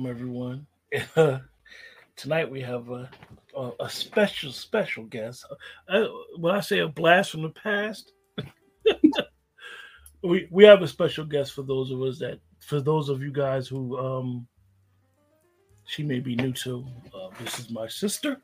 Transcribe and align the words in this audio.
welcome 0.00 0.10
everyone. 0.10 0.66
Tonight 2.16 2.50
we 2.50 2.60
have 2.62 2.88
a, 2.90 3.10
a, 3.56 3.70
a, 3.80 3.90
special, 3.90 4.52
special 4.52 5.04
guest. 5.04 5.44
Uh, 5.88 6.06
when 6.38 6.54
I 6.54 6.60
say 6.60 6.78
a 6.78 6.88
blast 6.88 7.30
from 7.30 7.42
the 7.42 7.50
past, 7.50 8.12
we 10.22 10.48
we 10.50 10.64
have 10.64 10.82
a 10.82 10.88
special 10.88 11.24
guest 11.24 11.52
for 11.52 11.62
those 11.62 11.90
of 11.90 12.00
us 12.02 12.18
that, 12.18 12.40
for 12.60 12.80
those 12.80 13.08
of 13.08 13.22
you 13.22 13.30
guys 13.30 13.68
who 13.68 13.98
um, 13.98 14.46
she 15.86 16.02
may 16.02 16.20
be 16.20 16.34
new 16.36 16.52
to. 16.52 16.86
Uh, 17.14 17.28
this 17.42 17.58
is 17.58 17.70
my 17.70 17.88
sister, 17.88 18.40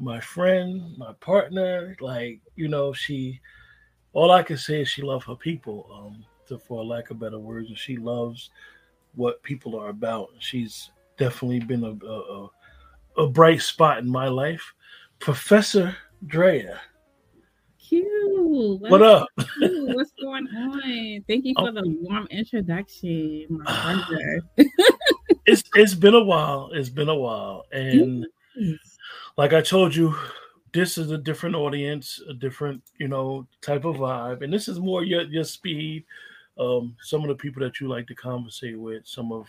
my 0.00 0.20
friend, 0.20 0.96
my 0.96 1.12
partner. 1.20 1.96
Like 2.00 2.40
you 2.54 2.68
know, 2.68 2.92
she. 2.92 3.40
All 4.12 4.30
I 4.30 4.42
can 4.42 4.56
say 4.56 4.80
is 4.80 4.88
she 4.88 5.02
loves 5.02 5.26
her 5.26 5.36
people. 5.36 5.90
Um, 5.92 6.24
to, 6.46 6.58
for 6.58 6.84
lack 6.84 7.10
of 7.10 7.18
better 7.18 7.40
words, 7.40 7.68
and 7.68 7.78
she 7.78 7.96
loves 7.96 8.50
what 9.16 9.42
people 9.42 9.78
are 9.78 9.88
about. 9.88 10.28
She's 10.38 10.90
definitely 11.18 11.60
been 11.60 11.84
a, 11.84 12.06
a, 12.06 12.48
a 13.18 13.26
bright 13.26 13.62
spot 13.62 13.98
in 13.98 14.08
my 14.08 14.28
life. 14.28 14.74
Professor 15.18 15.96
Drea. 16.26 16.80
Cute. 17.78 18.80
What 18.80 19.02
up? 19.02 19.28
What's 19.60 20.12
going 20.20 20.46
on? 20.48 21.24
Thank 21.26 21.44
you 21.44 21.54
for 21.54 21.68
oh. 21.68 21.72
the 21.72 21.96
warm 22.00 22.26
introduction, 22.30 23.46
my 23.48 24.04
brother. 24.08 24.70
it's 25.46 25.62
it's 25.74 25.94
been 25.94 26.14
a 26.14 26.22
while. 26.22 26.70
It's 26.72 26.88
been 26.88 27.08
a 27.08 27.14
while, 27.14 27.64
and 27.72 28.26
yes. 28.56 28.98
like 29.36 29.52
I 29.52 29.60
told 29.60 29.94
you, 29.94 30.16
this 30.72 30.98
is 30.98 31.12
a 31.12 31.18
different 31.18 31.54
audience, 31.54 32.20
a 32.28 32.34
different 32.34 32.82
you 32.98 33.08
know 33.08 33.46
type 33.60 33.84
of 33.84 33.96
vibe, 33.96 34.42
and 34.42 34.52
this 34.52 34.68
is 34.68 34.80
more 34.80 35.04
your 35.04 35.22
your 35.22 35.44
speed 35.44 36.04
um, 36.58 36.96
some 37.00 37.22
of 37.22 37.28
the 37.28 37.34
people 37.34 37.62
that 37.62 37.80
you 37.80 37.88
like 37.88 38.06
to 38.06 38.14
conversate 38.14 38.78
with, 38.78 39.06
some 39.06 39.32
of 39.32 39.46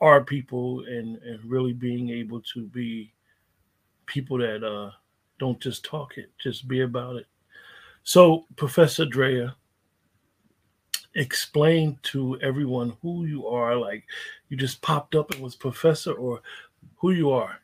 our 0.00 0.24
people, 0.24 0.84
and 0.86 1.16
and 1.18 1.44
really 1.44 1.72
being 1.72 2.10
able 2.10 2.40
to 2.54 2.66
be 2.66 3.12
people 4.06 4.38
that 4.38 4.64
uh, 4.64 4.90
don't 5.38 5.60
just 5.60 5.84
talk 5.84 6.16
it, 6.18 6.30
just 6.42 6.66
be 6.68 6.80
about 6.80 7.16
it. 7.16 7.26
So, 8.02 8.46
Professor 8.56 9.04
Drea, 9.04 9.54
explain 11.14 11.98
to 12.04 12.38
everyone 12.40 12.96
who 13.02 13.24
you 13.24 13.46
are. 13.46 13.76
Like 13.76 14.04
you 14.48 14.56
just 14.56 14.82
popped 14.82 15.14
up 15.14 15.30
and 15.32 15.42
was 15.42 15.56
professor, 15.56 16.12
or 16.12 16.40
who 16.96 17.10
you 17.12 17.30
are. 17.30 17.60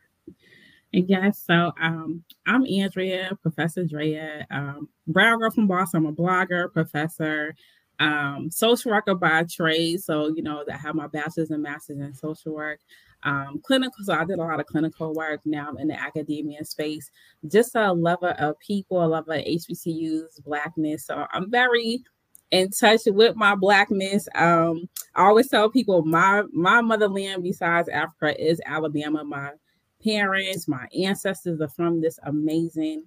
Yes, 0.95 1.43
so 1.47 1.73
um, 1.81 2.23
I'm 2.47 2.67
Andrea, 2.67 3.37
Professor 3.41 3.85
Drea, 3.85 4.47
um, 4.51 4.91
brown 5.07 5.39
girl 5.39 5.51
from 5.51 5.67
Boston. 5.67 6.05
I'm 6.05 6.07
a 6.07 6.13
blogger, 6.13 6.71
professor 6.71 7.55
um, 8.03 8.50
social 8.50 8.91
worker 8.91 9.15
by 9.15 9.44
trade. 9.44 10.03
So, 10.03 10.28
you 10.34 10.43
know, 10.43 10.65
I 10.71 10.77
have 10.77 10.97
my 10.97 11.06
bachelor's 11.06 11.50
and 11.50 11.62
master's 11.62 11.99
in 11.99 12.12
social 12.15 12.53
work. 12.53 12.81
Um, 13.22 13.60
clinical, 13.62 14.04
so 14.04 14.12
I 14.12 14.25
did 14.25 14.41
a 14.41 14.43
lot 14.43 14.59
of 14.59 14.66
clinical 14.66 15.15
work 15.15 15.41
now 15.44 15.69
I'm 15.69 15.78
in 15.78 15.87
the 15.87 16.00
academia 16.00 16.65
space. 16.65 17.09
Just 17.47 17.77
a 17.77 17.93
lover 17.93 18.31
of 18.31 18.59
people, 18.59 19.04
a 19.04 19.06
lover 19.06 19.34
of 19.34 19.44
HBCUs, 19.44 20.43
blackness. 20.44 21.06
So 21.06 21.25
I'm 21.32 21.49
very 21.49 22.03
in 22.50 22.71
touch 22.71 23.03
with 23.06 23.37
my 23.37 23.54
blackness. 23.54 24.27
Um, 24.34 24.88
I 25.15 25.22
always 25.22 25.48
tell 25.48 25.71
people 25.71 26.04
my 26.04 26.43
my 26.53 26.81
motherland 26.81 27.44
besides 27.44 27.88
Africa 27.88 28.34
is 28.44 28.60
Alabama. 28.66 29.22
My 29.22 29.53
parents, 30.03 30.66
my 30.66 30.88
ancestors 31.00 31.60
are 31.60 31.69
from 31.69 32.00
this 32.00 32.19
amazing 32.25 33.04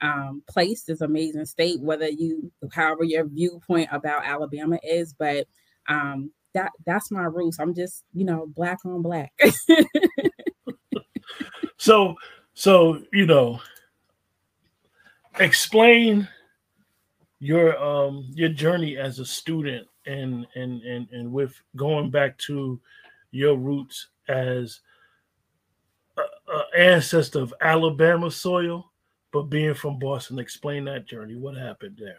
um, 0.00 0.42
place, 0.48 0.82
this 0.82 1.00
amazing 1.00 1.46
state, 1.46 1.80
whether 1.80 2.08
you, 2.08 2.50
however 2.72 3.04
your 3.04 3.26
viewpoint 3.26 3.88
about 3.92 4.24
Alabama 4.24 4.78
is, 4.82 5.12
but 5.12 5.46
um, 5.88 6.30
that 6.54 6.72
that's 6.86 7.10
my 7.10 7.24
roots. 7.24 7.58
I'm 7.58 7.74
just, 7.74 8.04
you 8.14 8.24
know, 8.24 8.46
black 8.46 8.78
on 8.84 9.02
black. 9.02 9.32
so, 11.76 12.14
so 12.54 13.02
you 13.12 13.26
know, 13.26 13.60
explain 15.38 16.28
your 17.40 17.78
um 17.78 18.28
your 18.34 18.48
journey 18.48 18.96
as 18.96 19.20
a 19.20 19.24
student 19.24 19.86
and 20.06 20.46
and 20.56 20.82
and 20.82 21.08
and 21.12 21.32
with 21.32 21.54
going 21.76 22.10
back 22.10 22.36
to 22.38 22.80
your 23.30 23.56
roots 23.56 24.08
as 24.28 24.80
an 26.16 26.62
ancestor 26.76 27.40
of 27.40 27.54
Alabama 27.60 28.30
soil 28.30 28.90
but 29.32 29.44
being 29.44 29.74
from 29.74 29.98
Boston, 29.98 30.38
explain 30.38 30.84
that 30.86 31.06
journey. 31.06 31.36
What 31.36 31.56
happened 31.56 31.98
there? 31.98 32.18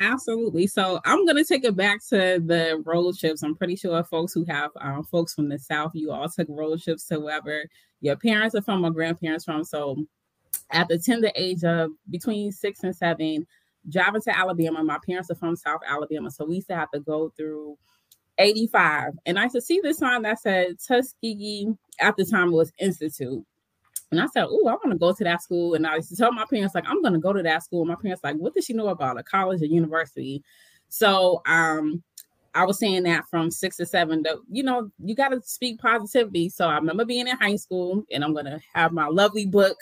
Absolutely. 0.00 0.66
So 0.66 0.98
I'm 1.04 1.26
going 1.26 1.36
to 1.36 1.44
take 1.44 1.64
it 1.64 1.76
back 1.76 2.00
to 2.08 2.42
the 2.44 2.82
road 2.86 3.18
trips. 3.18 3.42
I'm 3.42 3.54
pretty 3.54 3.76
sure 3.76 4.02
folks 4.04 4.32
who 4.32 4.44
have 4.46 4.70
um, 4.80 5.04
folks 5.04 5.34
from 5.34 5.48
the 5.48 5.58
South, 5.58 5.92
you 5.94 6.10
all 6.10 6.28
took 6.28 6.48
road 6.48 6.82
trips 6.82 7.06
to 7.08 7.20
wherever 7.20 7.64
your 8.00 8.16
parents 8.16 8.54
are 8.54 8.62
from 8.62 8.84
or 8.84 8.90
grandparents 8.90 9.44
from. 9.44 9.62
So 9.62 9.96
at 10.70 10.88
the 10.88 10.98
tender 10.98 11.30
age 11.34 11.64
of 11.64 11.90
between 12.08 12.50
six 12.50 12.82
and 12.82 12.96
seven, 12.96 13.46
driving 13.90 14.22
to 14.22 14.36
Alabama, 14.36 14.82
my 14.82 14.98
parents 15.06 15.30
are 15.30 15.34
from 15.34 15.54
South 15.54 15.80
Alabama. 15.86 16.30
So 16.30 16.46
we 16.46 16.56
used 16.56 16.68
to 16.68 16.76
have 16.76 16.90
to 16.92 17.00
go 17.00 17.30
through 17.36 17.76
85. 18.38 19.12
And 19.26 19.38
I 19.38 19.44
used 19.44 19.56
to 19.56 19.60
see 19.60 19.80
this 19.82 19.98
sign 19.98 20.22
that 20.22 20.40
said 20.40 20.76
Tuskegee, 20.86 21.74
at 22.00 22.16
the 22.16 22.24
time 22.24 22.48
it 22.48 22.56
was 22.56 22.72
Institute. 22.78 23.44
And 24.10 24.20
I 24.20 24.26
said, 24.26 24.46
Oh, 24.48 24.68
I 24.68 24.72
want 24.72 24.90
to 24.90 24.98
go 24.98 25.12
to 25.12 25.24
that 25.24 25.42
school. 25.42 25.74
And 25.74 25.86
I 25.86 25.96
used 25.96 26.08
to 26.10 26.16
tell 26.16 26.32
my 26.32 26.44
parents, 26.50 26.74
like, 26.74 26.88
I'm 26.88 27.02
going 27.02 27.14
to 27.14 27.20
go 27.20 27.32
to 27.32 27.42
that 27.42 27.62
school. 27.62 27.82
And 27.82 27.88
my 27.88 27.96
parents, 27.96 28.24
like, 28.24 28.36
what 28.36 28.54
does 28.54 28.64
she 28.64 28.72
know 28.72 28.88
about 28.88 29.18
a 29.18 29.22
college 29.22 29.62
or 29.62 29.66
university? 29.66 30.42
So 30.88 31.42
um, 31.46 32.02
I 32.54 32.64
was 32.64 32.78
saying 32.78 33.04
that 33.04 33.28
from 33.30 33.50
six 33.50 33.76
to 33.76 33.86
seven, 33.86 34.22
that, 34.24 34.36
you 34.50 34.62
know, 34.62 34.90
you 34.98 35.14
got 35.14 35.28
to 35.28 35.40
speak 35.42 35.80
positivity. 35.80 36.48
So 36.48 36.66
I 36.66 36.76
remember 36.76 37.04
being 37.04 37.28
in 37.28 37.36
high 37.36 37.56
school 37.56 38.04
and 38.10 38.24
I'm 38.24 38.32
going 38.32 38.46
to 38.46 38.60
have 38.74 38.92
my 38.92 39.06
lovely 39.06 39.46
book. 39.46 39.76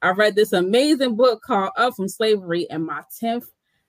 I 0.00 0.10
read 0.10 0.34
this 0.34 0.52
amazing 0.52 1.16
book 1.16 1.42
called 1.42 1.72
Up 1.76 1.94
from 1.94 2.08
Slavery 2.08 2.66
in 2.70 2.86
my 2.86 3.02
10th 3.22 3.46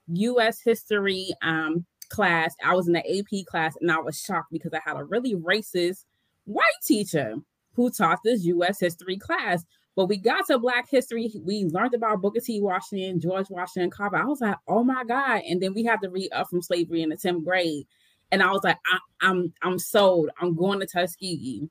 U.S. 0.07 0.59
history 0.59 1.29
um, 1.41 1.85
class. 2.09 2.56
I 2.63 2.73
was 2.73 2.88
in 2.88 2.94
the 2.94 3.19
AP 3.19 3.45
class 3.45 3.75
and 3.79 3.91
I 3.91 4.00
was 4.00 4.19
shocked 4.19 4.51
because 4.51 4.73
I 4.73 4.79
had 4.84 4.97
a 4.97 5.03
really 5.03 5.35
racist 5.35 6.06
white 6.45 6.66
teacher 6.84 7.35
who 7.79 7.90
taught 7.90 8.19
this 8.25 8.44
U.S. 8.44 8.78
history 8.79 9.16
class. 9.16 9.63
But 9.95 10.07
we 10.07 10.17
got 10.17 10.45
to 10.47 10.59
Black 10.59 10.90
history. 10.90 11.31
We 11.44 11.63
learned 11.66 11.94
about 11.94 12.22
Booker 12.22 12.41
T. 12.41 12.59
Washington, 12.59 13.22
George 13.22 13.50
Washington 13.50 13.90
Carver. 13.90 14.17
I 14.17 14.25
was 14.25 14.41
like, 14.41 14.57
oh 14.67 14.84
my 14.84 15.06
God. 15.06 15.41
And 15.47 15.62
then 15.62 15.73
we 15.73 15.85
had 15.85 16.01
to 16.01 16.09
read 16.09 16.31
Up 16.34 16.50
from 16.50 16.62
Slavery 16.62 17.03
in 17.03 17.09
the 17.09 17.16
10th 17.16 17.45
grade. 17.45 17.85
And 18.31 18.44
I 18.44 18.51
was 18.51 18.63
like, 18.66 18.78
I, 18.91 19.00
I'm, 19.22 19.53
I'm 19.62 19.79
sold. 19.79 20.29
I'm 20.41 20.56
going 20.56 20.81
to 20.81 20.85
Tuskegee. 20.85 21.69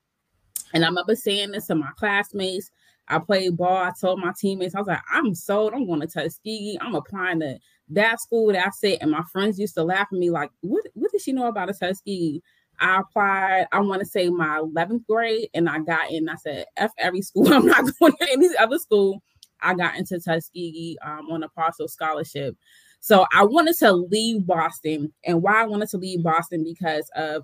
And 0.73 0.83
I 0.83 0.87
remember 0.87 1.15
saying 1.15 1.51
this 1.51 1.67
to 1.67 1.75
my 1.75 1.91
classmates. 1.95 2.71
I 3.07 3.19
played 3.19 3.55
ball. 3.55 3.77
I 3.77 3.91
told 3.99 4.19
my 4.19 4.33
teammates, 4.39 4.73
I 4.73 4.79
was 4.79 4.87
like, 4.87 5.01
I'm 5.11 5.35
sold. 5.35 5.73
I'm 5.73 5.85
going 5.85 6.01
to 6.01 6.07
Tuskegee. 6.07 6.77
I'm 6.81 6.95
applying 6.95 7.39
to 7.41 7.59
that 7.89 8.19
school. 8.19 8.51
That's 8.51 8.83
it. 8.83 8.99
And 9.01 9.11
my 9.11 9.23
friends 9.31 9.59
used 9.59 9.75
to 9.75 9.83
laugh 9.83 10.07
at 10.11 10.17
me 10.17 10.31
like, 10.31 10.49
what, 10.61 10.85
what 10.93 11.11
does 11.11 11.23
she 11.23 11.33
know 11.33 11.47
about 11.47 11.69
a 11.69 11.73
Tuskegee? 11.73 12.41
I 12.79 12.99
applied, 12.99 13.67
I 13.71 13.79
want 13.79 13.99
to 13.99 14.05
say 14.05 14.29
my 14.29 14.59
11th 14.59 15.05
grade, 15.07 15.49
and 15.53 15.69
I 15.69 15.79
got 15.79 16.11
in. 16.11 16.29
I 16.29 16.35
said, 16.35 16.65
F 16.77 16.91
every 16.97 17.21
school. 17.21 17.47
I'm 17.53 17.65
not 17.65 17.85
going 17.99 18.13
to 18.13 18.31
any 18.31 18.49
other 18.57 18.79
school. 18.79 19.21
I 19.61 19.73
got 19.73 19.97
into 19.97 20.19
Tuskegee 20.19 20.97
um, 21.03 21.29
on 21.31 21.43
a 21.43 21.49
partial 21.49 21.87
scholarship. 21.87 22.55
So 23.01 23.25
I 23.33 23.43
wanted 23.43 23.77
to 23.77 23.91
leave 23.91 24.45
Boston. 24.45 25.13
And 25.25 25.41
why 25.41 25.61
I 25.61 25.65
wanted 25.65 25.89
to 25.89 25.97
leave 25.97 26.23
Boston 26.23 26.63
because 26.63 27.09
of 27.15 27.43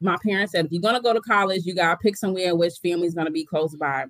my 0.00 0.16
parents 0.22 0.52
said, 0.52 0.66
if 0.66 0.72
you're 0.72 0.82
going 0.82 0.94
to 0.94 1.00
go 1.00 1.12
to 1.12 1.20
college, 1.20 1.64
you 1.64 1.74
got 1.74 1.90
to 1.90 1.96
pick 1.96 2.16
somewhere 2.16 2.54
which 2.54 2.74
family's 2.82 3.14
going 3.14 3.26
to 3.26 3.32
be 3.32 3.44
close 3.44 3.74
by. 3.76 4.06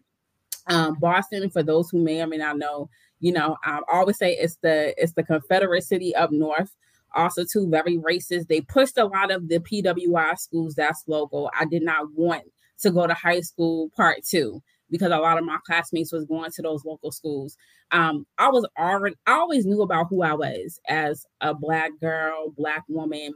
Um, 0.68 0.96
Boston, 0.98 1.48
for 1.50 1.62
those 1.62 1.90
who 1.90 2.00
may 2.02 2.20
or 2.20 2.26
may 2.26 2.38
not 2.38 2.58
know, 2.58 2.90
you 3.20 3.32
know, 3.32 3.56
I 3.64 3.80
always 3.90 4.18
say 4.18 4.32
it's 4.32 4.56
the 4.62 4.94
it's 5.00 5.12
the 5.12 5.22
Confederate 5.22 5.84
city 5.84 6.14
up 6.14 6.32
north 6.32 6.74
also 7.16 7.44
too 7.44 7.68
very 7.68 7.96
racist. 7.96 8.48
They 8.48 8.60
pushed 8.60 8.98
a 8.98 9.06
lot 9.06 9.30
of 9.30 9.48
the 9.48 9.58
PWI 9.58 10.38
schools 10.38 10.74
that's 10.74 11.04
local. 11.06 11.50
I 11.58 11.64
did 11.64 11.82
not 11.82 12.12
want 12.12 12.44
to 12.80 12.90
go 12.90 13.06
to 13.06 13.14
high 13.14 13.40
school 13.40 13.90
part 13.96 14.24
two 14.24 14.62
because 14.90 15.10
a 15.10 15.18
lot 15.18 15.38
of 15.38 15.44
my 15.44 15.58
classmates 15.66 16.12
was 16.12 16.24
going 16.24 16.50
to 16.52 16.62
those 16.62 16.84
local 16.84 17.10
schools. 17.10 17.56
Um, 17.90 18.26
I 18.38 18.48
was 18.48 18.66
already 18.78 19.16
I 19.26 19.32
always 19.32 19.66
knew 19.66 19.82
about 19.82 20.06
who 20.10 20.22
I 20.22 20.34
was 20.34 20.78
as 20.88 21.24
a 21.40 21.54
black 21.54 21.90
girl, 22.00 22.52
black 22.56 22.84
woman. 22.88 23.34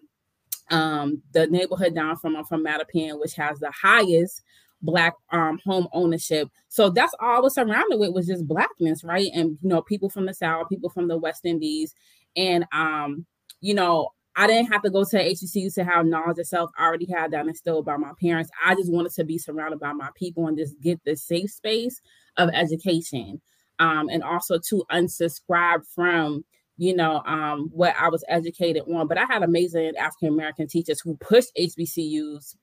Um, 0.70 1.22
the 1.32 1.48
neighborhood 1.48 1.94
down 1.94 2.16
from 2.16 2.36
I'm 2.36 2.44
from 2.44 2.64
Mattapan, 2.64 3.18
which 3.18 3.34
has 3.34 3.58
the 3.58 3.72
highest 3.72 4.42
black 4.82 5.14
um 5.32 5.58
home 5.64 5.88
ownership. 5.92 6.48
So 6.68 6.90
that's 6.90 7.14
all 7.20 7.36
I 7.36 7.40
was 7.40 7.54
surrounded 7.54 7.98
with 7.98 8.14
was 8.14 8.26
just 8.26 8.46
blackness, 8.46 9.04
right? 9.04 9.30
And 9.34 9.58
you 9.62 9.68
know, 9.68 9.82
people 9.82 10.08
from 10.08 10.26
the 10.26 10.34
South, 10.34 10.68
people 10.68 10.90
from 10.90 11.08
the 11.08 11.18
West 11.18 11.44
Indies. 11.44 11.94
And 12.36 12.64
um 12.72 13.26
you 13.60 13.74
know, 13.74 14.10
I 14.36 14.46
didn't 14.46 14.72
have 14.72 14.82
to 14.82 14.90
go 14.90 15.04
to 15.04 15.16
HBCU 15.16 15.74
to 15.74 15.84
have 15.84 16.06
knowledge 16.06 16.38
itself. 16.38 16.70
I 16.78 16.86
already 16.86 17.10
had 17.10 17.32
that 17.32 17.46
instilled 17.46 17.84
by 17.84 17.96
my 17.96 18.12
parents. 18.20 18.50
I 18.64 18.74
just 18.74 18.92
wanted 18.92 19.12
to 19.12 19.24
be 19.24 19.38
surrounded 19.38 19.80
by 19.80 19.92
my 19.92 20.08
people 20.14 20.46
and 20.46 20.56
just 20.56 20.80
get 20.80 21.00
the 21.04 21.16
safe 21.16 21.50
space 21.50 22.00
of 22.36 22.48
education. 22.50 23.40
Um, 23.80 24.08
and 24.08 24.22
also 24.22 24.58
to 24.68 24.84
unsubscribe 24.92 25.86
from, 25.94 26.44
you 26.76 26.94
know, 26.94 27.22
um, 27.24 27.70
what 27.72 27.94
I 27.98 28.08
was 28.08 28.24
educated 28.28 28.82
on. 28.86 29.08
But 29.08 29.18
I 29.18 29.24
had 29.24 29.42
amazing 29.42 29.92
African 29.98 30.28
American 30.28 30.68
teachers 30.68 31.00
who 31.00 31.16
pushed 31.16 31.50
HBCUs 31.58 32.56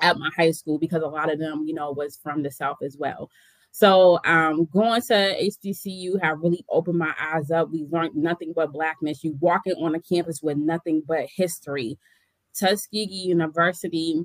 at 0.00 0.18
my 0.18 0.30
high 0.36 0.50
school 0.50 0.78
because 0.78 1.02
a 1.02 1.08
lot 1.08 1.32
of 1.32 1.38
them, 1.38 1.64
you 1.66 1.74
know, 1.74 1.92
was 1.92 2.18
from 2.22 2.42
the 2.42 2.50
South 2.50 2.78
as 2.82 2.96
well. 2.98 3.30
So 3.78 4.18
um, 4.24 4.64
going 4.72 5.02
to 5.02 5.12
HBCU 5.12 6.22
have 6.22 6.40
really 6.40 6.64
opened 6.70 6.96
my 6.96 7.12
eyes 7.20 7.50
up. 7.50 7.70
We 7.70 7.86
learned 7.90 8.16
nothing 8.16 8.54
but 8.56 8.72
blackness. 8.72 9.22
You 9.22 9.36
walk 9.38 9.64
walking 9.66 9.84
on 9.84 9.94
a 9.94 10.00
campus 10.00 10.40
with 10.40 10.56
nothing 10.56 11.02
but 11.06 11.26
history. 11.36 11.98
Tuskegee 12.58 13.04
University 13.04 14.24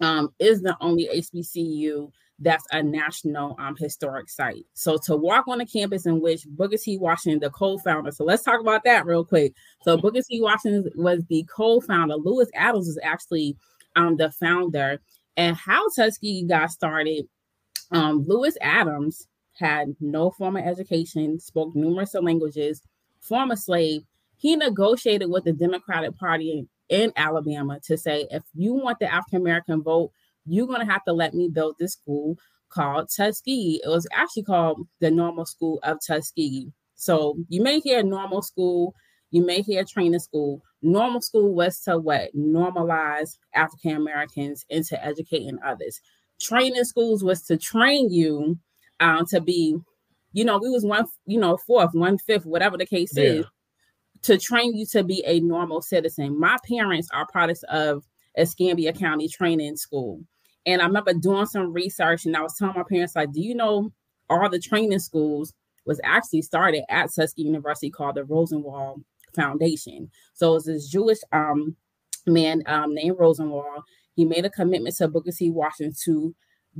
um, 0.00 0.30
is 0.38 0.62
the 0.62 0.74
only 0.80 1.06
HBCU 1.14 2.10
that's 2.38 2.64
a 2.72 2.82
national 2.82 3.56
um, 3.58 3.76
historic 3.76 4.30
site. 4.30 4.64
So 4.72 4.96
to 5.04 5.16
walk 5.16 5.48
on 5.48 5.60
a 5.60 5.66
campus 5.66 6.06
in 6.06 6.22
which 6.22 6.46
Booker 6.46 6.78
T. 6.78 6.96
Washington, 6.96 7.40
the 7.40 7.50
co-founder, 7.50 8.10
so 8.12 8.24
let's 8.24 8.42
talk 8.42 8.58
about 8.58 8.84
that 8.84 9.04
real 9.04 9.22
quick. 9.22 9.52
So 9.82 9.98
Booker 9.98 10.22
T. 10.26 10.40
Washington 10.40 10.90
was 10.94 11.22
the 11.28 11.46
co-founder. 11.54 12.14
Lewis 12.14 12.48
Adams 12.54 12.86
was 12.86 12.98
actually 13.02 13.54
um, 13.96 14.16
the 14.16 14.30
founder. 14.30 15.02
And 15.36 15.54
how 15.56 15.84
Tuskegee 15.94 16.44
got 16.44 16.70
started 16.70 17.26
um, 17.90 18.24
Lewis 18.26 18.56
Adams 18.60 19.26
had 19.58 19.94
no 20.00 20.30
formal 20.30 20.62
education, 20.62 21.40
spoke 21.40 21.74
numerous 21.74 22.14
languages, 22.14 22.82
former 23.20 23.56
slave. 23.56 24.02
He 24.36 24.56
negotiated 24.56 25.30
with 25.30 25.44
the 25.44 25.52
Democratic 25.52 26.16
Party 26.16 26.68
in 26.88 27.12
Alabama 27.16 27.80
to 27.86 27.96
say, 27.96 28.26
if 28.30 28.44
you 28.54 28.74
want 28.74 28.98
the 28.98 29.12
African 29.12 29.40
American 29.40 29.82
vote, 29.82 30.12
you're 30.46 30.66
going 30.66 30.80
to 30.80 30.90
have 30.90 31.04
to 31.04 31.12
let 31.12 31.34
me 31.34 31.48
build 31.48 31.76
this 31.78 31.92
school 31.92 32.36
called 32.70 33.08
Tuskegee. 33.14 33.80
It 33.84 33.88
was 33.88 34.06
actually 34.12 34.44
called 34.44 34.86
the 35.00 35.10
Normal 35.10 35.46
School 35.46 35.80
of 35.82 35.98
Tuskegee. 36.06 36.72
So 36.94 37.36
you 37.48 37.62
may 37.62 37.80
hear 37.80 38.02
normal 38.02 38.42
school, 38.42 38.94
you 39.30 39.44
may 39.44 39.62
hear 39.62 39.84
training 39.84 40.20
school. 40.20 40.62
Normal 40.82 41.20
school 41.20 41.54
was 41.54 41.80
to 41.80 41.98
what? 41.98 42.34
Normalize 42.36 43.36
African 43.54 43.96
Americans 43.96 44.64
into 44.68 45.02
educating 45.04 45.58
others 45.64 46.00
training 46.40 46.84
schools 46.84 47.22
was 47.24 47.42
to 47.42 47.56
train 47.56 48.10
you 48.10 48.58
um, 49.00 49.26
to 49.26 49.40
be, 49.40 49.76
you 50.32 50.44
know, 50.44 50.58
we 50.58 50.68
was 50.68 50.84
one, 50.84 51.06
you 51.26 51.38
know, 51.38 51.56
fourth, 51.56 51.94
one 51.94 52.18
fifth, 52.18 52.46
whatever 52.46 52.76
the 52.76 52.86
case 52.86 53.16
yeah. 53.16 53.24
is, 53.24 53.46
to 54.22 54.38
train 54.38 54.76
you 54.76 54.86
to 54.86 55.04
be 55.04 55.22
a 55.26 55.40
normal 55.40 55.80
citizen. 55.80 56.38
My 56.38 56.56
parents 56.66 57.08
are 57.12 57.26
products 57.26 57.62
of 57.64 58.04
Escambia 58.36 58.92
County 58.92 59.28
Training 59.28 59.76
School. 59.76 60.20
And 60.66 60.82
I 60.82 60.86
remember 60.86 61.14
doing 61.14 61.46
some 61.46 61.72
research 61.72 62.26
and 62.26 62.36
I 62.36 62.42
was 62.42 62.54
telling 62.56 62.74
my 62.76 62.82
parents, 62.82 63.16
like, 63.16 63.32
do 63.32 63.40
you 63.40 63.54
know 63.54 63.92
all 64.28 64.48
the 64.50 64.58
training 64.58 64.98
schools 64.98 65.54
was 65.86 66.00
actually 66.04 66.42
started 66.42 66.84
at 66.90 67.10
Tuskegee 67.12 67.44
University 67.44 67.90
called 67.90 68.16
the 68.16 68.24
Rosenwald 68.24 69.02
Foundation. 69.34 70.10
So 70.34 70.56
it's 70.56 70.66
this 70.66 70.88
Jewish 70.88 71.18
um, 71.32 71.76
man 72.26 72.62
um, 72.66 72.94
named 72.94 73.16
Rosenwald. 73.18 73.84
He 74.18 74.24
made 74.24 74.44
a 74.44 74.50
commitment 74.50 74.96
to 74.96 75.06
Booker 75.06 75.30
T. 75.30 75.48
Washington 75.48 75.94
to 76.04 76.34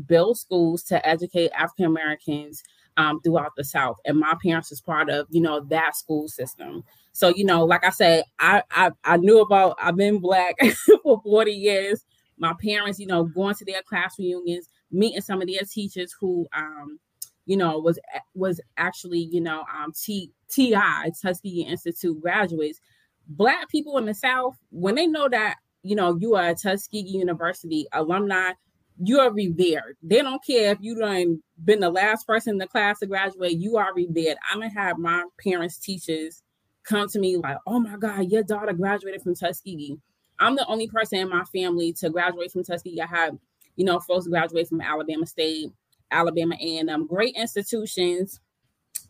build 0.07 0.37
schools 0.39 0.83
to 0.83 1.09
educate 1.09 1.53
African 1.53 1.85
Americans 1.85 2.65
um, 2.97 3.21
throughout 3.21 3.53
the 3.57 3.63
South. 3.63 3.97
And 4.05 4.19
my 4.19 4.35
parents 4.43 4.71
was 4.71 4.81
part 4.81 5.09
of, 5.09 5.29
you 5.31 5.41
know, 5.41 5.61
that 5.71 5.95
school 5.95 6.27
system. 6.27 6.83
So, 7.13 7.29
you 7.29 7.45
know, 7.45 7.65
like 7.65 7.85
I 7.85 7.91
said, 7.91 8.25
I 8.41 8.65
I, 8.73 8.91
I 9.05 9.19
knew 9.19 9.41
about 9.41 9.77
I've 9.81 9.95
been 9.95 10.19
black 10.19 10.57
for 11.05 11.21
40 11.23 11.53
years. 11.53 12.05
My 12.39 12.55
parents, 12.61 12.99
you 12.99 13.07
know, 13.07 13.23
going 13.23 13.55
to 13.55 13.65
their 13.65 13.83
class 13.83 14.19
reunions, 14.19 14.69
meeting 14.91 15.21
some 15.21 15.41
of 15.41 15.47
their 15.47 15.63
teachers 15.63 16.13
who 16.19 16.49
um, 16.53 16.99
you 17.47 17.57
know, 17.57 17.79
was 17.79 18.01
was 18.35 18.61
actually, 18.79 19.29
you 19.31 19.41
know, 19.41 19.65
um 19.73 19.93
T 19.93 20.33
TI, 20.51 21.13
Tuskegee 21.23 21.63
Institute 21.63 22.21
graduates. 22.21 22.81
Black 23.29 23.69
people 23.69 23.97
in 23.97 24.07
the 24.07 24.15
South, 24.15 24.57
when 24.71 24.97
they 24.97 25.07
know 25.07 25.29
that 25.29 25.59
you 25.83 25.97
know, 25.97 26.17
you 26.17 26.35
are 26.35 26.49
a 26.49 26.55
Tuskegee 26.55 27.09
University 27.09 27.87
alumni, 27.93 28.53
you 29.01 29.21
are 29.21 29.33
revered. 29.33 29.97
They 30.03 30.23
don't 30.23 30.45
care 30.45 30.73
if 30.73 30.79
you 30.81 30.99
done 30.99 31.43
been 31.65 31.81
the 31.81 31.91
last 31.91 32.27
person 32.27 32.53
in 32.53 32.59
the 32.59 32.67
class 32.67 32.99
to 33.01 33.07
graduate, 33.07 33.59
you 33.59 33.77
are 33.77 33.95
revered. 33.95 34.37
I'm 34.51 34.61
gonna 34.61 34.73
have 34.73 34.99
my 34.99 35.25
parents, 35.43 35.79
teachers 35.79 36.43
come 36.89 37.09
to 37.09 37.19
me 37.19 37.37
like, 37.37 37.59
oh 37.67 37.79
my 37.79 37.97
God, 37.97 38.31
your 38.31 38.43
daughter 38.43 38.73
graduated 38.73 39.23
from 39.23 39.35
Tuskegee. 39.35 39.99
I'm 40.41 40.57
the 40.57 40.67
only 40.67 40.89
person 40.89 41.19
in 41.19 41.29
my 41.29 41.45
family 41.45 41.93
to 41.95 42.11
graduate 42.11 42.53
from 42.53 42.65
Tuskegee. 42.65 43.01
I 43.01 43.07
have, 43.07 43.37
you 43.77 43.85
know, 43.85 44.01
folks 44.01 44.27
graduate 44.27 44.69
from 44.69 44.81
Alabama 44.81 45.27
State, 45.27 45.71
Alabama 46.11 46.57
A&M, 46.61 47.07
great 47.07 47.35
institutions. 47.37 48.41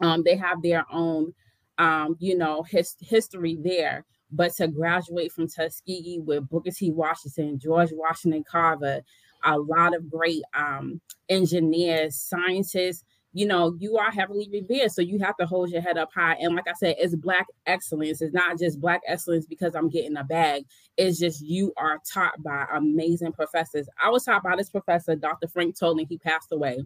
Um, 0.01 0.23
they 0.25 0.37
have 0.37 0.63
their 0.63 0.85
own, 0.93 1.35
um, 1.79 2.17
you 2.19 2.37
know, 2.37 2.63
his, 2.63 2.97
history 3.01 3.57
there. 3.61 4.05
But 4.31 4.55
to 4.57 4.69
graduate 4.69 5.33
from 5.33 5.49
Tuskegee 5.49 6.21
with 6.21 6.49
Booker 6.49 6.71
T. 6.71 6.91
Washington, 6.91 7.59
George 7.59 7.91
Washington 7.93 8.45
Carver, 8.45 9.03
a 9.45 9.59
lot 9.59 9.97
of 9.97 10.11
great 10.11 10.43
um, 10.55 11.01
engineers, 11.29 12.17
scientists, 12.17 13.05
you 13.33 13.47
know, 13.47 13.77
you 13.79 13.99
are 13.99 14.11
heavily 14.11 14.49
revered. 14.51 14.91
So 14.91 15.03
you 15.03 15.19
have 15.21 15.37
to 15.37 15.47
hold 15.47 15.71
your 15.71 15.83
head 15.83 15.99
up 15.99 16.11
high. 16.15 16.35
And 16.41 16.57
like 16.57 16.67
I 16.67 16.73
said, 16.73 16.97
it's 16.99 17.15
black 17.15 17.47
excellence. 17.67 18.23
It's 18.23 18.35
not 18.35 18.59
just 18.59 18.81
black 18.81 19.03
excellence 19.07 19.47
because 19.47 19.75
I'm 19.75 19.91
getting 19.91 20.17
a 20.17 20.25
bag. 20.25 20.65
It's 20.97 21.19
just 21.19 21.43
you 21.43 21.73
are 21.77 21.99
taught 22.13 22.43
by 22.43 22.67
amazing 22.75 23.33
professors. 23.33 23.89
I 24.03 24.09
was 24.11 24.25
taught 24.25 24.43
by 24.43 24.57
this 24.57 24.71
professor, 24.71 25.15
Dr. 25.15 25.47
Frank 25.47 25.79
Toland. 25.79 26.09
He 26.09 26.19
passed 26.19 26.51
away. 26.53 26.85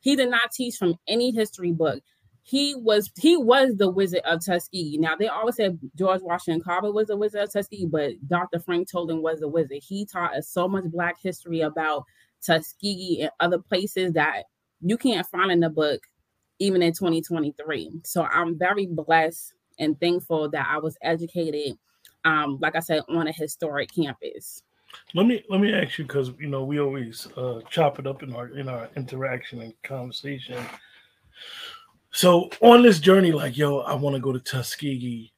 He 0.00 0.14
did 0.14 0.30
not 0.30 0.52
teach 0.52 0.76
from 0.76 0.94
any 1.08 1.32
history 1.32 1.72
book 1.72 2.02
he 2.48 2.74
was 2.74 3.10
he 3.18 3.36
was 3.36 3.76
the 3.76 3.90
wizard 3.90 4.22
of 4.24 4.42
Tuskegee. 4.42 4.96
Now 4.96 5.14
they 5.14 5.28
always 5.28 5.56
said 5.56 5.78
George 5.98 6.22
Washington 6.22 6.62
Carver 6.62 6.90
was 6.90 7.08
the 7.08 7.16
wizard 7.16 7.42
of 7.42 7.52
Tuskegee, 7.52 7.84
but 7.84 8.12
Dr. 8.26 8.58
Frank 8.58 8.90
Toland 8.90 9.22
was 9.22 9.40
the 9.40 9.48
wizard. 9.48 9.80
He 9.82 10.06
taught 10.06 10.34
us 10.34 10.48
so 10.48 10.66
much 10.66 10.84
black 10.84 11.16
history 11.22 11.60
about 11.60 12.04
Tuskegee 12.40 13.20
and 13.20 13.30
other 13.38 13.58
places 13.58 14.14
that 14.14 14.44
you 14.80 14.96
can't 14.96 15.26
find 15.26 15.52
in 15.52 15.60
the 15.60 15.68
book 15.68 16.00
even 16.58 16.80
in 16.80 16.94
2023. 16.94 18.00
So 18.04 18.22
I'm 18.22 18.58
very 18.58 18.86
blessed 18.86 19.52
and 19.78 20.00
thankful 20.00 20.48
that 20.48 20.68
I 20.70 20.78
was 20.78 20.96
educated 21.02 21.76
um 22.24 22.58
like 22.62 22.76
I 22.76 22.80
said 22.80 23.02
on 23.10 23.28
a 23.28 23.32
historic 23.32 23.94
campus. 23.94 24.62
Let 25.12 25.26
me 25.26 25.44
let 25.50 25.60
me 25.60 25.74
ask 25.74 25.98
you 25.98 26.06
because 26.06 26.30
you 26.40 26.48
know 26.48 26.64
we 26.64 26.80
always 26.80 27.28
uh, 27.36 27.60
chop 27.68 27.98
it 27.98 28.06
up 28.06 28.22
in 28.22 28.34
our 28.34 28.48
in 28.48 28.70
our 28.70 28.88
interaction 28.96 29.60
and 29.60 29.74
conversation 29.82 30.64
so 32.18 32.50
on 32.62 32.82
this 32.82 32.98
journey, 32.98 33.30
like, 33.30 33.56
yo, 33.56 33.78
I 33.78 33.94
want 33.94 34.16
to 34.16 34.20
go 34.20 34.32
to 34.32 34.40
Tuskegee. 34.40 35.32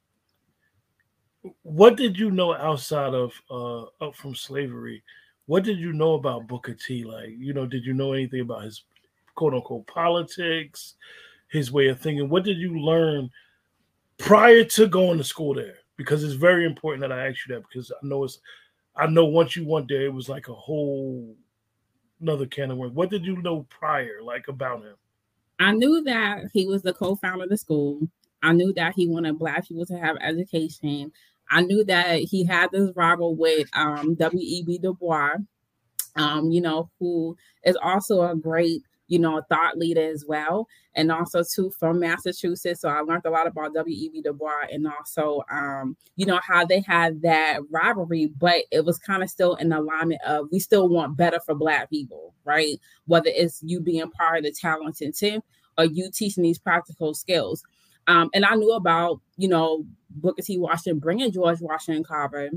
What 1.60 1.98
did 1.98 2.18
you 2.18 2.30
know 2.30 2.54
outside 2.54 3.12
of 3.12 3.34
uh 3.50 3.82
up 4.02 4.14
from 4.14 4.34
slavery? 4.34 5.02
What 5.44 5.62
did 5.62 5.78
you 5.78 5.92
know 5.92 6.14
about 6.14 6.46
Booker 6.46 6.72
T? 6.72 7.04
Like, 7.04 7.32
you 7.36 7.52
know, 7.52 7.66
did 7.66 7.84
you 7.84 7.92
know 7.92 8.14
anything 8.14 8.40
about 8.40 8.64
his 8.64 8.84
quote 9.34 9.52
unquote 9.52 9.86
politics, 9.88 10.94
his 11.48 11.70
way 11.70 11.88
of 11.88 12.00
thinking? 12.00 12.30
What 12.30 12.44
did 12.44 12.56
you 12.56 12.80
learn 12.80 13.28
prior 14.16 14.64
to 14.64 14.86
going 14.86 15.18
to 15.18 15.24
school 15.24 15.52
there? 15.52 15.80
Because 15.98 16.24
it's 16.24 16.32
very 16.32 16.64
important 16.64 17.02
that 17.02 17.12
I 17.12 17.28
ask 17.28 17.46
you 17.46 17.56
that 17.56 17.64
because 17.68 17.92
I 17.92 18.06
know 18.06 18.24
it's 18.24 18.40
I 18.96 19.06
know 19.06 19.26
once 19.26 19.54
you 19.54 19.66
went 19.66 19.88
there, 19.88 20.06
it 20.06 20.14
was 20.14 20.30
like 20.30 20.48
a 20.48 20.54
whole 20.54 21.36
another 22.22 22.46
can 22.46 22.70
of 22.70 22.78
worms. 22.78 22.94
What 22.94 23.10
did 23.10 23.26
you 23.26 23.36
know 23.42 23.66
prior, 23.68 24.22
like 24.22 24.48
about 24.48 24.80
him? 24.82 24.96
I 25.60 25.72
knew 25.72 26.02
that 26.04 26.46
he 26.52 26.66
was 26.66 26.82
the 26.82 26.94
co-founder 26.94 27.44
of 27.44 27.50
the 27.50 27.58
school. 27.58 28.00
I 28.42 28.54
knew 28.54 28.72
that 28.74 28.94
he 28.96 29.06
wanted 29.06 29.38
black 29.38 29.68
people 29.68 29.84
to 29.86 29.98
have 29.98 30.16
education. 30.22 31.12
I 31.50 31.60
knew 31.60 31.84
that 31.84 32.20
he 32.20 32.46
had 32.46 32.70
this 32.72 32.90
rival 32.96 33.36
with 33.36 33.68
um, 33.74 34.14
W.E.B. 34.14 34.78
Du 34.78 34.94
Bois, 34.94 35.34
um, 36.16 36.50
you 36.50 36.62
know, 36.62 36.90
who 36.98 37.36
is 37.64 37.76
also 37.82 38.22
a 38.22 38.34
great 38.34 38.82
you 39.10 39.18
know, 39.18 39.42
thought 39.48 39.76
leader 39.76 40.08
as 40.08 40.24
well, 40.24 40.68
and 40.94 41.10
also 41.10 41.42
too 41.42 41.70
from 41.78 41.98
Massachusetts. 41.98 42.80
So 42.80 42.88
I 42.88 43.00
learned 43.00 43.26
a 43.26 43.30
lot 43.30 43.48
about 43.48 43.74
W.E.B. 43.74 44.22
Du 44.22 44.32
Bois 44.32 44.66
and 44.72 44.86
also, 44.86 45.42
um, 45.50 45.96
you 46.14 46.24
know, 46.24 46.38
how 46.46 46.64
they 46.64 46.80
had 46.80 47.20
that 47.22 47.58
rivalry, 47.70 48.26
but 48.38 48.62
it 48.70 48.84
was 48.84 48.98
kind 48.98 49.24
of 49.24 49.28
still 49.28 49.56
in 49.56 49.72
alignment 49.72 50.22
of 50.24 50.46
we 50.52 50.60
still 50.60 50.88
want 50.88 51.16
better 51.16 51.40
for 51.40 51.56
Black 51.56 51.90
people, 51.90 52.34
right? 52.44 52.78
Whether 53.06 53.30
it's 53.34 53.60
you 53.64 53.80
being 53.80 54.08
part 54.12 54.38
of 54.38 54.44
the 54.44 54.52
talented 54.52 55.16
tenth 55.16 55.44
or 55.76 55.86
you 55.86 56.08
teaching 56.12 56.44
these 56.44 56.58
practical 56.58 57.12
skills. 57.12 57.64
Um, 58.06 58.30
and 58.32 58.44
I 58.44 58.54
knew 58.54 58.72
about, 58.72 59.20
you 59.36 59.48
know, 59.48 59.84
Booker 60.10 60.42
T. 60.42 60.56
Washington 60.56 61.00
bringing 61.00 61.32
George 61.32 61.60
Washington 61.60 62.04
Carver 62.04 62.50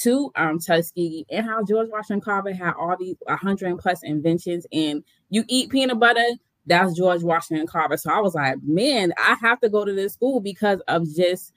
to 0.00 0.30
um, 0.36 0.58
Tuskegee 0.58 1.26
and 1.30 1.46
how 1.46 1.64
George 1.64 1.88
Washington 1.90 2.20
Carver 2.20 2.52
had 2.52 2.74
all 2.74 2.96
these 2.98 3.16
100 3.22 3.78
plus 3.78 4.02
inventions. 4.02 4.66
And 4.72 5.04
you 5.30 5.44
eat 5.48 5.70
peanut 5.70 5.98
butter, 5.98 6.26
that's 6.66 6.96
George 6.96 7.22
Washington 7.22 7.66
Carver. 7.66 7.96
So 7.96 8.10
I 8.10 8.20
was 8.20 8.34
like, 8.34 8.56
man, 8.62 9.12
I 9.18 9.36
have 9.40 9.60
to 9.60 9.68
go 9.68 9.84
to 9.84 9.92
this 9.92 10.14
school 10.14 10.40
because 10.40 10.80
of 10.88 11.06
just 11.14 11.52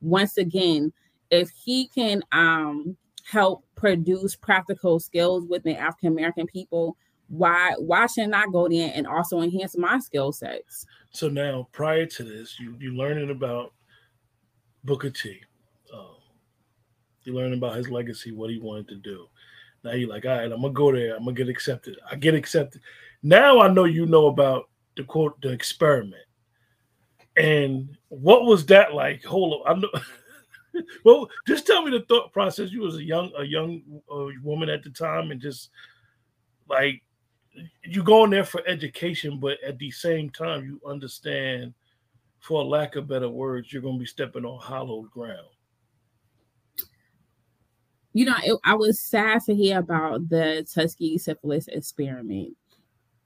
once 0.00 0.36
again, 0.36 0.92
if 1.30 1.50
he 1.50 1.88
can 1.88 2.22
um, 2.32 2.96
help 3.24 3.64
produce 3.74 4.36
practical 4.36 5.00
skills 5.00 5.44
within 5.48 5.76
African 5.76 6.08
American 6.08 6.46
people, 6.46 6.96
why 7.28 7.74
why 7.78 8.06
shouldn't 8.06 8.34
I 8.34 8.44
go 8.52 8.68
there 8.68 8.92
and 8.94 9.06
also 9.06 9.40
enhance 9.40 9.76
my 9.76 9.98
skill 9.98 10.32
sets? 10.32 10.86
So 11.10 11.28
now, 11.28 11.68
prior 11.72 12.06
to 12.06 12.22
this, 12.22 12.58
you 12.60 12.76
you 12.78 12.94
learning 12.94 13.30
about 13.30 13.72
Booker 14.84 15.10
T. 15.10 15.40
You 17.24 17.34
learn 17.34 17.52
about 17.52 17.76
his 17.76 17.90
legacy, 17.90 18.32
what 18.32 18.50
he 18.50 18.58
wanted 18.58 18.88
to 18.88 18.96
do. 18.96 19.26
Now 19.82 19.92
you're 19.92 20.08
like, 20.08 20.24
all 20.24 20.32
right, 20.32 20.50
I'm 20.50 20.62
gonna 20.62 20.72
go 20.72 20.92
there. 20.92 21.14
I'm 21.14 21.24
gonna 21.24 21.32
get 21.36 21.48
accepted. 21.48 21.98
I 22.10 22.16
get 22.16 22.34
accepted. 22.34 22.80
Now 23.22 23.60
I 23.60 23.68
know 23.68 23.84
you 23.84 24.06
know 24.06 24.26
about 24.26 24.68
the 24.96 25.04
quote 25.04 25.40
the 25.40 25.50
experiment. 25.50 26.24
And 27.36 27.96
what 28.08 28.44
was 28.44 28.64
that 28.66 28.94
like? 28.94 29.24
Hold 29.24 29.62
on, 29.66 29.76
I 29.76 29.80
know. 29.80 30.82
well, 31.04 31.28
just 31.46 31.66
tell 31.66 31.82
me 31.82 31.90
the 31.90 32.04
thought 32.06 32.32
process. 32.32 32.70
You 32.70 32.80
was 32.80 32.96
a 32.96 33.02
young 33.02 33.30
a 33.36 33.44
young 33.44 33.82
uh, 34.10 34.26
woman 34.42 34.68
at 34.68 34.82
the 34.82 34.90
time, 34.90 35.30
and 35.30 35.40
just 35.40 35.70
like 36.68 37.02
you 37.84 38.02
going 38.02 38.30
there 38.30 38.44
for 38.44 38.66
education, 38.66 39.38
but 39.38 39.62
at 39.62 39.78
the 39.78 39.90
same 39.90 40.30
time, 40.30 40.64
you 40.64 40.80
understand, 40.88 41.74
for 42.40 42.64
lack 42.64 42.96
of 42.96 43.08
better 43.08 43.28
words, 43.28 43.72
you're 43.72 43.82
going 43.82 43.94
to 43.94 44.00
be 44.00 44.06
stepping 44.06 44.44
on 44.44 44.60
hallowed 44.60 45.10
ground. 45.10 45.46
You 48.14 48.26
know, 48.26 48.36
it, 48.42 48.58
I 48.64 48.74
was 48.74 49.00
sad 49.00 49.42
to 49.42 49.54
hear 49.54 49.78
about 49.78 50.28
the 50.28 50.66
Tuskegee 50.72 51.18
syphilis 51.18 51.68
experiment 51.68 52.56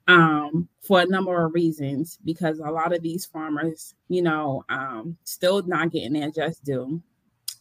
um, 0.08 0.68
for 0.80 1.00
a 1.00 1.06
number 1.06 1.44
of 1.44 1.54
reasons, 1.54 2.18
because 2.24 2.58
a 2.58 2.70
lot 2.70 2.92
of 2.92 3.02
these 3.02 3.26
farmers, 3.26 3.94
you 4.08 4.22
know, 4.22 4.64
um, 4.68 5.16
still 5.24 5.62
not 5.62 5.92
getting 5.92 6.14
their 6.14 6.30
just 6.30 6.64
due. 6.64 7.02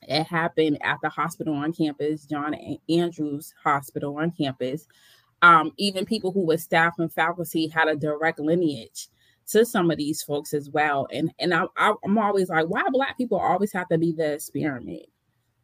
It 0.04 0.24
happened 0.24 0.80
at 0.84 1.00
the 1.04 1.10
hospital 1.10 1.54
on 1.54 1.74
campus, 1.74 2.26
John 2.26 2.56
Andrews 2.88 3.54
Hospital 3.64 4.18
on 4.18 4.32
campus 4.32 4.88
um, 5.42 5.72
even 5.78 6.06
people 6.06 6.32
who 6.32 6.46
were 6.46 6.58
staff 6.58 6.96
and 6.98 7.12
faculty 7.12 7.68
had 7.68 7.88
a 7.88 7.96
direct 7.96 8.40
lineage 8.40 9.10
to 9.48 9.66
some 9.66 9.92
of 9.92 9.98
these 9.98 10.22
folks 10.24 10.54
as 10.54 10.70
well. 10.70 11.08
And 11.12 11.32
and 11.40 11.54
I, 11.54 11.66
I, 11.78 11.94
am 12.04 12.18
always 12.18 12.50
like, 12.50 12.68
why 12.68 12.84
black 12.92 13.18
people 13.18 13.40
always 13.40 13.72
have 13.74 13.88
to 13.90 13.98
be 13.98 14.12
the 14.12 14.34
experiment, 14.34 15.06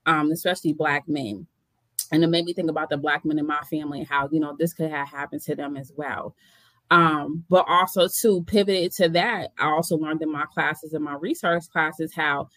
um, 0.05 0.31
especially 0.31 0.73
black 0.73 1.07
men. 1.07 1.47
And 2.13 2.23
it 2.23 2.27
made 2.27 2.45
me 2.45 2.53
think 2.53 2.69
about 2.69 2.89
the 2.89 2.97
black 2.97 3.25
men 3.25 3.39
in 3.39 3.47
my 3.47 3.61
family 3.69 3.99
and 3.99 4.07
how 4.07 4.29
you 4.31 4.39
know 4.39 4.55
this 4.57 4.73
could 4.73 4.91
have 4.91 5.09
happened 5.09 5.41
to 5.41 5.55
them 5.55 5.75
as 5.75 5.91
well. 5.95 6.35
Um, 6.91 7.43
but 7.49 7.65
also 7.67 8.07
to 8.21 8.43
pivot 8.43 8.93
to 8.93 9.09
that, 9.09 9.51
I 9.59 9.65
also 9.65 9.97
learned 9.97 10.21
in 10.21 10.31
my 10.31 10.45
classes 10.53 10.93
and 10.93 11.03
my 11.03 11.15
research 11.15 11.63
classes 11.71 12.13
how, 12.13 12.49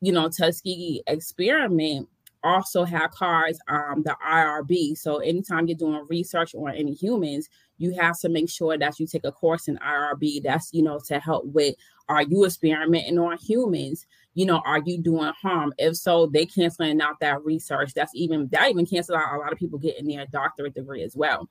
you 0.00 0.12
know, 0.12 0.28
Tuskegee 0.28 1.02
experiment 1.08 2.08
also 2.44 2.84
have 2.84 3.10
cards 3.10 3.58
um, 3.68 4.02
the 4.04 4.14
IRB. 4.24 4.96
So 4.96 5.18
anytime 5.18 5.66
you're 5.66 5.76
doing 5.76 6.06
research 6.08 6.54
on 6.54 6.74
any 6.76 6.92
humans, 6.92 7.48
you 7.78 7.96
have 7.98 8.16
to 8.20 8.28
make 8.28 8.48
sure 8.48 8.78
that 8.78 9.00
you 9.00 9.06
take 9.06 9.24
a 9.24 9.32
course 9.32 9.66
in 9.66 9.76
IRB. 9.78 10.42
That's 10.44 10.72
you 10.72 10.82
know 10.82 11.00
to 11.08 11.18
help 11.18 11.46
with 11.46 11.74
are 12.08 12.22
you 12.22 12.44
experimenting 12.44 13.18
on 13.18 13.38
humans? 13.38 14.06
You 14.34 14.46
know, 14.46 14.62
are 14.64 14.80
you 14.84 15.00
doing 15.00 15.32
harm? 15.40 15.72
If 15.78 15.96
so, 15.96 16.26
they 16.26 16.46
canceling 16.46 17.00
out 17.00 17.20
that 17.20 17.44
research. 17.44 17.94
That's 17.94 18.14
even 18.14 18.48
that 18.52 18.70
even 18.70 18.86
cancel 18.86 19.16
out 19.16 19.34
a 19.34 19.38
lot 19.38 19.52
of 19.52 19.58
people 19.58 19.78
getting 19.78 20.06
their 20.06 20.26
doctorate 20.26 20.74
degree 20.74 21.02
as 21.02 21.16
well. 21.16 21.48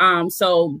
Um, 0.00 0.30
so 0.30 0.80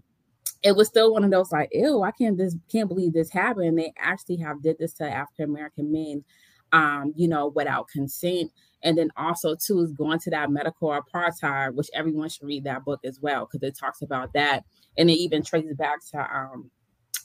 it 0.62 0.76
was 0.76 0.88
still 0.88 1.12
one 1.12 1.24
of 1.24 1.30
those 1.30 1.52
like, 1.52 1.70
ew, 1.72 2.02
I 2.02 2.10
can't 2.10 2.36
this 2.36 2.56
can't 2.70 2.88
believe 2.88 3.12
this 3.12 3.30
happened. 3.30 3.78
They 3.78 3.92
actually 3.98 4.36
have 4.38 4.62
did 4.62 4.78
this 4.78 4.92
to 4.94 5.10
African 5.10 5.46
American 5.46 5.92
men, 5.92 6.24
um, 6.72 7.12
you 7.16 7.28
know, 7.28 7.48
without 7.48 7.88
consent 7.88 8.50
and 8.82 8.96
then 8.96 9.10
also 9.16 9.56
too 9.56 9.80
is 9.80 9.92
going 9.92 10.18
to 10.20 10.30
that 10.30 10.50
medical 10.50 10.88
apartheid, 10.90 11.74
which 11.74 11.88
everyone 11.92 12.28
should 12.28 12.46
read 12.46 12.64
that 12.64 12.84
book 12.84 13.00
as 13.04 13.18
well 13.20 13.46
because 13.50 13.66
it 13.66 13.76
talks 13.76 14.02
about 14.02 14.32
that, 14.34 14.64
and 14.96 15.10
it 15.10 15.14
even 15.14 15.42
traces 15.42 15.76
back 15.76 15.98
to 16.12 16.18
um, 16.18 16.70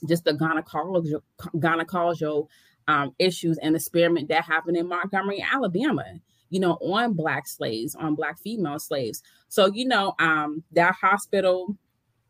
just 0.08 0.24
the 0.24 0.32
gynecological 0.32 1.20
gynecological 1.56 2.48
um, 2.88 3.14
issues 3.18 3.58
and 3.58 3.76
experiment 3.76 4.28
that 4.28 4.44
happened 4.44 4.76
in 4.76 4.88
Montgomery, 4.88 5.44
Alabama. 5.52 6.04
You 6.50 6.60
know, 6.60 6.74
on 6.82 7.14
black 7.14 7.48
slaves, 7.48 7.94
on 7.94 8.14
black 8.14 8.38
female 8.38 8.78
slaves. 8.78 9.22
So 9.48 9.72
you 9.72 9.86
know, 9.86 10.14
um, 10.18 10.62
that 10.72 10.94
hospital, 10.94 11.76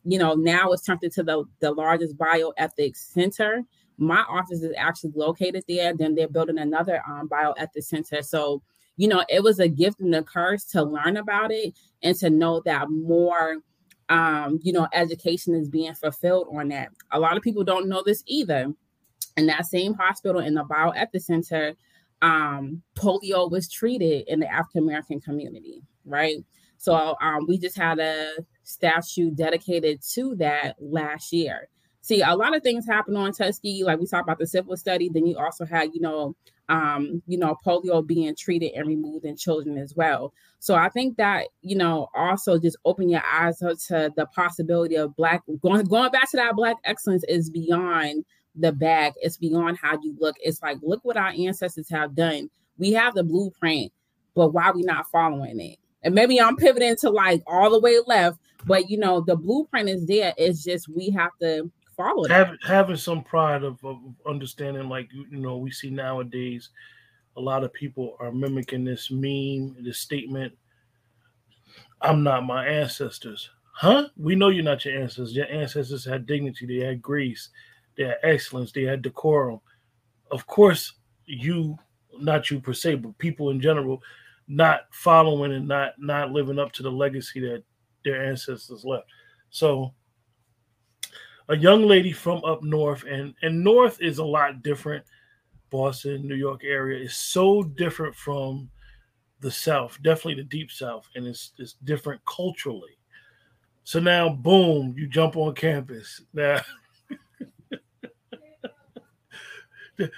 you 0.04 0.18
know, 0.18 0.34
now 0.34 0.70
it's 0.70 0.84
turned 0.84 1.02
into 1.02 1.24
the 1.24 1.44
the 1.60 1.72
largest 1.72 2.16
bioethics 2.16 2.98
center. 2.98 3.62
My 3.98 4.20
office 4.28 4.62
is 4.62 4.72
actually 4.78 5.12
located 5.16 5.64
there. 5.68 5.94
Then 5.96 6.14
they're 6.14 6.28
building 6.28 6.58
another 6.58 7.02
um, 7.06 7.28
bioethics 7.28 7.84
center. 7.84 8.22
So 8.22 8.62
you 8.96 9.08
know, 9.08 9.24
it 9.28 9.42
was 9.42 9.58
a 9.58 9.68
gift 9.68 10.00
and 10.00 10.14
a 10.14 10.22
curse 10.22 10.64
to 10.66 10.82
learn 10.82 11.16
about 11.16 11.50
it 11.50 11.74
and 12.02 12.14
to 12.18 12.30
know 12.30 12.60
that 12.64 12.90
more 12.90 13.56
um, 14.08 14.60
you 14.62 14.72
know, 14.72 14.88
education 14.92 15.54
is 15.54 15.68
being 15.68 15.94
fulfilled 15.94 16.48
on 16.52 16.68
that. 16.68 16.90
A 17.12 17.20
lot 17.20 17.36
of 17.36 17.42
people 17.42 17.64
don't 17.64 17.88
know 17.88 18.02
this 18.04 18.22
either. 18.26 18.72
In 19.36 19.46
that 19.46 19.66
same 19.66 19.94
hospital 19.94 20.40
in 20.40 20.54
the 20.54 20.64
bioethics 20.64 21.22
center, 21.22 21.74
um, 22.20 22.82
polio 22.96 23.50
was 23.50 23.70
treated 23.70 24.28
in 24.28 24.40
the 24.40 24.50
African 24.50 24.84
American 24.84 25.20
community, 25.20 25.82
right? 26.04 26.38
So 26.78 27.16
um, 27.20 27.46
we 27.46 27.58
just 27.58 27.76
had 27.76 27.98
a 27.98 28.32
statue 28.64 29.30
dedicated 29.30 30.02
to 30.14 30.34
that 30.36 30.76
last 30.80 31.32
year. 31.32 31.68
See, 32.00 32.20
a 32.20 32.34
lot 32.34 32.56
of 32.56 32.64
things 32.64 32.84
happen 32.84 33.16
on 33.16 33.32
Tuskegee, 33.32 33.84
like 33.84 34.00
we 34.00 34.06
talked 34.06 34.24
about 34.24 34.40
the 34.40 34.46
syphilis 34.46 34.80
study. 34.80 35.08
Then 35.08 35.24
you 35.24 35.38
also 35.38 35.64
had, 35.64 35.90
you 35.94 36.00
know, 36.00 36.34
um, 36.68 37.22
you 37.26 37.38
know, 37.38 37.56
polio 37.64 38.04
being 38.04 38.34
treated 38.34 38.72
and 38.74 38.88
removed 38.88 39.24
in 39.24 39.36
children 39.36 39.78
as 39.78 39.94
well. 39.94 40.32
So 40.58 40.74
I 40.74 40.88
think 40.88 41.16
that, 41.18 41.48
you 41.60 41.76
know, 41.76 42.08
also 42.14 42.58
just 42.58 42.76
open 42.84 43.08
your 43.08 43.22
eyes 43.24 43.58
to 43.58 44.12
the 44.16 44.26
possibility 44.34 44.96
of 44.96 45.14
black 45.14 45.42
going 45.60 45.84
going 45.84 46.10
back 46.10 46.30
to 46.32 46.36
that 46.38 46.56
black 46.56 46.76
excellence 46.84 47.24
is 47.28 47.50
beyond 47.50 48.24
the 48.54 48.72
bag. 48.72 49.14
It's 49.16 49.36
beyond 49.36 49.78
how 49.78 49.98
you 50.02 50.16
look. 50.18 50.36
It's 50.40 50.62
like, 50.62 50.78
look 50.82 51.04
what 51.04 51.16
our 51.16 51.32
ancestors 51.36 51.88
have 51.90 52.14
done. 52.14 52.50
We 52.78 52.92
have 52.92 53.14
the 53.14 53.24
blueprint, 53.24 53.92
but 54.34 54.50
why 54.50 54.64
are 54.64 54.74
we 54.74 54.82
not 54.82 55.06
following 55.10 55.60
it? 55.60 55.78
And 56.02 56.14
maybe 56.14 56.40
I'm 56.40 56.56
pivoting 56.56 56.96
to 56.96 57.10
like 57.10 57.42
all 57.46 57.70
the 57.70 57.80
way 57.80 57.98
left, 58.06 58.38
but 58.66 58.90
you 58.90 58.98
know, 58.98 59.20
the 59.20 59.36
blueprint 59.36 59.88
is 59.88 60.06
there. 60.06 60.34
It's 60.36 60.64
just 60.64 60.88
we 60.88 61.10
have 61.10 61.30
to 61.40 61.70
follow 61.96 62.26
having, 62.28 62.58
having 62.66 62.96
some 62.96 63.22
pride 63.22 63.62
of, 63.62 63.82
of 63.84 63.98
understanding 64.26 64.88
like 64.88 65.08
you 65.12 65.38
know 65.38 65.56
we 65.56 65.70
see 65.70 65.90
nowadays 65.90 66.70
a 67.36 67.40
lot 67.40 67.64
of 67.64 67.72
people 67.72 68.16
are 68.20 68.32
mimicking 68.32 68.84
this 68.84 69.10
meme 69.10 69.76
this 69.80 69.98
statement 69.98 70.52
i'm 72.00 72.22
not 72.22 72.44
my 72.46 72.66
ancestors 72.66 73.50
huh 73.74 74.06
we 74.16 74.34
know 74.34 74.48
you're 74.48 74.64
not 74.64 74.84
your 74.84 74.98
ancestors 74.98 75.36
your 75.36 75.46
ancestors 75.46 76.04
had 76.04 76.26
dignity 76.26 76.66
they 76.66 76.84
had 76.84 77.02
grace 77.02 77.50
they 77.96 78.04
had 78.04 78.18
excellence 78.22 78.72
they 78.72 78.82
had 78.82 79.02
decorum 79.02 79.60
of 80.30 80.46
course 80.46 80.94
you 81.26 81.76
not 82.18 82.50
you 82.50 82.60
per 82.60 82.72
se 82.72 82.94
but 82.96 83.16
people 83.18 83.50
in 83.50 83.60
general 83.60 84.00
not 84.48 84.82
following 84.92 85.52
and 85.52 85.66
not 85.66 85.92
not 85.98 86.30
living 86.30 86.58
up 86.58 86.72
to 86.72 86.82
the 86.82 86.90
legacy 86.90 87.40
that 87.40 87.62
their 88.04 88.24
ancestors 88.26 88.84
left 88.84 89.06
so 89.50 89.92
a 91.48 91.56
young 91.56 91.86
lady 91.86 92.12
from 92.12 92.42
up 92.44 92.62
north, 92.62 93.04
and 93.04 93.34
and 93.42 93.62
north 93.62 94.00
is 94.00 94.18
a 94.18 94.24
lot 94.24 94.62
different. 94.62 95.04
Boston, 95.70 96.28
New 96.28 96.34
York 96.34 96.62
area 96.64 97.02
is 97.02 97.16
so 97.16 97.62
different 97.62 98.14
from 98.14 98.68
the 99.40 99.50
South, 99.50 99.98
definitely 100.02 100.42
the 100.42 100.48
deep 100.48 100.70
South, 100.70 101.08
and 101.14 101.26
it's 101.26 101.52
it's 101.58 101.74
different 101.84 102.20
culturally. 102.26 102.98
So 103.84 103.98
now, 103.98 104.28
boom, 104.28 104.94
you 104.96 105.08
jump 105.08 105.36
on 105.36 105.54
campus. 105.54 106.22
Now, 106.32 106.60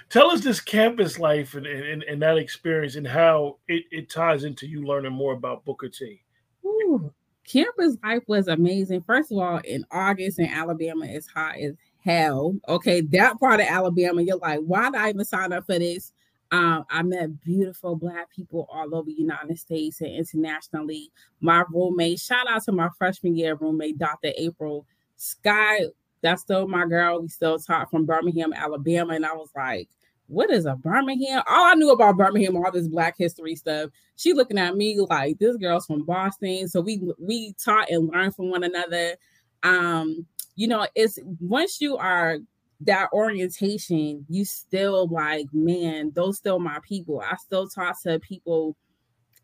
tell 0.09 0.31
us 0.31 0.41
this 0.41 0.59
campus 0.59 1.19
life 1.19 1.53
and, 1.55 1.65
and, 1.65 2.03
and 2.03 2.21
that 2.21 2.37
experience 2.37 2.95
and 2.95 3.07
how 3.07 3.57
it, 3.67 3.83
it 3.91 4.09
ties 4.09 4.43
into 4.43 4.67
you 4.67 4.85
learning 4.85 5.11
more 5.11 5.33
about 5.33 5.65
Booker 5.65 5.89
T. 5.89 6.21
Ooh, 6.65 7.13
campus 7.47 7.97
life 8.03 8.23
was 8.27 8.47
amazing. 8.47 9.03
First 9.05 9.31
of 9.31 9.37
all, 9.37 9.59
in 9.63 9.85
August 9.91 10.39
in 10.39 10.47
Alabama, 10.47 11.05
it's 11.05 11.27
hot 11.27 11.57
as 11.57 11.73
hell. 12.03 12.55
Okay, 12.67 13.01
that 13.01 13.39
part 13.39 13.59
of 13.59 13.67
Alabama, 13.67 14.21
you're 14.21 14.37
like, 14.37 14.59
why 14.59 14.89
did 14.89 14.99
I 14.99 15.09
even 15.09 15.25
sign 15.25 15.53
up 15.53 15.65
for 15.65 15.79
this? 15.79 16.13
Um, 16.51 16.85
I 16.89 17.01
met 17.01 17.41
beautiful 17.41 17.95
black 17.95 18.29
people 18.31 18.67
all 18.71 18.95
over 18.95 19.07
the 19.07 19.13
United 19.13 19.57
States 19.57 20.01
and 20.01 20.11
internationally. 20.11 21.11
My 21.41 21.63
roommate, 21.71 22.19
shout 22.19 22.47
out 22.47 22.63
to 22.63 22.71
my 22.71 22.89
freshman 22.97 23.35
year 23.35 23.55
roommate, 23.55 23.97
Dr. 23.97 24.31
April 24.37 24.85
Sky. 25.15 25.79
That's 26.25 26.41
still 26.41 26.67
my 26.67 26.87
girl. 26.87 27.21
We 27.21 27.27
still 27.27 27.59
talk 27.59 27.91
from 27.91 28.07
Birmingham, 28.07 28.51
Alabama. 28.51 29.13
And 29.13 29.25
I 29.25 29.33
was 29.33 29.49
like, 29.55 29.89
what 30.25 30.49
is 30.49 30.65
a 30.65 30.75
Birmingham? 30.75 31.43
All 31.47 31.65
I 31.65 31.75
knew 31.75 31.91
about 31.91 32.17
Birmingham, 32.17 32.57
all 32.57 32.71
this 32.71 32.87
Black 32.87 33.15
history 33.15 33.55
stuff. 33.55 33.91
She 34.15 34.33
looking 34.33 34.57
at 34.57 34.75
me 34.75 34.99
like 35.07 35.37
this 35.37 35.55
girl's 35.57 35.85
from 35.85 36.03
Boston. 36.03 36.67
So 36.67 36.81
we 36.81 36.99
we 37.19 37.53
taught 37.63 37.91
and 37.91 38.09
learned 38.09 38.35
from 38.35 38.49
one 38.49 38.63
another. 38.63 39.15
Um, 39.61 40.25
you 40.55 40.67
know, 40.67 40.87
it's 40.95 41.19
once 41.39 41.79
you 41.79 41.95
are 41.97 42.39
that 42.81 43.09
orientation, 43.13 44.25
you 44.27 44.45
still 44.45 45.07
like, 45.07 45.45
man, 45.53 46.11
those 46.15 46.37
still 46.37 46.57
my 46.57 46.79
people. 46.81 47.21
I 47.21 47.35
still 47.35 47.69
talk 47.69 48.01
to 48.01 48.19
people 48.19 48.75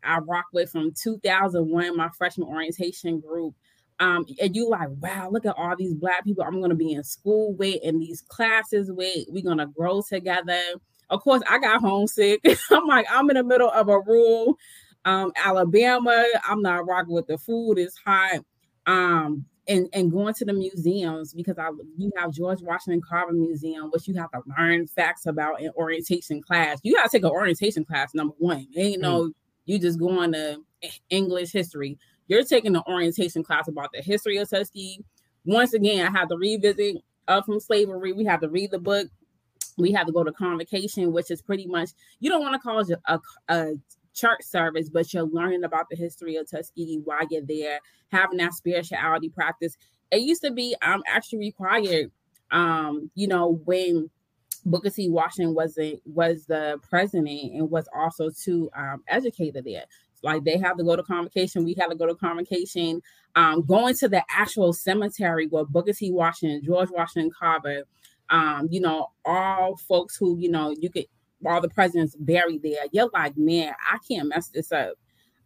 I 0.02 0.18
rock 0.18 0.46
with 0.52 0.70
from 0.70 0.92
2001, 1.00 1.96
my 1.96 2.08
freshman 2.18 2.48
orientation 2.48 3.20
group. 3.20 3.54
Um, 4.02 4.26
and 4.40 4.56
you 4.56 4.68
like, 4.68 4.88
wow, 5.00 5.28
look 5.30 5.46
at 5.46 5.56
all 5.56 5.76
these 5.76 5.94
black 5.94 6.24
people 6.24 6.42
I'm 6.42 6.60
gonna 6.60 6.74
be 6.74 6.92
in 6.92 7.04
school 7.04 7.54
with 7.54 7.80
and 7.84 8.02
these 8.02 8.20
classes 8.20 8.90
with. 8.90 9.26
We're 9.28 9.44
gonna 9.44 9.68
grow 9.68 10.02
together. 10.02 10.60
Of 11.08 11.20
course, 11.20 11.40
I 11.48 11.60
got 11.60 11.80
homesick. 11.80 12.40
I'm 12.72 12.86
like, 12.88 13.06
I'm 13.08 13.30
in 13.30 13.36
the 13.36 13.44
middle 13.44 13.70
of 13.70 13.88
a 13.88 14.00
rural 14.00 14.58
Um, 15.04 15.30
Alabama, 15.44 16.24
I'm 16.48 16.62
not 16.62 16.84
rocking 16.84 17.14
with 17.14 17.28
the 17.28 17.38
food, 17.38 17.78
it's 17.78 17.96
hot. 18.04 18.40
Um, 18.86 19.44
and 19.68 19.88
and 19.92 20.10
going 20.10 20.34
to 20.34 20.44
the 20.44 20.52
museums 20.52 21.32
because 21.32 21.56
I 21.56 21.68
you 21.96 22.10
have 22.16 22.32
George 22.32 22.60
Washington 22.60 23.02
Carver 23.08 23.32
Museum, 23.32 23.88
which 23.92 24.08
you 24.08 24.14
have 24.14 24.32
to 24.32 24.40
learn 24.58 24.88
facts 24.88 25.26
about 25.26 25.60
in 25.60 25.70
orientation 25.76 26.42
class. 26.42 26.80
You 26.82 26.96
gotta 26.96 27.08
take 27.08 27.22
an 27.22 27.30
orientation 27.30 27.84
class, 27.84 28.14
number 28.14 28.34
one. 28.38 28.66
Ain't 28.76 28.98
mm. 28.98 29.02
no 29.02 29.32
you 29.64 29.78
just 29.78 29.98
going 29.98 30.32
to 30.32 30.58
English 31.10 31.52
history. 31.52 31.98
You're 32.32 32.44
taking 32.44 32.74
an 32.74 32.82
orientation 32.88 33.42
class 33.42 33.68
about 33.68 33.90
the 33.92 34.00
history 34.00 34.38
of 34.38 34.48
Tuskegee. 34.48 35.04
Once 35.44 35.74
again, 35.74 36.06
I 36.06 36.18
have 36.18 36.30
to 36.30 36.36
revisit 36.38 36.96
up 37.28 37.44
from 37.44 37.60
slavery. 37.60 38.14
We 38.14 38.24
have 38.24 38.40
to 38.40 38.48
read 38.48 38.70
the 38.70 38.78
book. 38.78 39.08
We 39.76 39.92
have 39.92 40.06
to 40.06 40.14
go 40.14 40.24
to 40.24 40.32
convocation, 40.32 41.12
which 41.12 41.30
is 41.30 41.42
pretty 41.42 41.66
much 41.66 41.90
you 42.20 42.30
don't 42.30 42.40
want 42.40 42.54
to 42.54 42.58
call 42.58 42.78
it 42.78 42.98
a, 43.04 43.20
a 43.48 43.74
church 44.14 44.44
service, 44.44 44.88
but 44.88 45.12
you're 45.12 45.26
learning 45.26 45.62
about 45.62 45.90
the 45.90 45.96
history 45.96 46.36
of 46.36 46.48
Tuskegee 46.48 47.02
while 47.04 47.20
you're 47.30 47.42
there, 47.44 47.80
having 48.10 48.38
that 48.38 48.54
spirituality 48.54 49.28
practice. 49.28 49.76
It 50.10 50.22
used 50.22 50.40
to 50.42 50.52
be 50.52 50.74
um 50.80 51.02
actually 51.06 51.40
required, 51.40 52.12
um, 52.50 53.10
you 53.14 53.28
know, 53.28 53.60
when 53.66 54.08
Booker 54.64 54.88
T. 54.88 55.10
Washington 55.10 55.54
was 55.54 55.76
a, 55.76 56.00
was 56.06 56.46
the 56.46 56.78
president 56.88 57.52
and 57.52 57.70
was 57.70 57.88
also 57.94 58.30
to 58.44 58.70
um, 58.74 59.02
educated 59.06 59.66
there. 59.66 59.84
Like 60.22 60.44
they 60.44 60.58
have 60.58 60.76
to 60.78 60.84
go 60.84 60.96
to 60.96 61.02
convocation, 61.02 61.64
we 61.64 61.74
have 61.78 61.90
to 61.90 61.96
go 61.96 62.06
to 62.06 62.14
convocation. 62.14 63.02
Um, 63.34 63.62
going 63.62 63.94
to 63.96 64.08
the 64.08 64.22
actual 64.30 64.72
cemetery 64.74 65.46
where 65.46 65.64
Booker 65.64 65.92
T. 65.94 66.12
Washington, 66.12 66.62
George 66.62 66.90
Washington 66.90 67.30
Carver, 67.36 67.84
um, 68.28 68.68
you 68.70 68.80
know, 68.80 69.08
all 69.24 69.76
folks 69.76 70.16
who 70.16 70.38
you 70.38 70.50
know 70.50 70.74
you 70.78 70.90
could 70.90 71.06
all 71.46 71.60
the 71.60 71.68
presidents 71.68 72.14
buried 72.16 72.62
there, 72.62 72.84
you're 72.92 73.10
like, 73.12 73.36
man, 73.36 73.74
I 73.90 73.98
can't 74.06 74.28
mess 74.28 74.48
this 74.48 74.70
up. 74.70 74.94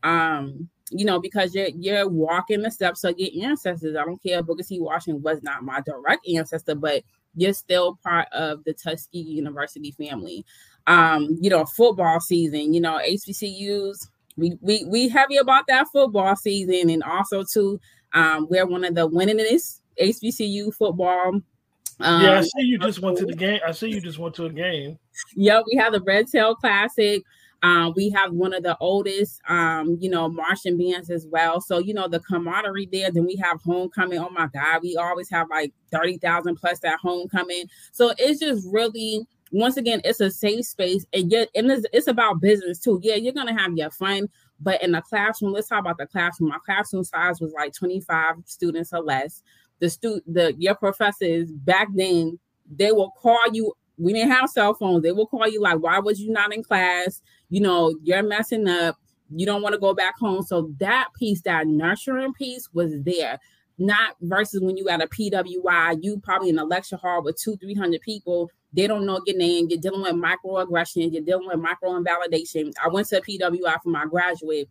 Um, 0.02 0.68
you 0.90 1.04
know, 1.04 1.20
because 1.20 1.54
you're 1.54 1.68
you're 1.68 2.08
walking 2.08 2.62
the 2.62 2.70
steps 2.70 3.02
of 3.04 3.18
your 3.18 3.48
ancestors. 3.48 3.96
I 3.96 4.04
don't 4.04 4.22
care 4.22 4.42
Booker 4.42 4.62
T. 4.62 4.80
Washington 4.80 5.22
was 5.22 5.42
not 5.42 5.64
my 5.64 5.80
direct 5.80 6.26
ancestor, 6.28 6.74
but 6.74 7.02
you're 7.34 7.52
still 7.52 7.98
part 8.02 8.28
of 8.32 8.64
the 8.64 8.72
Tuskegee 8.72 9.18
University 9.20 9.90
family. 9.92 10.44
Um, 10.86 11.36
you 11.40 11.50
know, 11.50 11.64
football 11.64 12.20
season, 12.20 12.72
you 12.72 12.80
know, 12.80 13.00
HBCUs, 13.04 14.08
we 14.36 14.56
we 14.60 14.84
we 14.84 15.08
heavy 15.08 15.36
about 15.36 15.66
that 15.68 15.88
football 15.92 16.36
season, 16.36 16.90
and 16.90 17.02
also 17.02 17.42
too, 17.44 17.80
um, 18.12 18.46
we're 18.50 18.66
one 18.66 18.84
of 18.84 18.94
the 18.94 19.08
winningest 19.08 19.80
HBCU 20.00 20.74
football 20.74 21.40
um, 22.00 22.22
yeah, 22.22 22.38
I 22.38 22.42
see 22.42 22.62
you 22.62 22.78
just 22.78 23.00
went 23.00 23.18
to 23.18 23.26
the 23.26 23.34
game. 23.36 23.60
I 23.66 23.72
see 23.72 23.88
you 23.88 24.00
just 24.00 24.18
went 24.18 24.34
to 24.36 24.46
a 24.46 24.52
game. 24.52 24.98
Yep, 25.34 25.64
we 25.70 25.78
have 25.78 25.92
the 25.92 26.00
Red 26.00 26.28
Tail 26.28 26.54
Classic. 26.54 27.22
Um, 27.62 27.94
we 27.96 28.10
have 28.10 28.32
one 28.32 28.52
of 28.52 28.62
the 28.62 28.76
oldest, 28.78 29.40
um, 29.48 29.96
you 29.98 30.10
know, 30.10 30.28
marching 30.28 30.76
bands 30.76 31.08
as 31.08 31.26
well. 31.26 31.60
So, 31.60 31.78
you 31.78 31.94
know, 31.94 32.06
the 32.06 32.20
camaraderie 32.20 32.88
there. 32.92 33.10
Then 33.10 33.24
we 33.24 33.36
have 33.36 33.62
homecoming. 33.62 34.18
Oh 34.18 34.28
my 34.28 34.46
God, 34.48 34.82
we 34.82 34.96
always 34.96 35.30
have 35.30 35.48
like 35.48 35.72
30,000 35.90 36.56
plus 36.56 36.84
at 36.84 36.98
homecoming. 37.00 37.64
So 37.92 38.12
it's 38.18 38.40
just 38.40 38.68
really, 38.70 39.26
once 39.52 39.76
again, 39.76 40.00
it's 40.04 40.20
a 40.20 40.30
safe 40.30 40.66
space. 40.66 41.06
And, 41.12 41.30
yet, 41.30 41.48
and 41.54 41.70
it's, 41.70 41.86
it's 41.92 42.08
about 42.08 42.40
business 42.40 42.78
too. 42.78 43.00
Yeah, 43.02 43.14
you're 43.14 43.32
to 43.32 43.52
have 43.52 43.76
your 43.76 43.90
fun. 43.90 44.28
But 44.60 44.82
in 44.82 44.92
the 44.92 45.02
classroom, 45.02 45.52
let's 45.52 45.68
talk 45.68 45.80
about 45.80 45.98
the 45.98 46.06
classroom. 46.06 46.50
My 46.50 46.58
classroom 46.64 47.04
size 47.04 47.40
was 47.40 47.52
like 47.52 47.74
25 47.74 48.36
students 48.46 48.92
or 48.92 49.02
less 49.02 49.42
the 49.80 49.90
stu 49.90 50.20
the 50.26 50.54
your 50.58 50.74
professors 50.74 51.50
back 51.52 51.88
then 51.94 52.38
they 52.70 52.92
will 52.92 53.10
call 53.10 53.38
you 53.52 53.72
we 53.98 54.12
didn't 54.12 54.30
have 54.30 54.48
cell 54.50 54.74
phones 54.74 55.02
they 55.02 55.12
will 55.12 55.26
call 55.26 55.48
you 55.48 55.60
like 55.60 55.78
why 55.78 55.98
was 55.98 56.20
you 56.20 56.30
not 56.30 56.52
in 56.54 56.62
class 56.62 57.22
you 57.48 57.60
know 57.60 57.94
you're 58.02 58.22
messing 58.22 58.68
up 58.68 58.96
you 59.30 59.44
don't 59.44 59.62
want 59.62 59.72
to 59.72 59.80
go 59.80 59.94
back 59.94 60.18
home 60.18 60.42
so 60.42 60.70
that 60.78 61.08
piece 61.18 61.42
that 61.42 61.66
nurturing 61.66 62.32
piece 62.32 62.68
was 62.72 62.92
there 63.02 63.38
not 63.78 64.16
versus 64.22 64.62
when 64.62 64.76
you 64.76 64.88
at 64.88 65.02
a 65.02 65.06
pwi 65.06 65.98
you 66.00 66.18
probably 66.20 66.48
in 66.48 66.58
a 66.58 66.64
lecture 66.64 66.96
hall 66.96 67.22
with 67.22 67.36
two 67.40 67.56
three 67.56 67.74
hundred 67.74 68.00
people 68.00 68.50
they 68.76 68.86
don't 68.86 69.06
know 69.06 69.20
your 69.26 69.36
name 69.36 69.66
you're 69.68 69.80
dealing 69.80 70.02
with 70.02 70.14
microaggression 70.14 71.12
you're 71.12 71.22
dealing 71.22 71.48
with 71.48 71.58
micro 71.58 71.96
invalidation 71.96 72.72
i 72.84 72.88
went 72.88 73.06
to 73.08 73.20
pwi 73.20 73.82
for 73.82 73.88
my 73.88 74.04
graduate 74.06 74.68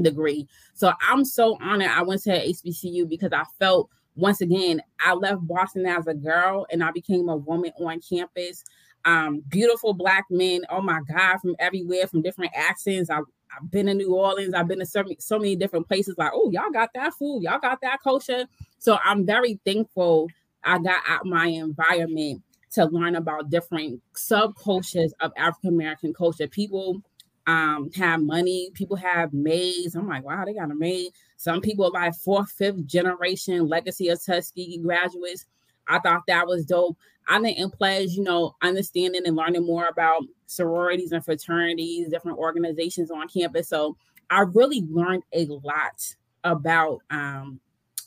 degree. 0.00 0.48
So 0.72 0.92
i'm 1.06 1.24
so 1.24 1.58
honored 1.60 1.88
i 1.88 2.02
went 2.02 2.22
to 2.22 2.30
hbcu 2.30 3.08
because 3.08 3.32
i 3.32 3.44
felt 3.58 3.90
once 4.14 4.40
again, 4.40 4.82
I 5.00 5.14
left 5.14 5.46
Boston 5.46 5.86
as 5.86 6.06
a 6.06 6.14
girl 6.14 6.66
and 6.70 6.84
I 6.84 6.90
became 6.90 7.28
a 7.28 7.36
woman 7.36 7.72
on 7.80 8.00
campus. 8.00 8.62
Um, 9.04 9.42
beautiful 9.48 9.94
black 9.94 10.26
men, 10.30 10.60
oh 10.70 10.82
my 10.82 11.00
God, 11.10 11.38
from 11.38 11.56
everywhere, 11.58 12.06
from 12.06 12.22
different 12.22 12.52
accents. 12.54 13.10
I, 13.10 13.18
I've 13.18 13.70
been 13.70 13.88
in 13.88 13.96
New 13.98 14.14
Orleans, 14.14 14.54
I've 14.54 14.68
been 14.68 14.78
to 14.78 14.86
so, 14.86 15.02
so 15.18 15.38
many 15.38 15.56
different 15.56 15.88
places, 15.88 16.14
like, 16.18 16.30
oh, 16.34 16.50
y'all 16.50 16.70
got 16.70 16.90
that 16.94 17.14
food, 17.14 17.42
y'all 17.42 17.58
got 17.58 17.80
that 17.80 18.02
culture. 18.02 18.46
So 18.78 18.98
I'm 19.04 19.26
very 19.26 19.58
thankful 19.64 20.28
I 20.62 20.78
got 20.78 21.02
out 21.08 21.26
my 21.26 21.46
environment 21.46 22.42
to 22.72 22.86
learn 22.86 23.16
about 23.16 23.50
different 23.50 24.00
subcultures 24.14 25.10
of 25.20 25.32
African 25.36 25.70
American 25.70 26.12
culture. 26.12 26.48
People 26.48 27.02
um 27.46 27.90
have 27.96 28.22
money, 28.22 28.70
people 28.74 28.96
have 28.96 29.32
maids. 29.32 29.94
I'm 29.94 30.08
like, 30.08 30.24
wow, 30.24 30.44
they 30.44 30.54
got 30.54 30.70
a 30.70 30.74
maid. 30.74 31.12
Some 31.36 31.60
people 31.60 31.86
are 31.86 31.90
like 31.90 32.14
fourth, 32.14 32.50
fifth 32.52 32.86
generation 32.86 33.68
legacy 33.68 34.08
of 34.08 34.24
Tuskegee 34.24 34.78
graduates. 34.78 35.46
I 35.88 35.98
thought 35.98 36.22
that 36.28 36.46
was 36.46 36.64
dope. 36.64 36.96
I 37.28 37.40
didn't 37.40 37.72
pledge, 37.72 38.10
you 38.10 38.22
know, 38.22 38.54
understanding 38.62 39.22
and 39.26 39.36
learning 39.36 39.66
more 39.66 39.86
about 39.86 40.22
sororities 40.46 41.12
and 41.12 41.24
fraternities, 41.24 42.08
different 42.08 42.38
organizations 42.38 43.10
on 43.10 43.28
campus. 43.28 43.68
So 43.68 43.96
I 44.30 44.40
really 44.40 44.82
learned 44.88 45.24
a 45.32 45.46
lot 45.46 46.14
about 46.44 47.00
um 47.10 47.60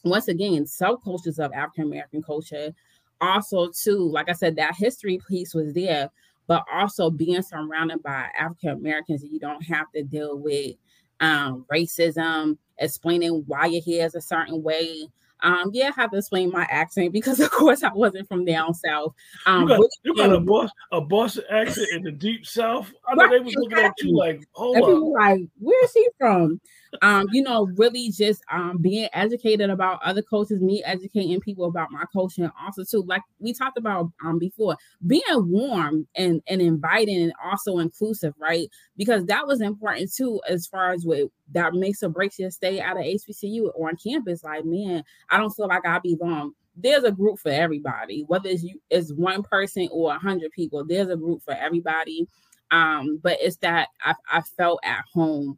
once 0.04 0.28
again 0.28 0.64
subcultures 0.66 1.40
of 1.40 1.52
African 1.54 1.86
American 1.86 2.24
culture. 2.24 2.74
Also, 3.22 3.70
too, 3.72 4.10
like 4.12 4.30
I 4.30 4.34
said, 4.34 4.56
that 4.58 4.76
history 4.76 5.20
piece 5.28 5.54
was 5.54 5.74
there, 5.74 6.10
but 6.48 6.64
also 6.72 7.10
being 7.10 7.42
surrounded 7.42 8.04
by 8.04 8.28
African 8.40 8.70
Americans, 8.70 9.24
you 9.24 9.40
don't 9.40 9.64
have 9.64 9.92
to 9.94 10.04
deal 10.04 10.38
with 10.38 10.76
um, 11.20 11.66
racism, 11.72 12.58
explaining 12.80 13.44
why 13.48 13.68
your 13.68 13.82
hair 13.84 14.06
is 14.06 14.16
a 14.16 14.22
certain 14.22 14.62
way. 14.62 15.08
Um, 15.42 15.70
yeah, 15.74 15.92
I 15.96 16.02
have 16.02 16.12
to 16.12 16.18
explain 16.18 16.52
my 16.52 16.68
accent 16.70 17.14
because, 17.14 17.40
of 17.42 17.52
course, 17.52 17.84
I 17.84 17.94
wasn't 17.94 18.28
from 18.28 18.46
down 18.46 18.74
south. 18.74 19.14
Um, 19.46 19.64
you 19.64 19.68
got, 19.68 19.90
you 20.04 20.16
got 20.16 20.34
a 20.34 20.40
boss 20.40 20.72
a 20.92 21.02
Boston 21.02 21.44
accent 21.50 21.88
in 21.94 22.04
the 22.04 22.12
deep 22.12 22.46
south. 22.46 22.92
I 23.08 23.16
know 23.16 23.24
right, 23.24 23.32
they 23.32 23.40
was 23.40 23.56
looking 23.56 23.78
exactly. 23.78 24.08
at 24.08 24.12
you 24.12 24.18
like, 24.18 24.48
hold 24.54 24.78
on, 24.78 25.12
like, 25.14 25.48
where 25.60 25.84
is 25.84 25.92
she 25.92 26.08
from? 26.18 26.60
um, 27.02 27.28
you 27.32 27.44
know, 27.44 27.68
really 27.76 28.12
just 28.12 28.44
um 28.52 28.78
being 28.78 29.08
educated 29.14 29.70
about 29.70 30.02
other 30.04 30.22
cultures, 30.22 30.62
me 30.62 30.84
educating 30.84 31.40
people 31.40 31.66
about 31.66 31.92
my 31.92 32.04
culture, 32.12 32.44
and 32.44 32.52
also 32.62 32.84
too, 32.84 33.04
like 33.08 33.22
we 33.40 33.54
talked 33.54 33.78
about 33.78 34.12
um 34.24 34.40
before, 34.40 34.78
being 35.06 35.24
warm 35.32 36.08
and 36.16 36.42
and 36.48 36.62
inviting 36.62 37.22
and 37.22 37.34
also 37.44 37.80
inclusive, 37.80 38.34
right? 38.40 38.70
Because 38.98 39.26
that 39.26 39.46
was 39.46 39.62
important 39.62 40.14
too, 40.14 40.42
as 40.48 40.68
far 40.68 40.92
as 40.92 41.06
what 41.06 41.30
that 41.52 41.74
makes 41.74 42.02
or 42.02 42.10
breaks 42.10 42.40
your 42.40 42.52
stay 42.52 42.80
out 42.80 42.98
of 42.98 43.04
HBCU 43.04 43.72
or 43.76 43.90
on 43.90 43.98
campus. 43.98 44.44
Like, 44.44 44.64
man, 44.66 45.04
I 45.30 45.38
don't 45.38 45.52
feel 45.52 45.68
like 45.68 45.86
I 45.86 46.00
belong 46.00 46.54
there's 46.78 47.06
a 47.06 47.12
group 47.14 47.40
for 47.40 47.52
everybody 47.54 48.26
whether 48.28 48.50
it's 48.50 48.62
you 48.62 48.78
it's 48.90 49.14
one 49.14 49.42
person 49.44 49.88
or 49.94 50.14
a 50.14 50.20
hundred 50.20 50.52
people 50.52 50.84
there's 50.86 51.08
a 51.08 51.16
group 51.16 51.42
for 51.42 51.54
everybody 51.54 52.28
um 52.72 53.18
but 53.24 53.38
it's 53.40 53.56
that 53.56 53.88
i, 54.04 54.14
I 54.30 54.42
felt 54.58 54.82
at 54.84 55.06
home 55.14 55.58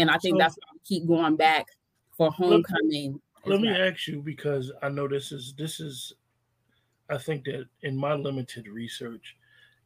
and 0.00 0.10
I 0.10 0.18
think 0.18 0.34
so, 0.34 0.38
that's 0.38 0.56
why 0.56 0.74
I 0.74 0.78
keep 0.84 1.06
going 1.06 1.36
back 1.36 1.66
for 2.16 2.30
homecoming. 2.30 3.20
Let, 3.44 3.52
let 3.52 3.60
me 3.60 3.68
ask 3.68 4.06
you 4.06 4.20
because 4.20 4.72
I 4.82 4.88
know 4.88 5.08
this 5.08 5.32
is 5.32 5.54
this 5.56 5.80
is 5.80 6.12
I 7.10 7.18
think 7.18 7.44
that 7.44 7.66
in 7.82 7.96
my 7.96 8.14
limited 8.14 8.66
research, 8.66 9.36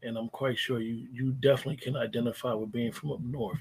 and 0.03 0.17
I'm 0.17 0.29
quite 0.29 0.59
sure 0.59 0.81
you 0.81 1.07
you 1.13 1.33
definitely 1.33 1.77
can 1.77 1.97
identify 1.97 2.53
with 2.53 2.73
being 2.73 2.93
from 2.93 3.13
up 3.13 3.21
north. 3.21 3.59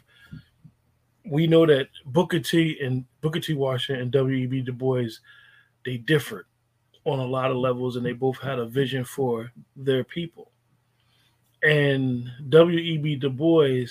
We 1.29 1.47
know 1.47 1.65
that 1.65 1.89
Booker 2.05 2.39
T 2.39 2.77
and 2.81 3.05
Booker 3.21 3.39
T 3.39 3.53
Washington 3.53 4.03
and 4.03 4.11
W.E.B. 4.11 4.61
Du 4.61 4.71
Bois, 4.71 5.09
they 5.85 5.97
differed 5.97 6.45
on 7.05 7.19
a 7.19 7.25
lot 7.25 7.51
of 7.51 7.57
levels, 7.57 7.95
and 7.95 8.05
they 8.05 8.13
both 8.13 8.37
had 8.39 8.59
a 8.59 8.65
vision 8.65 9.03
for 9.03 9.51
their 9.75 10.03
people. 10.03 10.51
And 11.63 12.29
W.E.B. 12.49 13.15
Du 13.17 13.29
Bois 13.29 13.87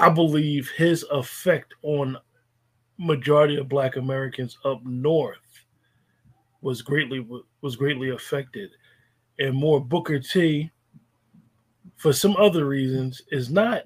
I 0.00 0.08
believe 0.08 0.70
his 0.70 1.04
effect 1.10 1.74
on 1.82 2.16
majority 2.98 3.56
of 3.56 3.68
Black 3.68 3.96
Americans 3.96 4.56
up 4.64 4.82
north 4.84 5.66
was 6.62 6.80
greatly 6.80 7.26
was 7.60 7.76
greatly 7.76 8.08
affected, 8.08 8.70
and 9.40 9.54
more 9.54 9.80
Booker 9.80 10.20
T, 10.20 10.70
for 11.96 12.12
some 12.12 12.36
other 12.36 12.66
reasons, 12.66 13.22
is 13.32 13.50
not 13.50 13.82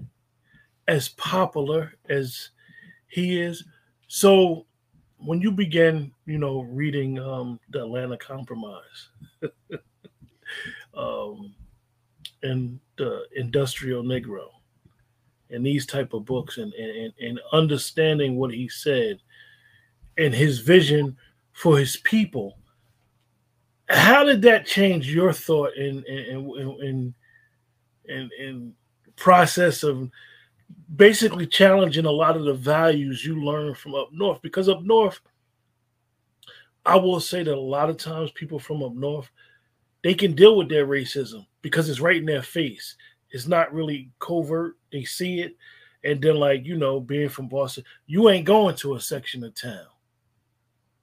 as 0.89 1.09
popular 1.11 1.95
as 2.11 2.51
he 3.09 3.41
is. 3.41 3.65
So 4.09 4.67
when 5.17 5.41
you 5.41 5.51
begin, 5.51 6.13
you 6.27 6.39
know, 6.39 6.63
reading 6.63 7.19
um, 7.19 7.59
the 7.71 7.85
Atlanta 7.85 8.19
Compromise 8.19 9.09
um, 10.95 11.55
and 12.43 12.79
the 12.99 13.25
Industrial 13.37 14.03
Negro, 14.03 14.49
and 15.51 15.65
these 15.65 15.87
type 15.87 16.15
of 16.15 16.25
books 16.25 16.59
and, 16.59 16.73
and, 16.75 17.13
and 17.21 17.41
understanding 17.53 18.37
what 18.37 18.53
he 18.53 18.69
said 18.69 19.21
and 20.19 20.35
his 20.35 20.59
vision 20.59 21.17
for 21.53 21.79
his 21.79 21.97
people. 21.99 22.59
How 23.89 24.25
did 24.25 24.43
that 24.43 24.67
change 24.67 25.13
your 25.13 25.33
thought 25.33 25.75
in 25.77 26.03
in 26.05 26.51
in 26.81 27.15
in, 28.07 28.31
in 28.39 28.75
process 29.17 29.83
of 29.83 30.11
basically 30.97 31.47
challenging 31.47 32.07
a 32.07 32.11
lot 32.11 32.37
of 32.37 32.45
the 32.45 32.55
values 32.55 33.25
you 33.25 33.43
learn 33.43 33.75
from 33.75 33.95
up 33.95 34.09
north? 34.13 34.41
Because 34.43 34.69
up 34.69 34.83
north, 34.83 35.21
I 36.87 36.97
will 36.97 37.21
say 37.21 37.43
that 37.43 37.55
a 37.55 37.61
lot 37.61 37.91
of 37.91 37.97
times 37.97 38.31
people 38.33 38.59
from 38.59 38.83
up 38.83 38.95
north 38.95 39.31
they 40.05 40.13
can 40.15 40.35
deal 40.35 40.57
with 40.57 40.69
their 40.69 40.87
racism 40.87 41.47
because 41.63 41.89
it's 41.89 41.99
right 41.99 42.19
in 42.19 42.27
their 42.27 42.43
face. 42.43 42.95
It's 43.31 43.47
not 43.49 43.73
really 43.73 44.11
covert. 44.21 44.77
They 44.93 45.05
see 45.05 45.41
it. 45.41 45.57
And 46.05 46.21
then, 46.21 46.37
like, 46.37 46.67
you 46.67 46.77
know, 46.77 47.01
being 47.01 47.31
from 47.31 47.49
Boston, 47.49 47.85
you 48.07 48.29
ain't 48.29 48.45
going 48.45 48.77
to 48.77 48.97
a 48.97 49.01
section 49.01 49.43
of 49.43 49.59
town. 49.59 49.87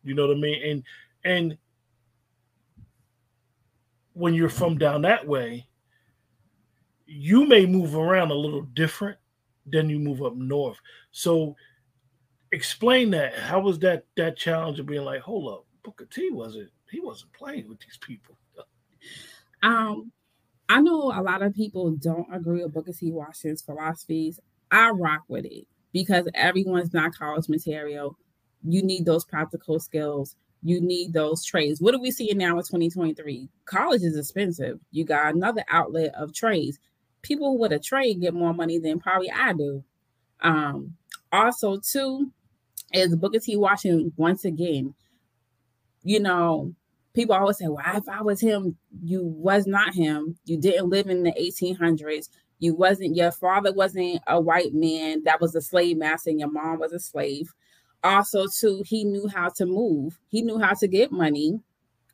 You 0.04 0.14
know 0.14 0.28
what 0.28 0.38
I 0.38 0.40
mean? 0.40 0.64
And 0.64 0.84
and 1.24 1.58
when 4.14 4.34
you're 4.34 4.50
from 4.50 4.78
down 4.78 5.02
that 5.04 5.28
way, 5.28 5.68
you 7.06 7.46
may 7.46 7.66
move 7.66 7.96
around 7.96 8.32
a 8.32 8.36
little 8.36 8.62
different 8.62 9.18
than 9.66 9.90
you 9.90 10.00
move 10.00 10.22
up 10.22 10.36
north. 10.36 10.78
So 11.12 11.56
explain 12.52 13.12
that. 13.12 13.38
How 13.38 13.60
was 13.60 13.80
that 13.80 14.06
that 14.18 14.38
challenge 14.38 14.80
of 14.80 14.86
being 14.86 15.06
like, 15.06 15.22
hold 15.22 15.54
up, 15.54 15.66
Booker 15.84 16.06
T 16.06 16.30
wasn't 16.32 16.70
he 16.90 17.00
wasn't 17.00 17.34
playing 17.34 17.68
with 17.68 17.80
these 17.80 17.98
people? 17.98 18.38
Um, 19.64 20.12
I 20.70 20.82
know 20.82 21.12
a 21.14 21.22
lot 21.22 21.44
of 21.44 21.54
people 21.54 21.92
don't 21.92 22.34
agree 22.34 22.64
with 22.64 22.74
Booker 22.74 22.94
T. 22.94 23.12
Washington's 23.12 23.62
philosophies. 23.62 24.40
I 24.72 24.90
rock 24.90 25.22
with 25.28 25.46
it 25.46 25.68
because 25.92 26.28
everyone's 26.34 26.94
not 26.94 27.14
college 27.14 27.48
material. 27.48 28.18
You 28.64 28.82
need 28.82 29.06
those 29.06 29.26
practical 29.26 29.80
skills. 29.80 30.36
You 30.64 30.80
need 30.80 31.14
those 31.14 31.44
trades. 31.44 31.82
What 31.82 31.96
are 31.96 32.00
we 32.00 32.12
seeing 32.12 32.38
now 32.38 32.58
in 32.58 32.64
2023? 32.64 33.50
College 33.66 34.04
is 34.04 34.18
expensive. 34.18 34.80
You 34.92 35.06
got 35.06 35.34
another 35.34 35.64
outlet 35.70 36.14
of 36.16 36.34
trades. 36.34 36.78
People 37.24 37.58
with 37.58 37.72
a 37.72 37.80
trade 37.80 38.22
get 38.22 38.34
more 38.34 38.54
money 38.54 38.78
than 38.78 39.00
probably 39.00 39.32
I 39.32 39.54
do. 39.54 39.84
Um, 40.42 40.96
also, 41.32 41.80
too, 41.80 42.32
is 42.94 43.16
Booker 43.16 43.40
T. 43.40 43.56
Washington 43.56 44.14
once 44.18 44.46
again, 44.46 44.94
you 46.04 46.20
know, 46.20 46.74
people 47.14 47.36
always 47.36 47.58
say, 47.58 47.68
well, 47.68 47.84
if 47.96 48.08
I 48.10 48.22
was 48.22 48.42
him, 48.42 48.78
you 49.04 49.24
was 49.24 49.68
not 49.68 49.94
him. 49.94 50.38
You 50.46 50.58
didn't 50.58 50.90
live 50.90 51.08
in 51.08 51.24
the 51.24 51.32
1800s. 51.32 52.30
You 52.60 52.76
wasn't, 52.76 53.16
your 53.16 53.32
father 53.32 53.74
wasn't 53.74 54.22
a 54.28 54.40
white 54.40 54.74
man 54.74 55.24
that 55.24 55.42
was 55.42 55.56
a 55.56 55.62
slave 55.62 55.98
master 55.98 56.30
and 56.30 56.40
your 56.40 56.52
mom 56.52 56.80
was 56.80 56.94
a 56.94 57.00
slave. 57.00 57.54
Also, 58.04 58.48
too, 58.48 58.84
he 58.86 59.04
knew 59.04 59.28
how 59.28 59.50
to 59.50 59.66
move. 59.66 60.20
He 60.30 60.42
knew 60.42 60.60
how 60.60 60.74
to 60.74 60.88
get 60.88 61.12
money 61.12 61.60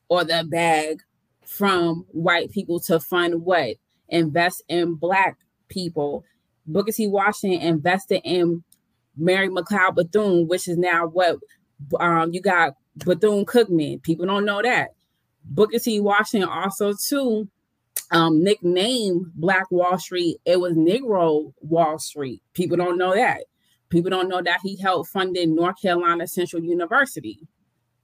or 0.10 0.24
the 0.24 0.46
bag 0.48 1.02
from 1.46 2.06
white 2.12 2.52
people 2.52 2.80
to 2.82 3.00
fund 3.00 3.44
what? 3.44 3.78
Invest 4.10 4.64
in 4.68 4.96
black 4.96 5.38
people. 5.70 6.26
Booker 6.66 6.92
T. 6.92 7.08
Washington 7.08 7.62
invested 7.62 8.22
in 8.24 8.64
Mary 9.16 9.50
McLeod 9.50 9.96
Bethune, 9.96 10.48
which 10.48 10.68
is 10.68 10.78
now 10.78 11.08
what 11.08 11.38
um, 12.00 12.34
you 12.34 12.42
got 12.42 12.76
Bethune 12.98 13.46
Cookman. 13.46 14.04
People 14.04 14.26
don't 14.26 14.46
know 14.46 14.62
that. 14.62 14.90
Booker 15.46 15.80
T. 15.80 16.00
Washington 16.00 16.50
also 16.50 16.94
too 16.94 17.48
um, 18.12 18.44
nicknamed 18.44 19.32
Black 19.36 19.70
Wall 19.72 19.98
Street. 19.98 20.38
It 20.46 20.60
was 20.60 20.74
Negro 20.74 21.54
Wall 21.62 22.00
Street. 22.00 22.42
People 22.54 22.78
don't 22.78 22.98
know 22.98 23.16
that. 23.16 23.46
People 23.90 24.10
don't 24.10 24.30
know 24.30 24.42
that 24.42 24.60
he 24.64 24.76
helped 24.76 25.10
funded 25.10 25.50
North 25.50 25.82
Carolina 25.82 26.28
Central 26.28 26.62
University. 26.62 27.40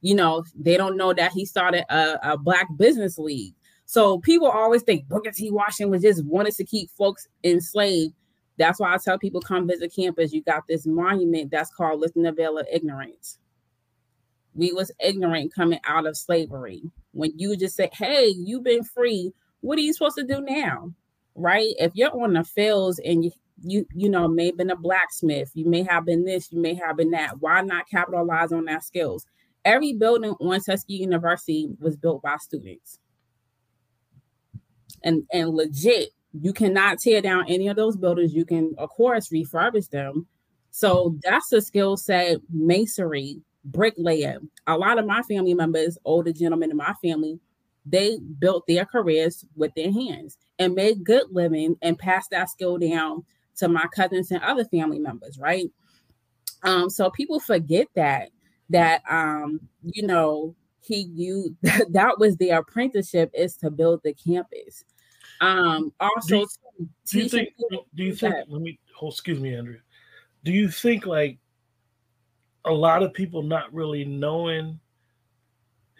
You 0.00 0.14
know, 0.14 0.44
they 0.54 0.76
don't 0.76 0.96
know 0.96 1.12
that 1.12 1.32
he 1.32 1.44
started 1.44 1.84
a, 1.90 2.32
a 2.32 2.38
Black 2.38 2.68
Business 2.76 3.18
League. 3.18 3.54
So 3.86 4.18
people 4.18 4.48
always 4.48 4.82
think 4.82 5.08
Booker 5.08 5.30
T. 5.30 5.50
Washington 5.50 5.90
was 5.90 6.02
just 6.02 6.24
wanted 6.24 6.54
to 6.54 6.64
keep 6.64 6.90
folks 6.90 7.28
enslaved. 7.42 8.14
That's 8.56 8.80
why 8.80 8.94
I 8.94 8.98
tell 8.98 9.18
people 9.18 9.40
come 9.40 9.66
visit 9.66 9.94
campus. 9.94 10.32
You 10.32 10.42
got 10.42 10.62
this 10.68 10.86
monument 10.86 11.50
that's 11.50 11.70
called 11.70 12.00
Lifting 12.00 12.22
the 12.22 12.32
Veil 12.32 12.58
of 12.58 12.66
Ignorance 12.72 13.38
we 14.54 14.72
was 14.72 14.92
ignorant 15.00 15.52
coming 15.54 15.80
out 15.84 16.06
of 16.06 16.16
slavery. 16.16 16.82
When 17.12 17.32
you 17.36 17.56
just 17.56 17.76
say, 17.76 17.90
"Hey, 17.92 18.28
you've 18.28 18.62
been 18.62 18.84
free," 18.84 19.32
what 19.60 19.78
are 19.78 19.82
you 19.82 19.92
supposed 19.92 20.16
to 20.16 20.24
do 20.24 20.40
now? 20.40 20.92
Right? 21.34 21.74
If 21.78 21.92
you're 21.94 22.16
on 22.22 22.34
the 22.34 22.44
fields 22.44 23.00
and 23.04 23.24
you 23.62 23.86
you 23.94 24.08
know 24.08 24.28
may 24.28 24.46
have 24.46 24.56
been 24.56 24.70
a 24.70 24.76
blacksmith, 24.76 25.50
you 25.54 25.66
may 25.66 25.82
have 25.82 26.04
been 26.04 26.24
this, 26.24 26.52
you 26.52 26.60
may 26.60 26.74
have 26.74 26.96
been 26.96 27.10
that. 27.10 27.40
Why 27.40 27.60
not 27.62 27.88
capitalize 27.88 28.52
on 28.52 28.64
that 28.66 28.84
skills? 28.84 29.26
Every 29.64 29.94
building 29.94 30.34
on 30.40 30.60
Tuskegee 30.60 30.96
University 30.96 31.70
was 31.80 31.96
built 31.96 32.22
by 32.22 32.36
students, 32.36 32.98
and 35.02 35.24
and 35.32 35.50
legit, 35.50 36.10
you 36.32 36.52
cannot 36.52 36.98
tear 36.98 37.22
down 37.22 37.44
any 37.48 37.68
of 37.68 37.76
those 37.76 37.96
buildings. 37.96 38.34
You 38.34 38.44
can, 38.44 38.74
of 38.78 38.90
course, 38.90 39.28
refurbish 39.28 39.88
them. 39.90 40.26
So 40.70 41.16
that's 41.22 41.52
a 41.52 41.62
skill 41.62 41.96
set. 41.96 42.38
Masonry, 42.52 43.40
bricklayer. 43.64 44.38
A 44.66 44.76
lot 44.76 44.98
of 44.98 45.06
my 45.06 45.22
family 45.22 45.54
members, 45.54 45.96
older 46.04 46.32
gentlemen 46.32 46.70
in 46.70 46.76
my 46.76 46.94
family, 47.02 47.38
they 47.86 48.18
built 48.38 48.66
their 48.66 48.84
careers 48.84 49.44
with 49.56 49.72
their 49.74 49.92
hands 49.92 50.36
and 50.58 50.74
made 50.74 51.04
good 51.04 51.24
living 51.30 51.76
and 51.82 51.98
passed 51.98 52.30
that 52.30 52.50
skill 52.50 52.78
down 52.78 53.24
to 53.56 53.68
my 53.68 53.86
cousins 53.94 54.30
and 54.30 54.42
other 54.42 54.64
family 54.64 54.98
members, 54.98 55.38
right? 55.38 55.70
Um, 56.62 56.88
so 56.90 57.10
people 57.10 57.40
forget 57.40 57.88
that 57.94 58.30
that 58.70 59.02
um, 59.08 59.60
you 59.82 60.06
know, 60.06 60.54
he 60.80 61.08
you 61.14 61.56
that 61.90 62.18
was 62.18 62.36
the 62.36 62.50
apprenticeship 62.50 63.30
is 63.34 63.56
to 63.56 63.70
build 63.70 64.00
the 64.04 64.14
campus. 64.14 64.84
Um 65.40 65.92
also 66.00 66.28
do 66.28 66.38
you, 66.38 66.46
do 67.06 67.18
you 67.18 67.28
think 67.28 67.48
do 67.94 68.04
you 68.04 68.14
think 68.14 68.34
let 68.48 68.60
me 68.60 68.78
hold 68.94 69.12
excuse 69.12 69.40
me, 69.40 69.54
Andrea. 69.54 69.80
Do 70.44 70.52
you 70.52 70.70
think 70.70 71.06
like 71.06 71.38
a 72.64 72.72
lot 72.72 73.02
of 73.02 73.12
people 73.12 73.42
not 73.42 73.72
really 73.72 74.04
knowing 74.04 74.78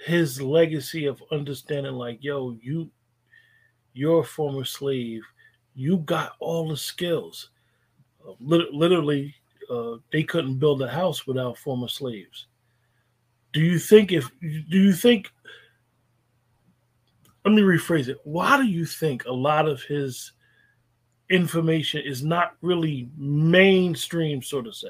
his 0.06 0.40
legacy 0.40 1.06
of 1.06 1.22
understanding 1.32 1.94
like 1.94 2.18
yo 2.22 2.56
you 2.62 2.90
you're 3.92 4.20
a 4.20 4.24
former 4.24 4.64
slave 4.64 5.22
you 5.74 5.98
got 5.98 6.32
all 6.38 6.68
the 6.68 6.76
skills. 6.76 7.50
Uh, 8.26 8.32
literally 8.40 9.34
uh, 9.70 9.96
they 10.12 10.22
couldn't 10.22 10.58
build 10.58 10.82
a 10.82 10.88
house 10.88 11.26
without 11.26 11.58
former 11.58 11.88
slaves. 11.88 12.46
Do 13.52 13.60
you 13.60 13.78
think 13.78 14.12
if 14.12 14.28
do 14.40 14.78
you 14.78 14.92
think 14.92 15.30
let 17.44 17.52
me 17.52 17.62
rephrase 17.62 18.08
it. 18.08 18.18
Why 18.24 18.56
do 18.56 18.64
you 18.64 18.86
think 18.86 19.26
a 19.26 19.32
lot 19.32 19.68
of 19.68 19.82
his 19.82 20.32
information 21.30 22.02
is 22.04 22.22
not 22.22 22.54
really 22.62 23.08
mainstream 23.16 24.42
so 24.42 24.62
to 24.62 24.72
say 24.72 24.88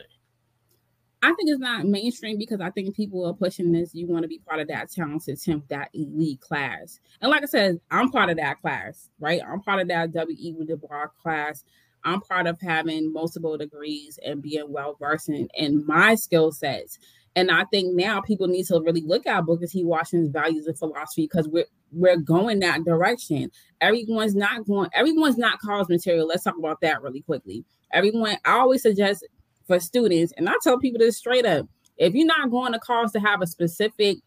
I 1.24 1.28
think 1.28 1.48
it's 1.48 1.58
not 1.58 1.86
mainstream 1.86 2.36
because 2.36 2.60
I 2.60 2.68
think 2.68 2.94
people 2.94 3.24
are 3.26 3.32
pushing 3.32 3.72
this. 3.72 3.94
You 3.94 4.06
want 4.06 4.24
to 4.24 4.28
be 4.28 4.40
part 4.40 4.60
of 4.60 4.68
that 4.68 4.90
talented 4.90 5.40
tenth, 5.40 5.66
that 5.68 5.88
elite 5.94 6.42
class. 6.42 7.00
And 7.22 7.30
like 7.30 7.42
I 7.42 7.46
said, 7.46 7.80
I'm 7.90 8.10
part 8.10 8.28
of 8.28 8.36
that 8.36 8.60
class, 8.60 9.08
right? 9.18 9.40
I'm 9.42 9.62
part 9.62 9.80
of 9.80 9.88
that 9.88 10.12
W.E. 10.12 10.54
Du 10.66 10.76
Bois 10.76 11.06
class. 11.22 11.64
I'm 12.04 12.20
part 12.20 12.46
of 12.46 12.60
having 12.60 13.10
multiple 13.10 13.56
degrees 13.56 14.18
and 14.22 14.42
being 14.42 14.70
well 14.70 14.96
versed 15.00 15.30
in, 15.30 15.48
in 15.54 15.86
my 15.86 16.14
skill 16.14 16.52
sets. 16.52 16.98
And 17.34 17.50
I 17.50 17.64
think 17.64 17.94
now 17.94 18.20
people 18.20 18.46
need 18.46 18.66
to 18.66 18.82
really 18.84 19.00
look 19.00 19.26
at 19.26 19.46
Booker 19.46 19.66
T. 19.66 19.82
Washington's 19.82 20.30
values 20.30 20.66
and 20.66 20.78
philosophy 20.78 21.22
because 21.22 21.48
we're 21.48 21.64
we're 21.90 22.18
going 22.18 22.60
that 22.60 22.84
direction. 22.84 23.50
Everyone's 23.80 24.34
not 24.34 24.66
going, 24.66 24.90
everyone's 24.92 25.38
not 25.38 25.58
college 25.60 25.88
material. 25.88 26.26
Let's 26.26 26.44
talk 26.44 26.58
about 26.58 26.82
that 26.82 27.00
really 27.02 27.22
quickly. 27.22 27.64
Everyone, 27.92 28.36
I 28.44 28.58
always 28.58 28.82
suggest 28.82 29.24
for 29.66 29.80
students. 29.80 30.32
And 30.36 30.48
I 30.48 30.54
tell 30.62 30.78
people 30.78 30.98
this 30.98 31.16
straight 31.16 31.46
up 31.46 31.68
if 31.96 32.14
you're 32.14 32.26
not 32.26 32.50
going 32.50 32.72
to 32.72 32.78
college 32.78 33.12
to 33.12 33.20
have 33.20 33.42
a 33.42 33.46
specific, 33.46 34.18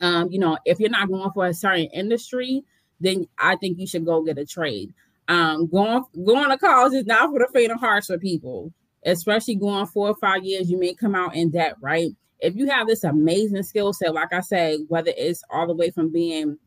um, 0.00 0.30
you 0.30 0.38
know, 0.38 0.58
if 0.64 0.80
you're 0.80 0.90
not 0.90 1.08
going 1.08 1.30
for 1.32 1.46
a 1.46 1.54
certain 1.54 1.86
industry, 1.86 2.62
then 3.00 3.26
I 3.38 3.56
think 3.56 3.78
you 3.78 3.86
should 3.86 4.04
go 4.04 4.22
get 4.22 4.38
a 4.38 4.46
trade. 4.46 4.94
Um, 5.28 5.66
going 5.66 6.04
going 6.24 6.50
to 6.50 6.58
college 6.58 6.94
is 6.94 7.06
not 7.06 7.30
for 7.30 7.40
the 7.40 7.48
faint 7.52 7.72
of 7.72 7.80
heart 7.80 8.04
for 8.04 8.16
people, 8.16 8.72
especially 9.04 9.56
going 9.56 9.86
four 9.86 10.08
or 10.08 10.16
five 10.16 10.44
years. 10.44 10.70
You 10.70 10.78
may 10.78 10.94
come 10.94 11.14
out 11.14 11.34
in 11.34 11.50
debt, 11.50 11.74
right? 11.80 12.10
If 12.38 12.54
you 12.54 12.68
have 12.68 12.86
this 12.86 13.04
amazing 13.04 13.62
skill 13.64 13.92
set, 13.92 14.14
like 14.14 14.32
I 14.32 14.40
say, 14.40 14.78
whether 14.88 15.12
it's 15.16 15.42
all 15.50 15.66
the 15.66 15.74
way 15.74 15.90
from 15.90 16.12
being 16.12 16.58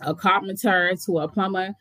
a 0.00 0.14
carpenter 0.14 0.94
to 1.04 1.18
a 1.18 1.28
plumber, 1.28 1.74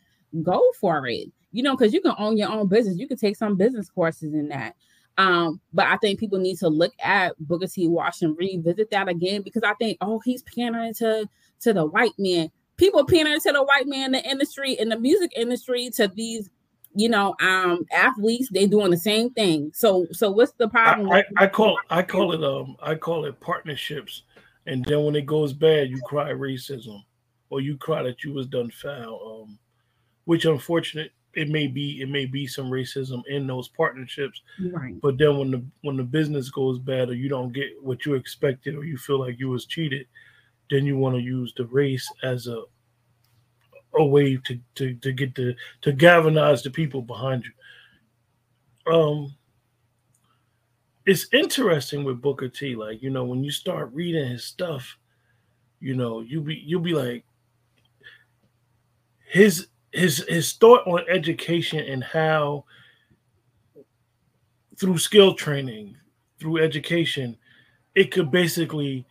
go 0.44 0.62
for 0.80 1.08
it. 1.08 1.30
You 1.52 1.64
know, 1.64 1.78
because 1.78 1.94
you 1.94 2.02
can 2.02 2.14
own 2.18 2.38
your 2.38 2.50
own 2.50 2.68
business. 2.68 2.98
You 2.98 3.08
can 3.08 3.18
take 3.18 3.38
some 3.38 3.56
business 3.56 3.90
courses 3.90 4.34
in 4.34 4.50
that. 4.50 4.76
Um, 5.18 5.60
but 5.74 5.88
I 5.88 5.98
think 5.98 6.20
people 6.20 6.40
need 6.40 6.60
to 6.60 6.68
look 6.68 6.94
at 7.02 7.38
Booker 7.40 7.68
T. 7.68 7.88
Washington, 7.88 8.36
revisit 8.38 8.92
that 8.92 9.08
again 9.08 9.42
because 9.42 9.64
I 9.64 9.74
think, 9.76 9.98
oh, 10.02 10.20
he's 10.20 10.44
pandering 10.44 10.94
to 10.96 11.28
to 11.62 11.74
the 11.74 11.86
white 11.86 12.14
man. 12.18 12.52
People 12.78 13.06
pandering 13.06 13.40
to 13.40 13.52
the 13.52 13.64
white 13.64 13.88
man 13.88 14.06
in 14.06 14.12
the 14.24 14.30
industry, 14.30 14.74
in 14.74 14.90
the 14.90 15.00
music 15.00 15.32
industry, 15.36 15.90
to 15.96 16.08
these 16.08 16.50
you 16.98 17.10
know, 17.10 17.36
um, 17.42 17.86
athletes 17.92 18.50
they 18.52 18.66
doing 18.66 18.90
the 18.90 18.98
same 18.98 19.30
thing. 19.30 19.72
So, 19.74 20.08
so 20.12 20.32
what's 20.32 20.54
the 20.54 20.68
problem? 20.68 21.12
I, 21.12 21.20
I, 21.38 21.44
I 21.44 21.48
call 21.48 21.78
I 21.92 22.02
call 22.02 22.34
it 22.34 22.44
um 22.44 22.76
I 22.82 22.96
call 22.96 23.26
it 23.26 23.40
partnerships, 23.40 24.24
and 24.66 24.84
then 24.84 25.04
when 25.04 25.16
it 25.16 25.28
goes 25.28 25.54
bad, 25.54 25.90
you 25.90 26.02
cry 26.02 26.32
racism, 26.32 27.04
or 27.52 27.62
you 27.62 27.78
cry 27.78 28.02
that 28.02 28.24
you 28.24 28.34
was 28.34 28.48
done 28.48 28.72
foul. 28.72 29.44
Um, 29.44 29.60
which 30.26 30.46
unfortunate 30.46 31.12
it 31.38 31.50
may 31.50 31.68
be 31.68 32.02
it 32.02 32.10
may 32.10 32.26
be 32.26 32.48
some 32.48 32.70
racism 32.70 33.22
in 33.28 33.46
those 33.46 33.68
partnerships 33.68 34.42
right. 34.72 35.00
but 35.02 35.18
then 35.20 35.38
when 35.38 35.52
the 35.52 35.64
when 35.82 35.96
the 35.96 36.04
business 36.04 36.50
goes 36.50 36.80
bad 36.80 37.10
or 37.10 37.14
you 37.14 37.30
don't 37.30 37.54
get 37.54 37.70
what 37.82 38.06
you 38.06 38.16
expected 38.16 38.76
or 38.76 38.84
you 38.84 38.98
feel 38.98 39.20
like 39.20 39.40
you 39.40 39.48
was 39.48 39.68
cheated 39.68 40.08
then 40.72 40.84
you 40.84 40.98
want 40.98 41.16
to 41.16 41.22
use 41.22 41.54
the 41.56 41.66
race 41.68 42.12
as 42.24 42.48
a 42.48 42.64
a 43.96 44.06
way 44.06 44.38
to 44.46 44.60
to, 44.76 44.96
to 44.96 45.12
get 45.12 45.36
the 45.36 45.56
to 45.82 45.92
galvanize 45.92 46.62
the 46.64 46.70
people 46.70 47.02
behind 47.02 47.46
you. 47.46 48.94
Um 48.94 49.36
it's 51.06 51.28
interesting 51.32 52.04
with 52.04 52.22
booker 52.22 52.50
t 52.50 52.76
like 52.76 53.02
you 53.02 53.12
know 53.12 53.26
when 53.26 53.44
you 53.44 53.52
start 53.52 53.90
reading 53.94 54.28
his 54.28 54.44
stuff 54.44 54.98
you 55.80 55.96
know 55.96 56.22
you 56.22 56.42
be 56.42 56.56
you'll 56.66 56.82
be 56.82 56.94
like 56.94 57.24
his 59.26 59.68
his 59.92 60.26
his 60.28 60.54
thought 60.54 60.86
on 60.88 61.04
education 61.10 61.80
and 61.80 62.04
how 62.04 62.66
through 64.80 64.98
skill 64.98 65.34
training, 65.34 65.98
through 66.40 66.64
education, 66.64 67.36
it 67.96 68.12
could 68.12 68.30
basically 68.30 69.06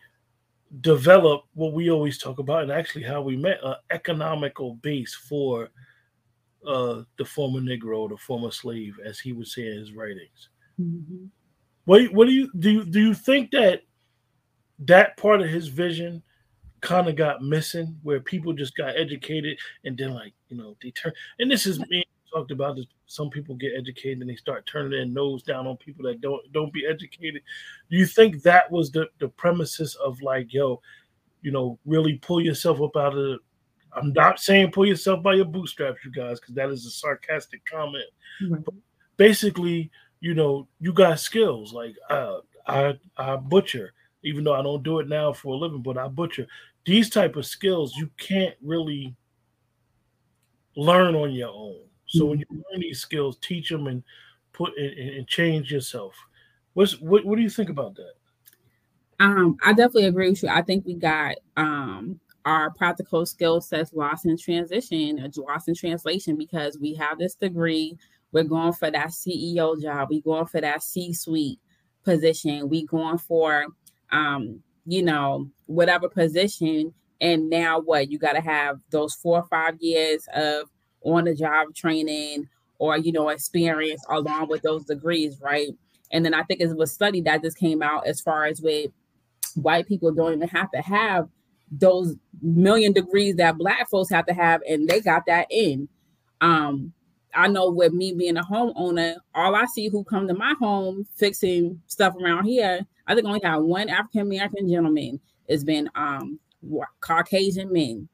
develop 0.80 1.42
what 1.54 1.72
we 1.72 1.90
always 1.90 2.18
talk 2.18 2.38
about 2.38 2.62
and 2.62 2.72
actually 2.72 3.02
how 3.02 3.20
we 3.22 3.36
met 3.36 3.58
an 3.62 3.74
economical 3.90 4.74
base 4.76 5.14
for 5.14 5.68
uh, 6.66 7.02
the 7.18 7.24
former 7.24 7.60
Negro, 7.60 8.08
the 8.08 8.16
former 8.16 8.50
slave, 8.50 8.98
as 9.04 9.18
he 9.18 9.32
would 9.32 9.46
say 9.46 9.66
in 9.66 9.78
his 9.78 9.92
writings. 9.92 10.50
Mm-hmm. 10.80 11.26
What, 11.84 12.12
what 12.12 12.26
do 12.26 12.32
you 12.32 12.50
do? 12.58 12.70
You, 12.70 12.84
do 12.84 13.00
you 13.00 13.14
think 13.14 13.50
that 13.52 13.82
that 14.80 15.16
part 15.16 15.40
of 15.40 15.48
his 15.48 15.68
vision 15.68 16.22
kind 16.80 17.08
of 17.08 17.16
got 17.16 17.42
missing 17.42 17.96
where 18.02 18.20
people 18.20 18.52
just 18.52 18.76
got 18.76 18.96
educated 18.96 19.58
and 19.84 19.96
then 19.96 20.12
like 20.12 20.34
you 20.48 20.56
know 20.56 20.76
they 20.82 20.90
turn 20.90 21.12
and 21.38 21.50
this 21.50 21.66
is 21.66 21.78
me 21.88 22.04
talked 22.32 22.50
about 22.50 22.76
this 22.76 22.86
some 23.06 23.30
people 23.30 23.54
get 23.54 23.72
educated 23.76 24.20
and 24.20 24.28
they 24.28 24.34
start 24.34 24.66
turning 24.66 24.90
their 24.90 25.06
nose 25.06 25.42
down 25.42 25.66
on 25.66 25.76
people 25.76 26.04
that 26.04 26.20
don't 26.20 26.40
don't 26.52 26.72
be 26.72 26.84
educated 26.86 27.40
do 27.90 27.96
you 27.96 28.06
think 28.06 28.42
that 28.42 28.70
was 28.70 28.90
the 28.90 29.06
the 29.20 29.28
premises 29.28 29.94
of 29.96 30.20
like 30.22 30.52
yo 30.52 30.80
you 31.42 31.52
know 31.52 31.78
really 31.86 32.14
pull 32.18 32.40
yourself 32.40 32.80
up 32.82 32.96
out 32.96 33.16
of 33.16 33.38
i'm 33.92 34.12
not 34.12 34.40
saying 34.40 34.70
pull 34.70 34.86
yourself 34.86 35.22
by 35.22 35.34
your 35.34 35.44
bootstraps 35.44 36.04
you 36.04 36.10
guys 36.10 36.40
because 36.40 36.54
that 36.54 36.68
is 36.68 36.84
a 36.84 36.90
sarcastic 36.90 37.64
comment 37.64 38.04
mm-hmm. 38.42 38.60
basically 39.16 39.90
you 40.20 40.34
know 40.34 40.66
you 40.80 40.92
got 40.92 41.20
skills 41.20 41.72
like 41.72 41.94
uh, 42.10 42.38
i 42.66 42.98
i 43.16 43.36
butcher 43.36 43.92
even 44.26 44.42
though 44.42 44.54
I 44.54 44.62
don't 44.62 44.82
do 44.82 44.98
it 44.98 45.08
now 45.08 45.32
for 45.32 45.54
a 45.54 45.56
living, 45.56 45.82
but 45.82 45.96
I 45.96 46.08
butcher 46.08 46.46
these 46.84 47.08
type 47.08 47.36
of 47.36 47.46
skills 47.46 47.96
you 47.96 48.10
can't 48.18 48.54
really 48.62 49.14
learn 50.76 51.14
on 51.14 51.32
your 51.32 51.48
own. 51.48 51.80
So 52.06 52.20
mm-hmm. 52.20 52.28
when 52.28 52.38
you 52.38 52.46
learn 52.50 52.80
these 52.80 53.00
skills, 53.00 53.38
teach 53.40 53.68
them 53.68 53.86
and 53.86 54.02
put 54.52 54.76
and, 54.76 54.98
and 54.98 55.26
change 55.26 55.72
yourself. 55.72 56.14
What's 56.74 57.00
what? 57.00 57.24
What 57.24 57.36
do 57.36 57.42
you 57.42 57.50
think 57.50 57.70
about 57.70 57.96
that? 57.96 58.12
Um, 59.18 59.56
I 59.64 59.72
definitely 59.72 60.06
agree 60.06 60.30
with 60.30 60.42
you. 60.42 60.48
I 60.48 60.62
think 60.62 60.84
we 60.86 60.94
got 60.94 61.36
um 61.56 62.20
our 62.44 62.70
practical 62.70 63.26
skill 63.26 63.60
sets 63.60 63.92
lost 63.92 64.26
in 64.26 64.38
transition, 64.38 65.18
or 65.18 65.42
lost 65.42 65.68
in 65.68 65.74
translation 65.74 66.36
because 66.36 66.78
we 66.78 66.94
have 66.94 67.18
this 67.18 67.34
degree. 67.34 67.96
We're 68.32 68.44
going 68.44 68.72
for 68.72 68.90
that 68.90 69.08
CEO 69.08 69.80
job. 69.80 70.08
We're 70.10 70.20
going 70.20 70.46
for 70.46 70.60
that 70.60 70.82
C-suite 70.82 71.58
position. 72.04 72.68
We're 72.68 72.86
going 72.86 73.18
for 73.18 73.66
um 74.12 74.60
you 74.86 75.02
know, 75.02 75.50
whatever 75.66 76.08
position. 76.08 76.94
And 77.20 77.48
now 77.48 77.80
what? 77.80 78.10
You 78.10 78.18
got 78.18 78.32
to 78.32 78.40
have 78.40 78.80
those 78.90 79.14
four 79.14 79.38
or 79.38 79.46
five 79.48 79.76
years 79.80 80.26
of 80.34 80.68
on 81.02 81.24
the 81.24 81.34
job 81.34 81.74
training 81.74 82.48
or, 82.78 82.96
you 82.96 83.12
know, 83.12 83.28
experience 83.28 84.04
along 84.10 84.48
with 84.48 84.62
those 84.62 84.84
degrees, 84.84 85.40
right? 85.40 85.68
And 86.12 86.24
then 86.24 86.34
I 86.34 86.42
think 86.42 86.60
it 86.60 86.68
was 86.68 86.90
a 86.90 86.92
study 86.92 87.20
that 87.22 87.42
just 87.42 87.58
came 87.58 87.82
out 87.82 88.06
as 88.06 88.20
far 88.20 88.44
as 88.44 88.60
with 88.60 88.90
white 89.54 89.86
people 89.86 90.12
don't 90.12 90.34
even 90.34 90.48
have 90.48 90.70
to 90.72 90.82
have 90.82 91.28
those 91.70 92.14
million 92.42 92.92
degrees 92.92 93.36
that 93.36 93.58
black 93.58 93.88
folks 93.88 94.10
have 94.10 94.26
to 94.26 94.34
have, 94.34 94.60
and 94.68 94.88
they 94.88 95.00
got 95.00 95.26
that 95.26 95.46
in. 95.50 95.88
Um, 96.40 96.92
I 97.34 97.48
know 97.48 97.70
with 97.70 97.92
me 97.92 98.12
being 98.12 98.36
a 98.36 98.42
homeowner, 98.42 99.16
all 99.34 99.56
I 99.56 99.64
see 99.64 99.88
who 99.88 100.04
come 100.04 100.28
to 100.28 100.34
my 100.34 100.54
home 100.60 101.06
fixing 101.16 101.80
stuff 101.86 102.14
around 102.20 102.44
here 102.44 102.86
I 103.06 103.14
think 103.14 103.26
I 103.26 103.30
only 103.30 103.40
have 103.44 103.62
one 103.62 103.88
African 103.88 104.22
American 104.22 104.68
gentleman. 104.68 105.20
It's 105.46 105.64
been 105.64 105.88
um 105.94 106.38
Caucasian 107.00 107.72
men. 107.72 108.08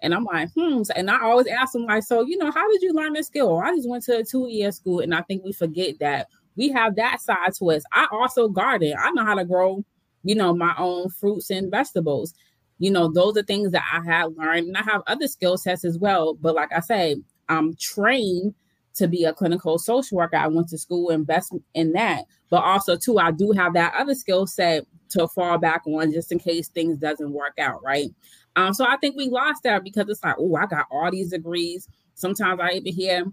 And 0.00 0.14
I'm 0.14 0.24
like, 0.24 0.50
hmm. 0.54 0.82
And 0.94 1.10
I 1.10 1.22
always 1.22 1.46
ask 1.46 1.72
them, 1.72 1.84
like, 1.84 2.02
so, 2.02 2.24
you 2.26 2.36
know, 2.36 2.50
how 2.50 2.70
did 2.70 2.82
you 2.82 2.92
learn 2.92 3.14
this 3.14 3.28
skill? 3.28 3.58
I 3.58 3.74
just 3.74 3.88
went 3.88 4.04
to 4.04 4.18
a 4.18 4.24
two 4.24 4.48
year 4.48 4.70
school. 4.72 5.00
And 5.00 5.14
I 5.14 5.22
think 5.22 5.42
we 5.44 5.52
forget 5.52 5.98
that 6.00 6.28
we 6.56 6.70
have 6.70 6.96
that 6.96 7.20
side 7.20 7.54
to 7.58 7.70
us. 7.70 7.82
I 7.92 8.06
also 8.10 8.48
garden. 8.48 8.94
I 8.98 9.10
know 9.12 9.24
how 9.24 9.34
to 9.34 9.44
grow, 9.44 9.84
you 10.22 10.34
know, 10.34 10.54
my 10.54 10.74
own 10.78 11.08
fruits 11.10 11.50
and 11.50 11.70
vegetables. 11.70 12.34
You 12.78 12.90
know, 12.90 13.10
those 13.10 13.36
are 13.38 13.42
things 13.42 13.72
that 13.72 13.84
I 13.90 14.04
have 14.10 14.32
learned. 14.36 14.68
And 14.68 14.76
I 14.76 14.82
have 14.82 15.02
other 15.06 15.28
skill 15.28 15.56
sets 15.56 15.84
as 15.84 15.98
well. 15.98 16.34
But 16.34 16.54
like 16.54 16.72
I 16.72 16.80
say, 16.80 17.16
I'm 17.48 17.74
trained 17.76 18.54
to 18.96 19.08
be 19.08 19.24
a 19.24 19.32
clinical 19.32 19.78
social 19.78 20.16
worker. 20.18 20.36
I 20.36 20.46
went 20.48 20.68
to 20.68 20.78
school, 20.78 21.10
invest 21.10 21.54
in 21.74 21.92
that. 21.92 22.24
But 22.50 22.62
also, 22.62 22.96
too, 22.96 23.18
I 23.18 23.30
do 23.30 23.52
have 23.52 23.74
that 23.74 23.94
other 23.94 24.14
skill 24.14 24.46
set 24.46 24.84
to 25.10 25.28
fall 25.28 25.58
back 25.58 25.82
on 25.86 26.12
just 26.12 26.32
in 26.32 26.38
case 26.38 26.68
things 26.68 26.98
doesn't 26.98 27.32
work 27.32 27.54
out, 27.58 27.82
right? 27.82 28.10
Um, 28.56 28.72
so 28.72 28.86
I 28.86 28.96
think 28.96 29.16
we 29.16 29.28
lost 29.28 29.62
that 29.64 29.84
because 29.84 30.08
it's 30.08 30.24
like, 30.24 30.36
oh, 30.38 30.56
I 30.56 30.66
got 30.66 30.86
all 30.90 31.10
these 31.10 31.30
degrees. 31.30 31.88
Sometimes 32.14 32.60
I 32.60 32.70
even 32.70 32.92
hear 32.92 33.24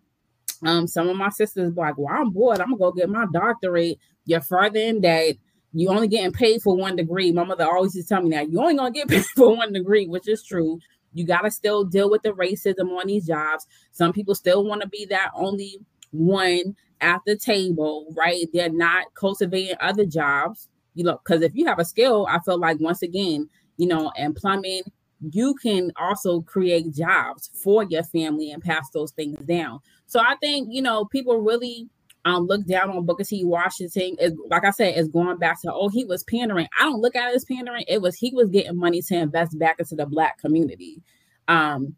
um, 0.65 0.87
some 0.87 1.09
of 1.09 1.15
my 1.15 1.29
sisters 1.29 1.75
like, 1.75 1.97
well, 1.97 2.13
I'm 2.13 2.29
bored. 2.31 2.59
I'm 2.59 2.71
gonna 2.71 2.77
go 2.77 2.91
get 2.91 3.09
my 3.09 3.25
doctorate. 3.31 3.97
You're 4.25 4.41
further 4.41 4.79
in 4.79 5.01
that. 5.01 5.35
You 5.71 5.89
only 5.89 6.07
getting 6.07 6.31
paid 6.31 6.61
for 6.61 6.75
one 6.75 6.95
degree. 6.95 7.31
My 7.31 7.43
mother 7.43 7.65
always 7.65 7.95
used 7.95 8.09
to 8.09 8.15
tell 8.15 8.23
me 8.23 8.29
that 8.31 8.51
you 8.51 8.59
only 8.59 8.75
gonna 8.75 8.91
get 8.91 9.07
paid 9.09 9.25
for 9.35 9.55
one 9.55 9.73
degree, 9.73 10.07
which 10.07 10.27
is 10.27 10.43
true. 10.43 10.79
You 11.13 11.25
got 11.25 11.41
to 11.41 11.51
still 11.51 11.83
deal 11.83 12.09
with 12.09 12.23
the 12.23 12.31
racism 12.31 12.97
on 12.99 13.07
these 13.07 13.27
jobs. 13.27 13.67
Some 13.91 14.13
people 14.13 14.35
still 14.35 14.65
want 14.65 14.81
to 14.81 14.87
be 14.87 15.05
that 15.05 15.31
only 15.35 15.79
one 16.11 16.75
at 17.01 17.21
the 17.25 17.35
table, 17.35 18.07
right? 18.15 18.47
They're 18.53 18.69
not 18.69 19.13
cultivating 19.15 19.75
other 19.79 20.05
jobs, 20.05 20.69
you 20.95 21.03
know, 21.03 21.19
because 21.23 21.41
if 21.41 21.53
you 21.55 21.65
have 21.65 21.79
a 21.79 21.85
skill, 21.85 22.27
I 22.29 22.39
feel 22.39 22.57
like 22.57 22.79
once 22.79 23.01
again, 23.01 23.49
you 23.77 23.87
know, 23.87 24.11
and 24.17 24.35
plumbing, 24.35 24.83
you 25.31 25.55
can 25.55 25.91
also 25.97 26.41
create 26.41 26.93
jobs 26.93 27.49
for 27.53 27.83
your 27.83 28.03
family 28.03 28.51
and 28.51 28.61
pass 28.61 28.89
those 28.91 29.11
things 29.11 29.39
down. 29.45 29.79
So 30.05 30.19
I 30.19 30.35
think, 30.41 30.67
you 30.71 30.81
know, 30.81 31.05
people 31.05 31.41
really 31.41 31.87
um, 32.25 32.45
look 32.47 32.65
down 32.65 32.89
on 32.89 33.05
Booker 33.05 33.23
T. 33.23 33.43
Washington. 33.43 34.15
Is 34.19 34.33
like 34.49 34.63
I 34.63 34.71
said, 34.71 34.97
is 34.97 35.09
going 35.09 35.37
back 35.37 35.61
to 35.61 35.73
oh 35.73 35.89
he 35.89 36.05
was 36.05 36.23
pandering. 36.23 36.67
I 36.79 36.83
don't 36.83 37.01
look 37.01 37.15
at 37.15 37.31
it 37.31 37.35
as 37.35 37.45
pandering. 37.45 37.85
It 37.87 38.01
was 38.01 38.15
he 38.15 38.31
was 38.33 38.49
getting 38.49 38.77
money 38.77 39.01
to 39.01 39.15
invest 39.15 39.57
back 39.59 39.79
into 39.79 39.95
the 39.95 40.05
black 40.05 40.37
community. 40.39 41.01
Um, 41.47 41.95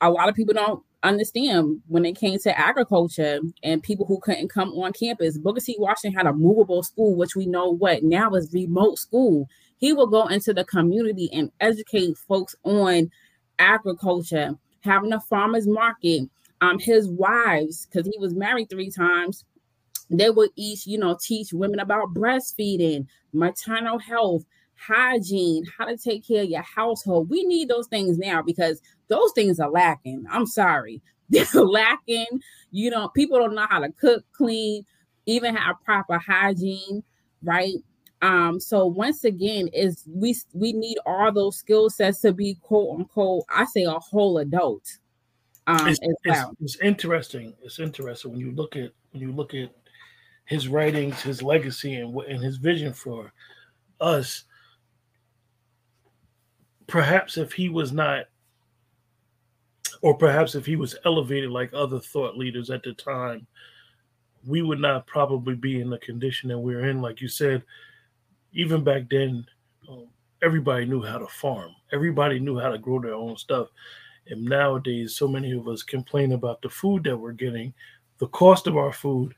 a 0.00 0.10
lot 0.10 0.28
of 0.28 0.34
people 0.34 0.54
don't 0.54 0.82
understand 1.02 1.80
when 1.86 2.04
it 2.04 2.18
came 2.18 2.38
to 2.38 2.58
agriculture 2.58 3.40
and 3.62 3.82
people 3.82 4.06
who 4.06 4.18
couldn't 4.20 4.48
come 4.48 4.70
on 4.70 4.92
campus. 4.92 5.38
Booker 5.38 5.60
T. 5.60 5.76
Washington 5.78 6.16
had 6.16 6.26
a 6.26 6.32
movable 6.32 6.82
school, 6.82 7.14
which 7.16 7.36
we 7.36 7.46
know 7.46 7.70
what 7.70 8.02
now 8.02 8.30
is 8.30 8.52
remote 8.52 8.98
school. 8.98 9.48
He 9.76 9.92
will 9.92 10.08
go 10.08 10.26
into 10.26 10.52
the 10.52 10.64
community 10.64 11.30
and 11.32 11.52
educate 11.60 12.16
folks 12.16 12.56
on 12.64 13.10
agriculture, 13.58 14.56
having 14.80 15.12
a 15.12 15.20
farmer's 15.20 15.66
market. 15.66 16.28
Um, 16.60 16.80
his 16.80 17.08
wives, 17.08 17.86
because 17.86 18.08
he 18.08 18.18
was 18.18 18.34
married 18.34 18.68
three 18.68 18.90
times, 18.90 19.44
they 20.10 20.30
would 20.30 20.50
each, 20.56 20.86
you 20.86 20.98
know, 20.98 21.16
teach 21.20 21.52
women 21.52 21.80
about 21.80 22.14
breastfeeding, 22.14 23.06
maternal 23.32 23.98
health, 23.98 24.44
hygiene, 24.74 25.64
how 25.76 25.84
to 25.84 25.96
take 25.96 26.26
care 26.26 26.42
of 26.42 26.48
your 26.48 26.62
household. 26.62 27.28
We 27.28 27.44
need 27.44 27.68
those 27.68 27.88
things 27.88 28.18
now 28.18 28.42
because 28.42 28.80
those 29.08 29.32
things 29.32 29.60
are 29.60 29.70
lacking. 29.70 30.24
I'm 30.30 30.46
sorry. 30.46 31.02
They're 31.30 31.44
lacking. 31.54 32.40
You 32.70 32.90
know, 32.90 33.08
people 33.08 33.38
don't 33.38 33.54
know 33.54 33.66
how 33.68 33.80
to 33.80 33.92
cook, 33.92 34.24
clean, 34.32 34.86
even 35.26 35.54
have 35.54 35.76
proper 35.84 36.18
hygiene, 36.18 37.02
right? 37.42 37.74
Um, 38.22 38.58
so 38.58 38.86
once 38.86 39.24
again, 39.24 39.68
is 39.68 40.04
we 40.08 40.34
we 40.52 40.72
need 40.72 40.96
all 41.06 41.30
those 41.30 41.58
skill 41.58 41.90
sets 41.90 42.20
to 42.22 42.32
be 42.32 42.56
quote 42.62 42.98
unquote, 42.98 43.44
I 43.54 43.64
say 43.66 43.84
a 43.84 43.92
whole 43.92 44.38
adult. 44.38 44.84
Um, 45.66 45.86
it's, 45.86 46.00
well. 46.24 46.56
it's, 46.60 46.74
it's 46.76 46.82
interesting. 46.82 47.54
It's 47.62 47.78
interesting 47.78 48.32
when 48.32 48.40
you 48.40 48.52
look 48.52 48.74
at 48.74 48.90
when 49.12 49.22
you 49.22 49.32
look 49.32 49.54
at 49.54 49.70
his 50.48 50.66
writings, 50.66 51.20
his 51.20 51.42
legacy, 51.42 51.96
and 51.96 52.16
and 52.22 52.42
his 52.42 52.56
vision 52.56 52.94
for 52.94 53.32
us. 54.00 54.44
Perhaps 56.86 57.36
if 57.36 57.52
he 57.52 57.68
was 57.68 57.92
not 57.92 58.24
or 60.00 60.16
perhaps 60.16 60.54
if 60.54 60.64
he 60.64 60.74
was 60.74 60.96
elevated 61.04 61.50
like 61.50 61.70
other 61.74 62.00
thought 62.00 62.36
leaders 62.36 62.70
at 62.70 62.82
the 62.82 62.94
time, 62.94 63.46
we 64.46 64.62
would 64.62 64.80
not 64.80 65.06
probably 65.06 65.54
be 65.54 65.82
in 65.82 65.90
the 65.90 65.98
condition 65.98 66.48
that 66.48 66.58
we're 66.58 66.88
in. 66.88 67.02
Like 67.02 67.20
you 67.20 67.28
said, 67.28 67.62
even 68.52 68.82
back 68.82 69.10
then, 69.10 69.44
um, 69.86 70.06
everybody 70.40 70.86
knew 70.86 71.02
how 71.02 71.18
to 71.18 71.26
farm. 71.26 71.72
Everybody 71.92 72.38
knew 72.38 72.58
how 72.58 72.70
to 72.70 72.78
grow 72.78 73.00
their 73.02 73.14
own 73.14 73.36
stuff. 73.36 73.68
And 74.28 74.44
nowadays, 74.44 75.14
so 75.14 75.28
many 75.28 75.52
of 75.52 75.68
us 75.68 75.82
complain 75.82 76.32
about 76.32 76.62
the 76.62 76.70
food 76.70 77.04
that 77.04 77.16
we're 77.16 77.32
getting, 77.32 77.74
the 78.16 78.28
cost 78.28 78.66
of 78.66 78.78
our 78.78 78.92
food, 78.94 79.34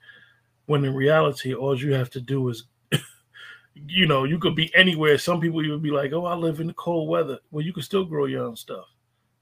when 0.71 0.85
in 0.85 0.95
reality, 0.95 1.53
all 1.53 1.77
you 1.77 1.93
have 1.93 2.11
to 2.11 2.21
do 2.21 2.49
is, 2.49 2.63
you 3.75 4.07
know, 4.07 4.23
you 4.23 4.39
could 4.39 4.55
be 4.55 4.73
anywhere. 4.73 5.19
Some 5.19 5.41
people 5.41 5.65
even 5.65 5.81
be 5.81 5.91
like, 5.91 6.13
oh, 6.13 6.27
I 6.27 6.35
live 6.37 6.61
in 6.61 6.69
the 6.69 6.75
cold 6.75 7.09
weather. 7.09 7.41
Well, 7.51 7.65
you 7.65 7.73
can 7.73 7.83
still 7.83 8.05
grow 8.05 8.27
your 8.27 8.45
own 8.45 8.55
stuff. 8.55 8.85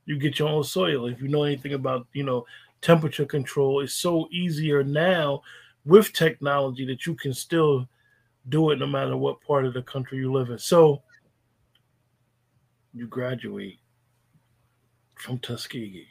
You 0.07 0.19
get 0.19 0.39
your 0.39 0.49
own 0.49 0.65
soil. 0.65 1.05
If 1.05 1.21
you 1.21 1.29
know 1.29 1.43
anything 1.43 1.75
about, 1.75 2.07
you 2.15 2.23
know, 2.23 2.47
temperature 2.81 3.27
control, 3.27 3.81
it's 3.81 3.93
so 3.93 4.27
easier 4.33 4.83
now 4.83 5.43
with 5.85 6.15
technology 6.15 6.87
that 6.87 7.05
you 7.05 7.15
can 7.15 7.35
still 7.35 7.87
do 8.49 8.71
it 8.71 8.79
no 8.79 8.87
matter 8.87 9.15
what 9.15 9.43
part 9.43 9.67
of 9.67 9.75
the 9.75 9.83
country 9.83 10.17
you 10.17 10.33
live 10.33 10.49
in. 10.49 10.59
So 10.59 11.03
you 12.95 13.07
graduate 13.07 13.81
from 15.17 15.41
Tuskegee. 15.41 16.09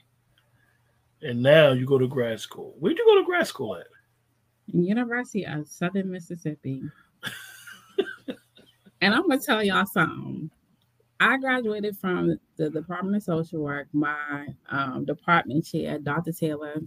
And 1.23 1.41
now 1.41 1.71
you 1.71 1.87
go 1.87 1.97
to 1.97 2.07
grad 2.07 2.39
school. 2.39 2.75
Where'd 2.77 2.99
you 2.99 3.05
go 3.05 3.19
to 3.19 3.25
grad 3.25 3.47
school 3.47 3.77
at? 3.77 3.87
University 4.67 5.45
of 5.45 5.67
Southern 5.67 6.11
Mississippi. 6.11 6.83
and 9.01 9.13
I'm 9.13 9.27
gonna 9.27 9.39
tell 9.39 9.63
y'all 9.63 9.85
something. 9.85 10.49
I 11.19 11.37
graduated 11.37 11.97
from 11.97 12.37
the 12.57 12.69
Department 12.69 13.17
of 13.17 13.23
Social 13.23 13.61
Work. 13.61 13.87
My 13.91 14.47
um, 14.69 15.05
department 15.05 15.65
chair, 15.65 15.97
Dr. 15.97 16.31
Taylor, 16.31 16.81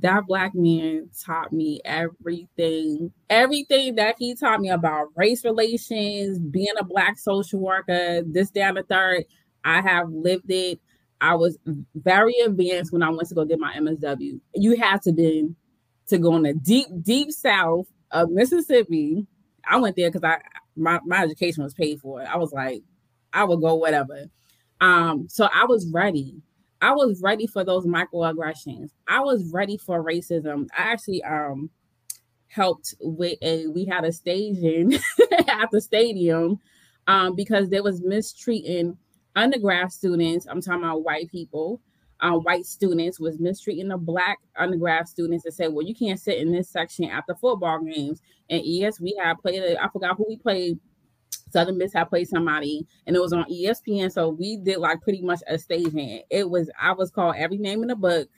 that 0.00 0.26
black 0.26 0.54
man 0.54 1.08
taught 1.24 1.52
me 1.52 1.80
everything, 1.84 3.12
everything 3.30 3.94
that 3.96 4.16
he 4.18 4.34
taught 4.34 4.60
me 4.60 4.68
about 4.68 5.08
race 5.16 5.44
relations, 5.44 6.38
being 6.38 6.74
a 6.78 6.84
black 6.84 7.18
social 7.18 7.60
worker, 7.60 8.22
this, 8.24 8.50
that, 8.50 8.68
and 8.68 8.76
the 8.76 8.82
third. 8.82 9.24
I 9.64 9.80
have 9.80 10.10
lived 10.10 10.50
it. 10.50 10.78
I 11.20 11.34
was 11.34 11.58
very 11.94 12.38
advanced 12.40 12.92
when 12.92 13.02
I 13.02 13.08
went 13.08 13.28
to 13.28 13.34
go 13.34 13.44
get 13.44 13.58
my 13.58 13.74
MSW. 13.74 14.38
You 14.54 14.76
had 14.76 15.02
to 15.02 15.12
be 15.12 15.48
to 16.08 16.18
go 16.18 16.36
in 16.36 16.42
the 16.42 16.54
deep, 16.54 16.86
deep 17.02 17.32
south 17.32 17.86
of 18.10 18.30
Mississippi. 18.30 19.26
I 19.68 19.78
went 19.78 19.96
there 19.96 20.10
because 20.10 20.24
I 20.24 20.40
my, 20.76 21.00
my 21.04 21.22
education 21.22 21.64
was 21.64 21.74
paid 21.74 22.00
for. 22.00 22.22
I 22.22 22.36
was 22.36 22.52
like, 22.52 22.82
I 23.32 23.44
would 23.44 23.60
go 23.60 23.74
whatever. 23.74 24.26
Um, 24.80 25.26
so 25.28 25.48
I 25.52 25.64
was 25.64 25.90
ready. 25.92 26.42
I 26.82 26.92
was 26.92 27.20
ready 27.22 27.46
for 27.46 27.64
those 27.64 27.86
microaggressions. 27.86 28.90
I 29.08 29.20
was 29.20 29.50
ready 29.52 29.78
for 29.78 30.04
racism. 30.04 30.68
I 30.76 30.82
actually 30.92 31.22
um 31.24 31.70
helped 32.48 32.94
with 33.00 33.38
a 33.42 33.66
we 33.68 33.84
had 33.84 34.04
a 34.04 34.12
staging 34.12 34.94
at 35.48 35.70
the 35.72 35.80
stadium 35.80 36.58
um 37.06 37.34
because 37.34 37.68
there 37.68 37.82
was 37.82 38.02
mistreating 38.02 38.96
undergrad 39.34 39.90
students. 39.92 40.46
I'm 40.46 40.60
talking 40.60 40.82
about 40.82 41.04
white 41.04 41.30
people. 41.30 41.80
Um, 42.20 42.40
white 42.40 42.64
students 42.64 43.20
was 43.20 43.38
mistreating 43.38 43.88
the 43.88 43.98
black 43.98 44.38
undergrad 44.56 45.06
students 45.08 45.44
and 45.44 45.54
said, 45.54 45.72
"Well, 45.72 45.86
you 45.86 45.94
can't 45.94 46.18
sit 46.18 46.38
in 46.38 46.50
this 46.50 46.70
section 46.70 47.04
at 47.06 47.24
the 47.28 47.34
football 47.34 47.80
games." 47.80 48.22
And 48.48 48.62
yes, 48.64 49.00
we 49.00 49.14
had 49.22 49.38
played. 49.38 49.62
A, 49.62 49.82
I 49.82 49.88
forgot 49.88 50.16
who 50.16 50.26
we 50.28 50.36
played 50.36 50.78
Southern 51.50 51.78
Miss 51.78 51.92
had 51.92 52.08
played 52.08 52.28
somebody 52.28 52.86
and 53.06 53.14
it 53.14 53.20
was 53.20 53.32
on 53.32 53.44
ESPN. 53.44 54.12
So 54.12 54.28
we 54.28 54.56
did 54.56 54.78
like 54.78 55.00
pretty 55.02 55.22
much 55.22 55.40
a 55.46 55.54
stagehand. 55.54 56.22
It 56.30 56.48
was 56.48 56.70
I 56.80 56.92
was 56.92 57.10
called 57.10 57.36
every 57.36 57.58
name 57.58 57.82
in 57.82 57.88
the 57.88 57.96
book. 57.96 58.28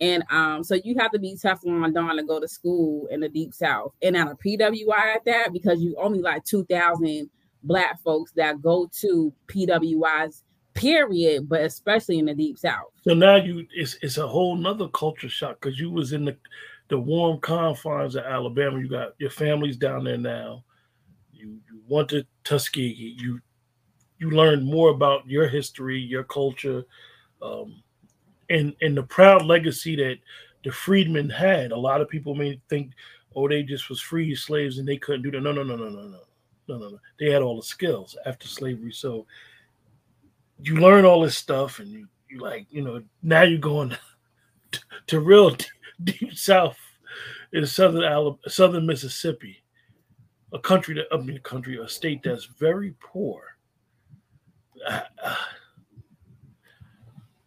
And 0.00 0.22
um, 0.30 0.62
so 0.62 0.76
you 0.76 0.96
have 0.98 1.10
to 1.10 1.18
be 1.18 1.36
tough 1.36 1.60
on 1.66 1.92
Don 1.92 2.16
to 2.16 2.22
go 2.22 2.38
to 2.38 2.46
school 2.46 3.08
in 3.10 3.20
the 3.20 3.28
deep 3.28 3.52
south 3.52 3.92
and 4.00 4.16
at 4.16 4.28
a 4.28 4.36
PWI 4.36 5.16
at 5.16 5.24
that 5.24 5.52
because 5.52 5.80
you 5.80 5.96
only 6.00 6.20
like 6.20 6.44
two 6.44 6.64
thousand 6.66 7.28
black 7.64 8.00
folks 8.02 8.32
that 8.36 8.62
go 8.62 8.88
to 9.00 9.32
PWIs 9.48 10.42
period, 10.78 11.48
but 11.48 11.62
especially 11.62 12.18
in 12.18 12.26
the 12.26 12.34
deep 12.34 12.58
south. 12.58 12.90
So 13.02 13.14
now 13.14 13.36
you 13.36 13.66
it's 13.74 13.96
it's 14.02 14.18
a 14.18 14.26
whole 14.26 14.56
nother 14.56 14.88
culture 14.88 15.28
shock 15.28 15.60
because 15.60 15.78
you 15.78 15.90
was 15.90 16.12
in 16.12 16.24
the 16.24 16.36
the 16.88 16.98
warm 16.98 17.40
confines 17.40 18.14
of 18.16 18.24
Alabama. 18.24 18.78
You 18.78 18.88
got 18.88 19.14
your 19.18 19.30
family's 19.30 19.76
down 19.76 20.04
there 20.04 20.18
now. 20.18 20.64
You 21.32 21.58
you 21.70 21.80
went 21.88 22.08
to 22.10 22.24
Tuskegee. 22.44 23.16
You 23.18 23.40
you 24.18 24.30
learned 24.30 24.64
more 24.64 24.90
about 24.90 25.26
your 25.26 25.48
history, 25.48 25.98
your 26.00 26.24
culture, 26.24 26.84
um, 27.42 27.82
and 28.50 28.74
and 28.80 28.96
the 28.96 29.02
proud 29.02 29.44
legacy 29.44 29.96
that 29.96 30.16
the 30.64 30.72
freedmen 30.72 31.30
had. 31.30 31.72
A 31.72 31.76
lot 31.76 32.00
of 32.00 32.08
people 32.08 32.34
may 32.34 32.60
think, 32.68 32.92
oh, 33.36 33.48
they 33.48 33.62
just 33.62 33.88
was 33.88 34.00
free 34.00 34.34
slaves 34.34 34.78
and 34.78 34.88
they 34.88 34.96
couldn't 34.96 35.22
do 35.22 35.30
that. 35.30 35.40
No, 35.40 35.52
no, 35.52 35.62
no, 35.62 35.76
no, 35.76 35.88
no, 35.88 36.02
no, 36.02 36.20
no, 36.68 36.76
no. 36.76 36.98
They 37.18 37.30
had 37.30 37.42
all 37.42 37.56
the 37.56 37.62
skills 37.62 38.16
after 38.26 38.48
slavery. 38.48 38.92
So 38.92 39.26
you 40.60 40.76
learn 40.76 41.04
all 41.04 41.22
this 41.22 41.36
stuff, 41.36 41.78
and 41.78 41.88
you 41.88 42.08
you 42.28 42.40
like 42.40 42.66
you 42.70 42.82
know 42.82 43.02
now 43.22 43.42
you're 43.42 43.58
going 43.58 43.90
to, 44.72 44.80
to 45.08 45.20
real 45.20 45.50
deep, 45.54 45.68
deep 46.04 46.34
south 46.36 46.78
in 47.52 47.66
southern 47.66 48.04
Alabama, 48.04 48.38
southern 48.48 48.86
Mississippi 48.86 49.62
a 50.52 50.58
country 50.58 50.94
that 50.94 51.06
I 51.12 51.18
mean 51.18 51.36
a 51.36 51.40
country, 51.40 51.78
a 51.78 51.88
state 51.88 52.22
that's 52.22 52.44
very 52.44 52.94
poor. 53.00 53.42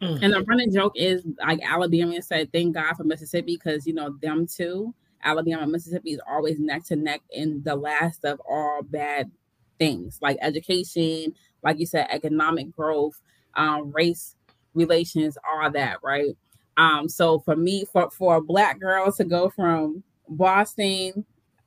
And 0.03 0.33
the 0.33 0.41
running 0.47 0.73
joke 0.73 0.93
is 0.95 1.23
like 1.45 1.59
Alabama 1.63 2.19
said, 2.23 2.51
thank 2.51 2.73
God 2.73 2.95
for 2.95 3.03
Mississippi 3.03 3.55
because 3.55 3.85
you 3.85 3.93
know 3.93 4.17
them 4.19 4.47
too. 4.47 4.95
Alabama 5.23 5.67
Mississippi 5.67 6.13
is 6.13 6.21
always 6.27 6.59
neck 6.59 6.83
to 6.85 6.95
neck 6.95 7.21
in 7.29 7.61
the 7.61 7.75
last 7.75 8.25
of 8.25 8.41
all 8.49 8.81
bad 8.81 9.29
things 9.77 10.17
like 10.19 10.39
education, 10.41 11.35
like 11.63 11.79
you 11.79 11.85
said, 11.85 12.07
economic 12.09 12.71
growth, 12.75 13.19
um, 13.55 13.91
race 13.91 14.35
relations, 14.73 15.37
all 15.49 15.69
that, 15.71 15.97
right? 16.03 16.35
Um, 16.77 17.09
so 17.09 17.39
for 17.39 17.55
me, 17.55 17.85
for 17.91 18.09
for 18.11 18.37
a 18.37 18.41
black 18.41 18.79
girl 18.79 19.11
to 19.11 19.23
go 19.23 19.49
from 19.49 20.03
Boston 20.29 21.25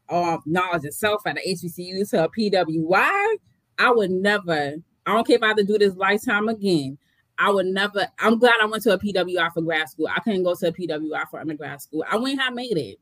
um, 0.08 0.42
knowledge 0.46 0.84
itself 0.84 1.22
at 1.26 1.38
a 1.38 1.54
HBCU 1.54 2.08
to 2.10 2.24
a 2.24 2.28
PWI, 2.28 3.36
I 3.78 3.90
would 3.90 4.10
never, 4.10 4.74
I 5.06 5.12
don't 5.12 5.26
care 5.26 5.36
if 5.36 5.42
I 5.42 5.48
have 5.48 5.56
to 5.56 5.64
do 5.64 5.78
this 5.78 5.94
lifetime 5.94 6.48
again. 6.48 6.98
I 7.38 7.50
would 7.50 7.66
never, 7.66 8.06
I'm 8.20 8.38
glad 8.38 8.54
I 8.62 8.66
went 8.66 8.82
to 8.84 8.92
a 8.92 8.98
PWI 8.98 9.52
for 9.52 9.62
grad 9.62 9.88
school. 9.88 10.08
I 10.14 10.20
couldn't 10.20 10.44
go 10.44 10.54
to 10.54 10.68
a 10.68 10.72
PWI 10.72 11.28
for 11.30 11.40
undergrad 11.40 11.82
school. 11.82 12.04
I 12.08 12.16
wouldn't 12.16 12.40
have 12.40 12.54
made 12.54 12.76
it 12.76 13.00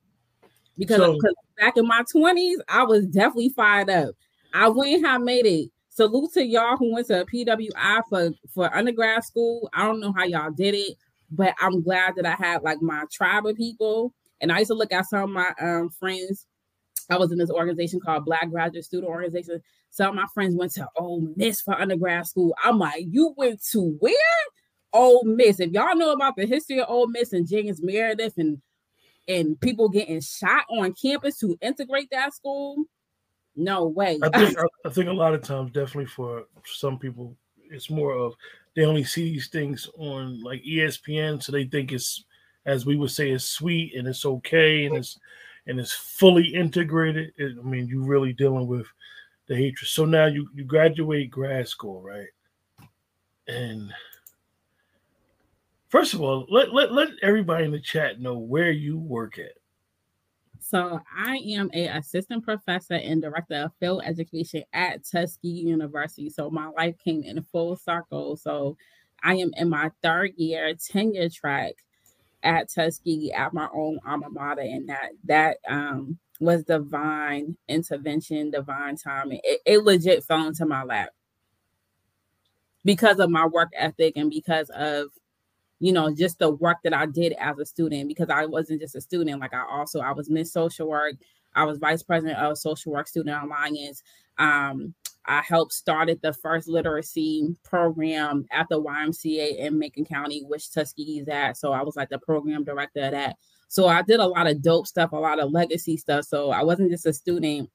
because, 0.79 0.97
so, 0.97 1.13
because 1.13 1.35
back 1.59 1.77
in 1.77 1.87
my 1.87 2.03
20s, 2.15 2.57
I 2.69 2.85
was 2.85 3.07
definitely 3.07 3.51
fired 3.51 3.91
up. 3.91 4.15
I 4.55 4.69
wouldn't 4.69 5.05
have 5.05 5.21
made 5.21 5.47
it. 5.47 5.71
Salute 5.95 6.33
to 6.33 6.45
y'all 6.45 6.79
who 6.79 6.93
went 6.93 7.07
to 7.09 7.25
PWI 7.27 8.03
for, 8.09 8.31
for 8.55 8.75
undergrad 8.75 9.25
school. 9.25 9.69
I 9.75 9.85
don't 9.85 10.01
know 10.01 10.13
how 10.17 10.25
y'all 10.25 10.51
did 10.51 10.75
it, 10.75 10.97
but 11.31 11.55
I'm 11.61 11.83
glad 11.83 12.15
that 12.17 12.25
I 12.25 12.35
had 12.35 12.63
like 12.63 12.81
my 12.81 13.05
tribe 13.13 13.45
of 13.45 13.57
people. 13.57 14.15
And 14.41 14.51
I 14.51 14.61
used 14.61 14.71
to 14.71 14.75
look 14.75 14.93
at 14.93 15.07
some 15.07 15.25
of 15.25 15.31
my 15.31 15.53
um, 15.61 15.91
friends 15.91 16.47
I 17.11 17.19
was 17.19 17.31
in 17.31 17.39
this 17.39 17.51
organization 17.51 18.01
called 18.01 18.25
Black 18.25 18.49
Graduate 18.51 18.85
Student 18.85 19.11
Organization. 19.11 19.61
Some 19.91 20.11
of 20.11 20.15
my 20.15 20.27
friends 20.33 20.55
went 20.55 20.73
to 20.73 20.89
Ole 20.97 21.29
Miss 21.37 21.61
for 21.61 21.79
undergrad 21.79 22.27
school. 22.27 22.55
I'm 22.65 22.79
like, 22.79 23.05
you 23.07 23.35
went 23.37 23.63
to 23.73 23.97
where? 24.01 24.15
Ole 24.95 25.25
Miss. 25.25 25.61
If 25.61 25.73
y'all 25.73 25.97
know 25.97 26.13
about 26.13 26.37
the 26.37 26.47
history 26.47 26.81
of 26.81 26.89
Ole 26.89 27.09
Miss 27.09 27.33
and 27.33 27.49
James 27.49 27.83
Meredith 27.83 28.35
and 28.37 28.61
and 29.29 29.61
people 29.61 29.89
getting 29.89 30.21
shot 30.21 30.65
on 30.69 30.95
campus 31.01 31.39
to 31.39 31.57
integrate 31.61 32.09
that 32.11 32.35
school, 32.35 32.85
no 33.57 33.87
way. 33.87 34.19
I 34.23 34.29
think 34.29 34.57
I 34.87 34.89
think 34.91 35.09
a 35.09 35.13
lot 35.13 35.35
of 35.35 35.43
times, 35.43 35.73
definitely 35.73 36.07
for 36.07 36.45
some 36.65 36.99
people, 36.99 37.37
it's 37.71 37.91
more 37.91 38.13
of 38.13 38.35
they 38.75 38.85
only 38.85 39.05
see 39.05 39.31
these 39.33 39.49
things 39.49 39.89
on 39.99 40.43
like 40.43 40.63
ESPN, 40.65 41.43
so 41.43 41.53
they 41.53 41.65
think 41.65 41.93
it's 41.93 42.25
as 42.65 42.87
we 42.87 42.97
would 42.97 43.11
say, 43.11 43.31
it's 43.31 43.45
sweet 43.45 43.95
and 43.95 44.07
it's 44.07 44.25
okay 44.25 44.87
and 44.87 44.97
it's 44.97 45.19
and 45.67 45.79
it's 45.79 45.93
fully 45.93 46.47
integrated, 46.55 47.33
it, 47.37 47.57
I 47.59 47.63
mean, 47.63 47.87
you're 47.87 48.05
really 48.05 48.33
dealing 48.33 48.67
with 48.67 48.87
the 49.47 49.55
hatred. 49.57 49.89
So 49.89 50.05
now 50.05 50.27
you 50.27 50.49
you 50.55 50.65
graduate 50.65 51.31
grad 51.31 51.69
school, 51.69 52.03
right? 52.03 52.29
And 53.49 53.93
first 55.89 56.15
of 56.15 56.21
all, 56.21 56.47
let 56.49 56.73
let 56.73 56.93
let 56.93 57.11
everybody 57.23 57.65
in 57.65 57.73
the 57.73 57.81
chat 57.81 58.21
know 58.21 58.39
where 58.39 58.71
you 58.71 58.99
work 58.99 59.39
at. 59.39 59.53
So 60.73 61.03
I 61.15 61.37
am 61.49 61.69
a 61.75 61.89
assistant 61.89 62.45
professor 62.45 62.95
and 62.95 63.21
director 63.21 63.57
of 63.57 63.73
field 63.79 64.05
education 64.07 64.65
at 64.73 65.05
Tuskegee 65.05 65.49
University. 65.51 66.31
So 66.31 66.49
my 66.49 66.69
life 66.69 66.95
came 66.97 67.23
in 67.25 67.43
full 67.43 67.77
circle. 67.77 68.39
So 68.39 68.79
I 69.23 69.35
am 69.35 69.51
in 69.59 69.69
my 69.69 69.91
third 70.03 70.33
year 70.37 70.75
tenure 70.75 71.29
track 71.29 71.75
at 72.43 72.71
Tuskegee 72.71 73.33
at 73.33 73.53
my 73.53 73.69
own 73.75 74.01
alma 74.09 74.31
mater, 74.31 74.63
and 74.63 74.89
that 74.89 75.11
that 75.25 75.59
um, 75.69 76.19
was 76.41 76.65
divine 76.65 77.55
intervention, 77.69 78.51
divine 78.51 78.97
timing. 78.97 79.41
It, 79.45 79.61
it 79.67 79.85
legit 79.85 80.25
fell 80.25 80.47
into 80.47 80.65
my 80.65 80.85
lap 80.85 81.11
because 82.83 83.19
of 83.19 83.29
my 83.29 83.45
work 83.45 83.73
ethic 83.77 84.15
and 84.17 84.31
because 84.31 84.71
of 84.71 85.09
you 85.83 85.93
know, 85.93 86.15
just 86.15 86.39
the 86.39 86.49
work 86.49 86.79
that 86.85 86.95
I 86.95 87.07
did 87.07 87.33
as 87.41 87.59
a 87.59 87.67
student 87.67 88.07
because 88.07 88.31
I 88.31 88.47
wasn't 88.47 88.81
just 88.81 88.95
a 88.95 89.01
student. 89.01 89.41
Like 89.41 89.53
I 89.53 89.65
also 89.69 89.99
I 89.99 90.13
was 90.13 90.31
Miss 90.31 90.53
Social 90.53 90.89
Work. 90.89 91.17
I 91.57 91.65
was 91.65 91.79
vice 91.79 92.05
president 92.05 92.39
of 92.39 92.57
Social 92.57 92.93
Work 92.93 93.09
Student 93.09 93.43
Alliance. 93.43 94.01
Um, 94.39 94.95
I 95.27 95.43
helped 95.43 95.73
started 95.73 96.21
the 96.23 96.35
first 96.35 96.69
literacy 96.69 97.57
program 97.65 98.47
at 98.53 98.69
the 98.69 98.81
YMCA 98.81 99.57
in 99.57 99.77
Macon 99.77 100.05
County, 100.05 100.45
which 100.47 100.71
Tuskegee's 100.73 101.27
at. 101.27 101.57
So 101.57 101.73
I 101.73 101.83
was 101.83 101.97
like 101.97 102.11
the 102.11 102.19
program 102.21 102.63
director 102.63 103.01
of 103.01 103.11
that. 103.11 103.35
So 103.67 103.89
I 103.89 104.03
did 104.03 104.21
a 104.21 104.27
lot 104.27 104.47
of 104.47 104.63
dope 104.63 104.87
stuff, 104.87 105.11
a 105.11 105.17
lot 105.17 105.41
of 105.41 105.51
legacy 105.51 105.97
stuff. 105.97 106.27
So 106.27 106.53
I 106.53 106.63
wasn't 106.63 106.93
just 106.93 107.07
a 107.07 107.13
student. 107.13 107.69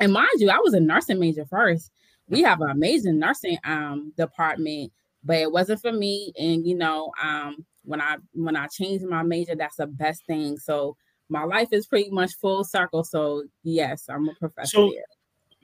And 0.00 0.12
mind 0.12 0.28
you, 0.38 0.50
I 0.50 0.58
was 0.58 0.74
a 0.74 0.80
nursing 0.80 1.20
major 1.20 1.46
first. 1.46 1.92
We 2.26 2.42
have 2.42 2.60
an 2.62 2.70
amazing 2.70 3.20
nursing 3.20 3.58
um, 3.64 4.12
department, 4.16 4.90
but 5.24 5.38
it 5.38 5.50
wasn't 5.50 5.80
for 5.80 5.92
me. 5.92 6.32
And 6.38 6.66
you 6.66 6.76
know, 6.76 7.10
um, 7.22 7.64
when 7.84 8.00
I 8.00 8.16
when 8.32 8.56
I 8.56 8.66
changed 8.66 9.04
my 9.04 9.22
major, 9.22 9.54
that's 9.54 9.76
the 9.76 9.86
best 9.86 10.26
thing. 10.26 10.58
So 10.58 10.96
my 11.28 11.44
life 11.44 11.68
is 11.72 11.86
pretty 11.86 12.10
much 12.10 12.34
full 12.34 12.64
circle. 12.64 13.04
So 13.04 13.44
yes, 13.62 14.06
I'm 14.08 14.28
a 14.28 14.34
professor. 14.34 14.76
So, 14.76 14.90
there. 14.90 15.04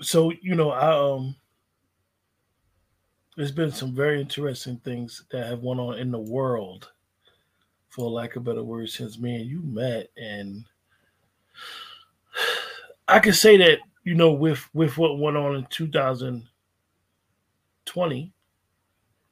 so 0.01 0.33
you 0.41 0.55
know, 0.55 0.71
I 0.71 1.15
um, 1.15 1.35
there's 3.37 3.53
been 3.53 3.73
some 3.73 3.95
very 3.95 4.19
interesting 4.21 4.79
things 4.79 5.25
that 5.31 5.47
have 5.47 5.63
went 5.63 5.81
on 5.81 5.99
in 5.99 6.11
the 6.11 6.19
world, 6.19 6.91
for 7.91 8.11
lack 8.11 8.37
of 8.37 8.45
better 8.45 8.65
words, 8.65 8.95
since 8.95 9.19
me 9.19 9.37
and 9.37 9.47
you 9.47 9.61
met, 9.63 10.09
and 10.17 10.65
I 13.09 13.19
can 13.19 13.35
say 13.35 13.59
that 13.59 13.81
you 14.05 14.15
know 14.15 14.33
with 14.33 14.67
with 14.73 14.97
what 14.97 15.19
went 15.19 15.37
on 15.37 15.57
in 15.57 15.67
2020 15.71 18.33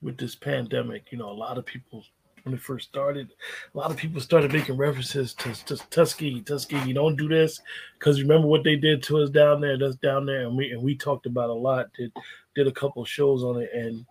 with 0.03 0.17
this 0.17 0.35
pandemic, 0.35 1.11
you 1.11 1.19
know, 1.19 1.31
a 1.31 1.33
lot 1.33 1.59
of 1.59 1.67
people 1.67 2.05
when 2.45 2.55
it 2.55 2.61
first 2.61 2.89
started, 2.89 3.31
a 3.75 3.79
lot 3.79 3.91
of 3.91 3.97
people 3.97 4.21
started 4.21 4.53
making 4.53 4.77
references 4.77 5.35
to, 5.35 5.53
to 5.67 5.77
Tuskegee. 5.91 6.41
Tuskegee, 6.41 6.93
don't 6.93 7.17
do 7.17 7.29
this 7.29 7.61
because 7.99 8.23
remember 8.23 8.47
what 8.47 8.65
they 8.65 8.77
did 8.77 9.03
to 9.05 9.19
us 9.19 9.29
down 9.31 9.61
there. 9.61 9.77
That's 9.77 9.97
down 9.97 10.25
there, 10.25 10.43
and 10.43 10.57
we 10.57 10.71
and 10.71 10.83
we 10.83 10.97
talked 10.97 11.27
about 11.27 11.51
a 11.51 11.55
lot. 11.55 11.93
Did 11.95 12.13
did 12.55 12.67
a 12.67 12.73
couple 12.73 13.05
shows 13.05 13.43
on 13.43 13.61
it, 13.61 13.71
and 13.75 14.07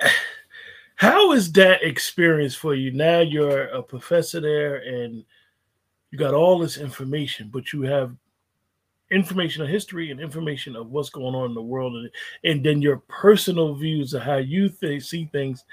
how 0.96 1.32
is 1.32 1.52
that 1.52 1.82
experience 1.82 2.54
for 2.54 2.74
you? 2.74 2.90
Now 2.92 3.20
you're 3.20 3.66
a 3.66 3.82
professor 3.82 4.40
there, 4.40 4.76
and 4.76 5.24
you 6.10 6.18
got 6.18 6.34
all 6.34 6.58
this 6.58 6.76
information, 6.76 7.50
but 7.52 7.72
you 7.72 7.82
have 7.82 8.16
information 9.10 9.62
of 9.62 9.68
history 9.68 10.10
and 10.10 10.20
information 10.20 10.76
of 10.76 10.90
what's 10.90 11.10
going 11.10 11.34
on 11.34 11.46
in 11.46 11.54
the 11.54 11.62
world 11.62 11.94
and, 11.94 12.10
and 12.44 12.64
then 12.64 12.80
your 12.80 12.98
personal 13.08 13.74
views 13.74 14.14
of 14.14 14.22
how 14.22 14.36
you 14.36 14.68
th- 14.68 15.02
see 15.02 15.28
things. 15.32 15.64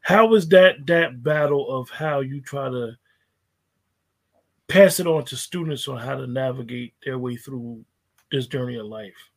How 0.00 0.34
is 0.34 0.48
that 0.48 0.86
that 0.86 1.22
battle 1.22 1.68
of 1.70 1.90
how 1.90 2.20
you 2.20 2.40
try 2.40 2.68
to 2.68 2.96
pass 4.68 5.00
it 5.00 5.06
on 5.06 5.24
to 5.26 5.36
students 5.36 5.88
on 5.88 5.98
how 5.98 6.16
to 6.16 6.26
navigate 6.26 6.94
their 7.04 7.18
way 7.18 7.36
through 7.36 7.84
this 8.32 8.46
journey 8.46 8.76
of 8.76 8.86
life? 8.86 9.30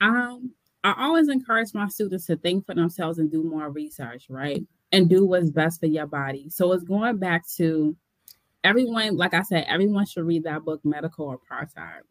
Um 0.00 0.52
i 0.82 0.94
always 0.96 1.28
encourage 1.28 1.74
my 1.74 1.86
students 1.88 2.24
to 2.24 2.36
think 2.36 2.64
for 2.64 2.74
themselves 2.74 3.18
and 3.18 3.30
do 3.30 3.42
more 3.42 3.70
research 3.70 4.26
right? 4.30 4.62
And 4.92 5.08
do 5.08 5.26
what's 5.26 5.50
best 5.50 5.78
for 5.78 5.86
your 5.86 6.06
body. 6.06 6.48
So 6.48 6.72
it's 6.72 6.82
going 6.84 7.18
back 7.18 7.46
to 7.56 7.94
everyone 8.64 9.16
like 9.16 9.34
i 9.34 9.42
said 9.42 9.64
everyone 9.68 10.04
should 10.04 10.26
read 10.26 10.44
that 10.44 10.64
book 10.64 10.80
medical 10.84 11.36
apartheid 11.36 12.02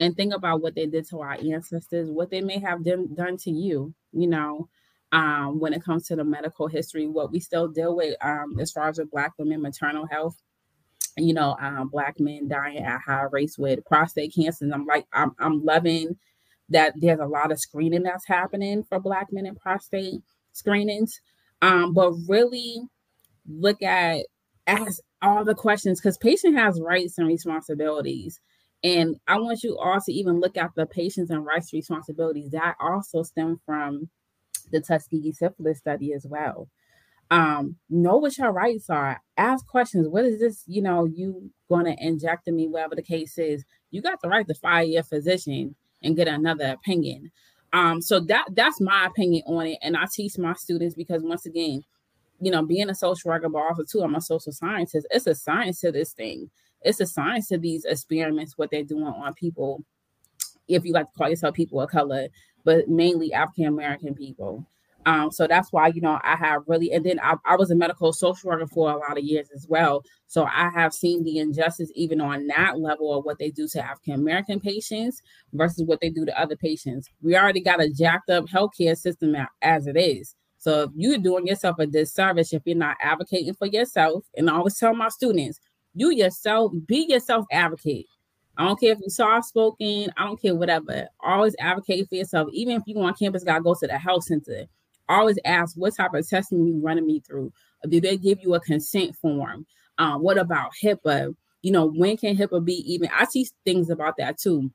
and 0.00 0.16
think 0.16 0.34
about 0.34 0.62
what 0.62 0.74
they 0.74 0.86
did 0.86 1.06
to 1.10 1.20
our 1.20 1.36
ancestors, 1.40 2.10
what 2.10 2.30
they 2.30 2.40
may 2.40 2.58
have 2.58 2.82
done, 2.82 3.14
done 3.14 3.36
to 3.38 3.50
you, 3.50 3.94
you 4.12 4.26
know, 4.26 4.68
um, 5.12 5.60
when 5.60 5.74
it 5.74 5.84
comes 5.84 6.06
to 6.06 6.16
the 6.16 6.24
medical 6.24 6.68
history, 6.68 7.06
what 7.06 7.30
we 7.30 7.38
still 7.38 7.68
deal 7.68 7.94
with 7.94 8.16
um, 8.22 8.58
as 8.58 8.72
far 8.72 8.88
as 8.88 8.98
with 8.98 9.10
Black 9.10 9.32
women 9.38 9.60
maternal 9.60 10.06
health. 10.06 10.36
You 11.16 11.34
know, 11.34 11.56
um, 11.60 11.88
Black 11.88 12.18
men 12.18 12.48
dying 12.48 12.78
at 12.78 13.00
high 13.04 13.26
rates 13.30 13.58
with 13.58 13.84
prostate 13.84 14.34
cancer. 14.34 14.64
And 14.64 14.72
I'm 14.72 14.86
like, 14.86 15.06
I'm, 15.12 15.32
I'm 15.38 15.64
loving 15.64 16.16
that 16.70 16.94
there's 16.96 17.18
a 17.18 17.26
lot 17.26 17.50
of 17.50 17.58
screening 17.58 18.04
that's 18.04 18.26
happening 18.26 18.84
for 18.84 19.00
Black 19.00 19.26
men 19.32 19.44
and 19.44 19.58
prostate 19.58 20.22
screenings. 20.52 21.20
Um, 21.60 21.92
but 21.92 22.12
really 22.28 22.82
look 23.46 23.82
at 23.82 24.24
ask 24.66 25.00
all 25.20 25.44
the 25.44 25.54
questions 25.54 26.00
because 26.00 26.16
patient 26.16 26.56
has 26.56 26.80
rights 26.80 27.18
and 27.18 27.26
responsibilities 27.26 28.40
and 28.82 29.16
I 29.28 29.38
want 29.38 29.62
you 29.62 29.76
all 29.78 30.00
to 30.00 30.12
even 30.12 30.40
look 30.40 30.56
at 30.56 30.70
the 30.74 30.86
patients 30.86 31.30
and 31.30 31.44
rights 31.44 31.72
responsibilities 31.72 32.50
that 32.50 32.76
also 32.80 33.22
stem 33.22 33.60
from 33.66 34.08
the 34.72 34.80
Tuskegee 34.80 35.32
syphilis 35.32 35.78
study 35.78 36.12
as 36.12 36.26
well. 36.26 36.68
Um, 37.30 37.76
know 37.88 38.16
what 38.16 38.36
your 38.38 38.50
rights 38.50 38.90
are. 38.90 39.20
Ask 39.36 39.66
questions. 39.66 40.08
What 40.08 40.24
is 40.24 40.40
this? 40.40 40.64
You 40.66 40.82
know, 40.82 41.04
you 41.04 41.50
going 41.68 41.84
to 41.84 41.96
inject 41.98 42.48
in 42.48 42.56
me, 42.56 42.66
whatever 42.66 42.96
the 42.96 43.02
case 43.02 43.38
is. 43.38 43.64
You 43.90 44.02
got 44.02 44.20
the 44.20 44.28
right 44.28 44.46
to 44.48 44.54
fire 44.54 44.82
your 44.82 45.04
physician 45.04 45.76
and 46.02 46.16
get 46.16 46.26
another 46.26 46.70
opinion. 46.70 47.30
Um, 47.72 48.00
so 48.02 48.18
that 48.20 48.46
that's 48.54 48.80
my 48.80 49.06
opinion 49.06 49.44
on 49.46 49.66
it, 49.66 49.78
and 49.80 49.96
I 49.96 50.06
teach 50.12 50.36
my 50.38 50.54
students 50.54 50.96
because 50.96 51.22
once 51.22 51.46
again, 51.46 51.84
you 52.40 52.50
know, 52.50 52.64
being 52.64 52.90
a 52.90 52.94
social 52.96 53.30
worker, 53.30 53.48
but 53.48 53.58
also 53.58 53.84
too, 53.84 54.02
I'm 54.02 54.16
a 54.16 54.20
social 54.20 54.50
scientist. 54.50 55.06
It's 55.10 55.26
a 55.28 55.36
science 55.36 55.80
to 55.80 55.92
this 55.92 56.12
thing 56.12 56.50
it's 56.82 57.00
a 57.00 57.06
science 57.06 57.48
to 57.48 57.58
these 57.58 57.84
experiments, 57.84 58.56
what 58.56 58.70
they're 58.70 58.84
doing 58.84 59.04
on 59.04 59.34
people, 59.34 59.84
if 60.68 60.84
you 60.84 60.92
like 60.92 61.06
to 61.06 61.18
call 61.18 61.28
yourself 61.28 61.54
people 61.54 61.80
of 61.80 61.90
color, 61.90 62.28
but 62.64 62.88
mainly 62.88 63.32
African 63.32 63.66
American 63.66 64.14
people. 64.14 64.66
Um, 65.06 65.30
so 65.30 65.46
that's 65.46 65.72
why, 65.72 65.88
you 65.88 66.02
know, 66.02 66.20
I 66.22 66.36
have 66.36 66.62
really, 66.66 66.92
and 66.92 67.04
then 67.04 67.18
I, 67.20 67.34
I, 67.46 67.56
was 67.56 67.70
a 67.70 67.74
medical 67.74 68.12
social 68.12 68.50
worker 68.50 68.66
for 68.66 68.90
a 68.90 68.98
lot 68.98 69.16
of 69.16 69.24
years 69.24 69.48
as 69.54 69.66
well. 69.66 70.04
So 70.26 70.44
I 70.44 70.70
have 70.74 70.92
seen 70.92 71.24
the 71.24 71.38
injustice 71.38 71.90
even 71.94 72.20
on 72.20 72.46
that 72.48 72.78
level 72.78 73.16
of 73.16 73.24
what 73.24 73.38
they 73.38 73.50
do 73.50 73.66
to 73.68 73.82
African 73.82 74.14
American 74.14 74.60
patients 74.60 75.22
versus 75.54 75.84
what 75.84 76.00
they 76.02 76.10
do 76.10 76.26
to 76.26 76.38
other 76.38 76.54
patients. 76.54 77.08
We 77.22 77.34
already 77.34 77.62
got 77.62 77.80
a 77.80 77.88
jacked 77.88 78.28
up 78.28 78.44
healthcare 78.44 78.96
system 78.96 79.34
as 79.62 79.86
it 79.86 79.96
is. 79.96 80.34
So 80.58 80.82
if 80.82 80.90
you're 80.94 81.16
doing 81.16 81.46
yourself 81.46 81.78
a 81.78 81.86
disservice 81.86 82.52
if 82.52 82.62
you're 82.66 82.76
not 82.76 82.98
advocating 83.00 83.54
for 83.54 83.66
yourself, 83.66 84.26
and 84.36 84.50
I 84.50 84.56
always 84.56 84.76
tell 84.76 84.94
my 84.94 85.08
students, 85.08 85.58
you 85.94 86.10
yourself 86.10 86.72
be 86.86 87.06
yourself 87.08 87.46
advocate. 87.50 88.06
I 88.56 88.66
don't 88.66 88.78
care 88.78 88.92
if 88.92 88.98
you're 89.00 89.08
soft 89.08 89.46
spoken, 89.46 90.12
I 90.16 90.24
don't 90.24 90.40
care 90.40 90.54
whatever. 90.54 91.08
Always 91.20 91.56
advocate 91.58 92.08
for 92.08 92.16
yourself. 92.16 92.48
Even 92.52 92.76
if 92.76 92.82
you 92.86 93.00
on 93.00 93.14
campus, 93.14 93.44
gotta 93.44 93.62
go 93.62 93.74
to 93.74 93.86
the 93.86 93.98
health 93.98 94.24
center. 94.24 94.66
Always 95.08 95.38
ask 95.44 95.76
what 95.76 95.96
type 95.96 96.14
of 96.14 96.28
testing 96.28 96.66
you 96.66 96.78
running 96.80 97.06
me 97.06 97.20
through. 97.20 97.52
Do 97.88 98.00
they 98.00 98.16
give 98.16 98.42
you 98.42 98.54
a 98.54 98.60
consent 98.60 99.16
form? 99.16 99.66
Um, 99.98 100.22
what 100.22 100.38
about 100.38 100.72
HIPAA? 100.82 101.34
You 101.62 101.72
know, 101.72 101.86
when 101.86 102.16
can 102.16 102.36
HIPAA 102.36 102.64
be 102.64 102.92
even? 102.92 103.08
I 103.16 103.24
see 103.24 103.48
things 103.64 103.90
about 103.90 104.16
that 104.18 104.38
too. 104.38 104.70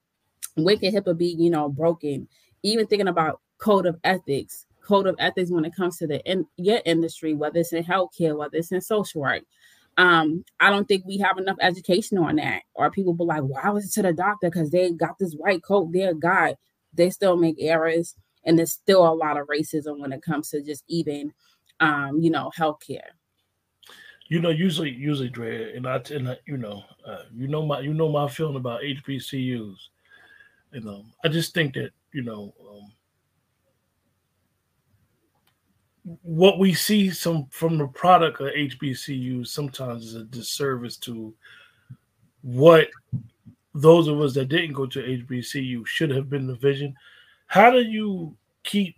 When 0.55 0.78
can 0.78 0.93
HIPAA 0.93 1.18
be, 1.18 1.36
you 1.38 1.49
know, 1.49 1.70
broken? 1.70 2.28
Even 2.63 2.88
thinking 2.88 3.07
about 3.07 3.39
code 3.59 3.86
of 3.86 3.99
ethics, 4.03 4.66
code 4.82 5.07
of 5.07 5.16
ethics 5.20 5.51
when 5.51 5.66
it 5.66 5.76
comes 5.76 5.97
to 5.97 6.07
the 6.07 6.24
in, 6.30 6.45
your 6.57 6.82
industry, 6.86 7.34
whether 7.34 7.59
it's 7.59 7.74
in 7.74 7.84
healthcare, 7.84 8.36
whether 8.36 8.57
it's 8.57 8.72
in 8.72 8.82
social 8.82 9.22
work 9.22 9.43
um, 9.98 10.43
I 10.60 10.70
don't 10.70 10.88
think 10.88 11.06
we 11.06 11.18
have 11.20 11.38
enough 11.38 11.58
education 11.62 12.18
on 12.18 12.36
that. 12.38 12.64
Or 12.74 12.91
people 12.91 13.14
be 13.14 13.24
like, 13.24 13.43
why 13.43 13.70
was 13.70 13.86
it 13.86 13.91
to 13.93 14.02
the 14.02 14.14
doctor? 14.14 14.50
Because 14.50 14.70
they 14.70 14.91
got 14.91 15.18
this 15.20 15.34
white 15.34 15.64
coat, 15.64 15.91
they're 15.91 16.14
God. 16.14 16.56
They 16.93 17.10
still 17.10 17.38
make 17.38 17.56
errors. 17.60 18.16
And 18.43 18.60
there's 18.60 18.74
still 18.74 19.08
a 19.08 19.14
lot 19.16 19.38
of 19.38 19.48
racism 19.48 20.00
when 20.00 20.12
it 20.12 20.22
comes 20.22 20.50
to 20.52 20.62
just 20.62 20.84
even 20.88 21.34
um, 21.80 22.20
you 22.20 22.30
know, 22.30 22.52
healthcare. 22.58 23.10
You 24.28 24.39
know, 24.39 24.50
usually, 24.50 24.89
usually, 24.89 25.30
Dre, 25.30 25.76
and 25.76 25.88
I, 25.88 26.02
and 26.12 26.30
I, 26.30 26.38
you 26.48 26.58
know, 26.58 26.84
uh, 27.06 27.24
you 27.36 27.48
know 27.48 27.64
my, 27.64 27.82
you 27.82 27.93
know 27.93 28.10
my 28.10 28.28
feeling 28.28 28.56
about 28.56 28.82
HBCUs. 28.82 29.78
You 30.72 30.82
know, 30.82 31.06
I 31.24 31.28
just 31.28 31.54
think 31.54 31.76
that 31.76 31.91
you 32.12 32.24
know, 32.24 32.54
um, 32.68 32.91
what 36.22 36.60
we 36.60 36.74
see 36.74 37.10
some 37.10 37.47
from 37.49 37.78
the 37.78 37.88
product 37.88 38.39
of 38.39 38.53
HBCU 38.53 39.47
sometimes 39.47 40.06
is 40.06 40.16
a 40.16 40.24
disservice 40.26 40.97
to 40.97 41.34
what 42.43 42.88
those 43.74 44.08
of 44.08 44.22
us 44.22 44.34
that 44.36 44.49
didn't 44.49 44.74
go 44.74 44.86
to 44.86 44.99
HBCU 44.99 45.86
should 45.88 46.12
have 46.12 46.30
been 46.30 46.45
the 46.45 46.56
vision. 46.56 46.95
How 47.47 47.72
do 47.72 47.82
you 47.82 48.36
keep 48.64 48.95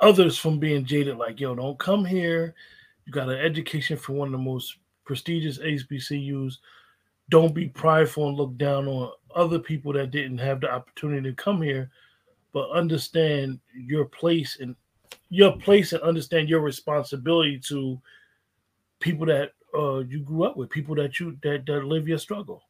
others 0.00 0.38
from 0.38 0.60
being 0.60 0.84
jaded? 0.84 1.16
Like, 1.16 1.40
yo, 1.40 1.54
don't 1.56 1.78
come 1.78 2.04
here. 2.04 2.54
You 3.04 3.12
got 3.12 3.28
an 3.28 3.38
education 3.38 3.96
from 3.96 4.16
one 4.16 4.28
of 4.28 4.32
the 4.32 4.38
most 4.38 4.76
prestigious 5.04 5.58
HBCUs. 5.58 6.58
Don't 7.30 7.54
be 7.54 7.66
prideful 7.68 8.28
and 8.28 8.36
look 8.36 8.56
down 8.56 8.86
on 8.86 9.12
other 9.34 9.58
people 9.58 9.92
that 9.94 10.12
didn't 10.12 10.38
have 10.38 10.60
the 10.60 10.72
opportunity 10.72 11.28
to 11.28 11.34
come 11.34 11.60
here, 11.60 11.90
but 12.52 12.70
understand 12.70 13.58
your 13.74 14.04
place 14.04 14.56
in 14.56 14.76
your 15.30 15.56
place 15.56 15.92
and 15.92 16.02
understand 16.02 16.48
your 16.48 16.60
responsibility 16.60 17.60
to 17.68 18.00
people 19.00 19.26
that 19.26 19.52
uh, 19.76 19.98
you 19.98 20.20
grew 20.20 20.44
up 20.44 20.56
with, 20.56 20.70
people 20.70 20.94
that 20.96 21.20
you 21.20 21.36
that, 21.42 21.66
that 21.66 21.84
live 21.84 22.08
your 22.08 22.18
struggle? 22.18 22.62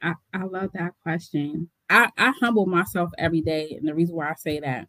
I, 0.00 0.14
I 0.34 0.44
love 0.44 0.70
that 0.74 0.92
question. 1.02 1.68
I, 1.88 2.10
I 2.16 2.32
humble 2.40 2.66
myself 2.66 3.10
every 3.18 3.40
day, 3.40 3.76
and 3.78 3.86
the 3.86 3.94
reason 3.94 4.16
why 4.16 4.30
I 4.30 4.34
say 4.34 4.60
that, 4.60 4.88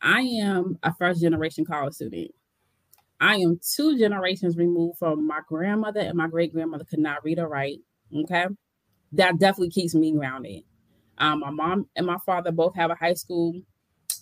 I 0.00 0.20
am 0.20 0.78
a 0.82 0.94
first 0.94 1.20
generation 1.20 1.64
college 1.64 1.94
student. 1.94 2.32
I 3.20 3.36
am 3.36 3.58
two 3.62 3.98
generations 3.98 4.56
removed 4.56 4.98
from 4.98 5.26
my 5.26 5.40
grandmother 5.48 6.00
and 6.00 6.16
my 6.16 6.28
great 6.28 6.52
grandmother 6.52 6.84
could 6.84 6.98
not 6.98 7.24
read 7.24 7.38
or 7.38 7.48
write. 7.48 7.78
Okay. 8.14 8.46
That 9.12 9.38
definitely 9.38 9.70
keeps 9.70 9.94
me 9.94 10.12
grounded. 10.12 10.64
Um, 11.18 11.40
my 11.40 11.50
mom 11.50 11.88
and 11.96 12.06
my 12.06 12.18
father 12.26 12.52
both 12.52 12.74
have 12.74 12.90
a 12.90 12.94
high 12.94 13.14
school 13.14 13.54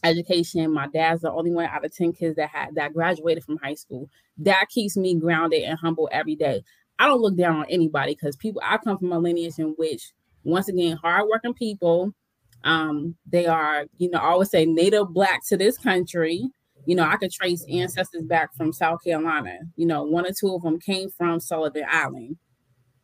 education. 0.03 0.72
My 0.72 0.88
dad's 0.88 1.22
the 1.22 1.32
only 1.32 1.51
one 1.51 1.66
out 1.66 1.84
of 1.84 1.95
10 1.95 2.12
kids 2.12 2.36
that 2.36 2.49
had 2.49 2.74
that 2.74 2.92
graduated 2.92 3.45
from 3.45 3.59
high 3.59 3.74
school. 3.74 4.09
That 4.38 4.66
keeps 4.68 4.97
me 4.97 5.14
grounded 5.18 5.62
and 5.62 5.78
humble 5.78 6.09
every 6.12 6.34
day. 6.34 6.62
I 6.99 7.07
don't 7.07 7.20
look 7.20 7.36
down 7.36 7.57
on 7.57 7.66
anybody 7.68 8.14
because 8.14 8.36
people 8.36 8.62
I 8.64 8.78
come 8.78 8.99
from 8.99 9.12
a 9.12 9.18
lineage 9.18 9.59
in 9.59 9.74
which 9.76 10.12
once 10.45 10.68
again 10.68 10.97
hardworking 10.97 11.55
people. 11.55 12.14
Um, 12.62 13.16
they 13.26 13.47
are, 13.47 13.84
you 13.99 14.09
know, 14.11 14.18
I 14.18 14.28
always 14.28 14.51
say 14.51 14.64
native 14.64 15.12
black 15.12 15.45
to 15.49 15.57
this 15.57 15.76
country. 15.76 16.49
You 16.86 16.97
know, 16.97 17.05
I 17.05 17.16
could 17.16 17.30
trace 17.30 17.64
ancestors 17.70 18.22
back 18.22 18.55
from 18.55 18.72
South 18.72 19.03
Carolina. 19.05 19.59
You 19.76 19.86
know, 19.86 20.03
one 20.05 20.26
or 20.26 20.32
two 20.32 20.55
of 20.55 20.62
them 20.62 20.78
came 20.78 21.11
from 21.11 21.40
Sullivan 21.40 21.84
Island 21.90 22.36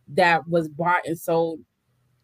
that 0.09 0.49
was 0.49 0.69
bought 0.69 1.07
and 1.07 1.19
sold 1.19 1.61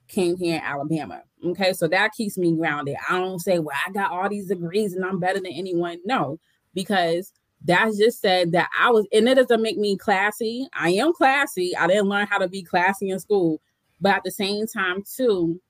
came 0.09 0.37
here 0.37 0.57
in 0.57 0.63
Alabama. 0.63 1.23
Okay, 1.45 1.73
so 1.73 1.87
that 1.89 2.13
keeps 2.13 2.39
me 2.39 2.55
grounded. 2.57 2.97
I 3.09 3.19
don't 3.19 3.39
say, 3.39 3.59
well, 3.59 3.77
I 3.87 3.93
got 3.93 4.11
all 4.11 4.29
these 4.29 4.49
degrees 4.49 4.95
and 4.95 5.05
I'm 5.05 5.21
better 5.21 5.41
than 5.41 5.53
anyone. 5.53 5.99
No, 6.05 6.39
because 6.75 7.33
that's 7.65 7.99
just 7.99 8.21
said 8.21 8.53
that 8.53 8.69
I 8.79 8.91
was, 8.91 9.07
and 9.13 9.29
it 9.29 9.35
doesn't 9.35 9.63
make 9.63 9.79
me 9.79 9.97
classy. 9.97 10.69
I 10.73 10.91
am 10.91 11.13
classy. 11.13 11.77
I 11.77 11.87
didn't 11.87 12.09
learn 12.09 12.27
how 12.27 12.39
to 12.39 12.49
be 12.49 12.63
classy 12.63 13.11
in 13.11 13.19
school, 13.19 13.61
but 14.01 14.15
at 14.15 14.25
the 14.25 14.31
same 14.31 14.67
time, 14.67 15.03
too, 15.17 15.61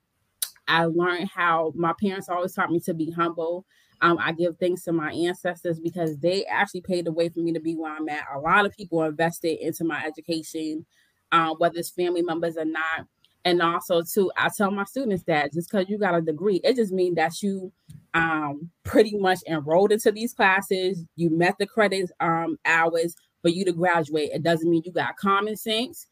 I 0.67 0.85
learned 0.85 1.29
how 1.33 1.73
my 1.75 1.93
parents 1.99 2.29
always 2.29 2.53
taught 2.53 2.71
me 2.71 2.79
to 2.81 2.93
be 2.93 3.11
humble. 3.11 3.65
Um, 4.01 4.17
I 4.19 4.31
give 4.31 4.57
thanks 4.57 4.83
to 4.83 4.91
my 4.91 5.11
ancestors 5.11 5.79
because 5.79 6.17
they 6.17 6.45
actually 6.45 6.81
paved 6.81 7.07
the 7.07 7.11
way 7.11 7.29
for 7.29 7.39
me 7.39 7.51
to 7.53 7.59
be 7.59 7.75
where 7.75 7.95
I'm 7.95 8.09
at. 8.09 8.25
A 8.33 8.39
lot 8.39 8.65
of 8.65 8.75
people 8.75 9.01
invested 9.03 9.59
into 9.65 9.83
my 9.85 10.03
education, 10.05 10.85
uh, 11.31 11.55
whether 11.57 11.79
it's 11.79 11.89
family 11.89 12.21
members 12.21 12.57
or 12.57 12.65
not. 12.65 13.07
And 13.45 13.61
also, 13.61 14.01
too, 14.01 14.31
I 14.35 14.49
tell 14.55 14.71
my 14.71 14.83
students 14.83 15.23
that 15.23 15.53
just 15.53 15.71
because 15.71 15.89
you 15.89 15.97
got 15.97 16.15
a 16.15 16.21
degree, 16.21 16.59
it 16.63 16.75
just 16.75 16.91
means 16.91 17.15
that 17.15 17.41
you 17.41 17.71
um, 18.13 18.69
pretty 18.83 19.17
much 19.17 19.39
enrolled 19.47 19.91
into 19.91 20.11
these 20.11 20.33
classes, 20.33 21.05
you 21.15 21.29
met 21.29 21.55
the 21.59 21.65
credit 21.65 22.11
um, 22.19 22.57
hours 22.65 23.15
for 23.41 23.49
you 23.49 23.63
to 23.65 23.71
graduate. 23.71 24.31
It 24.33 24.43
doesn't 24.43 24.69
mean 24.69 24.81
you 24.85 24.91
got 24.91 25.17
common 25.17 25.55
sense, 25.55 26.07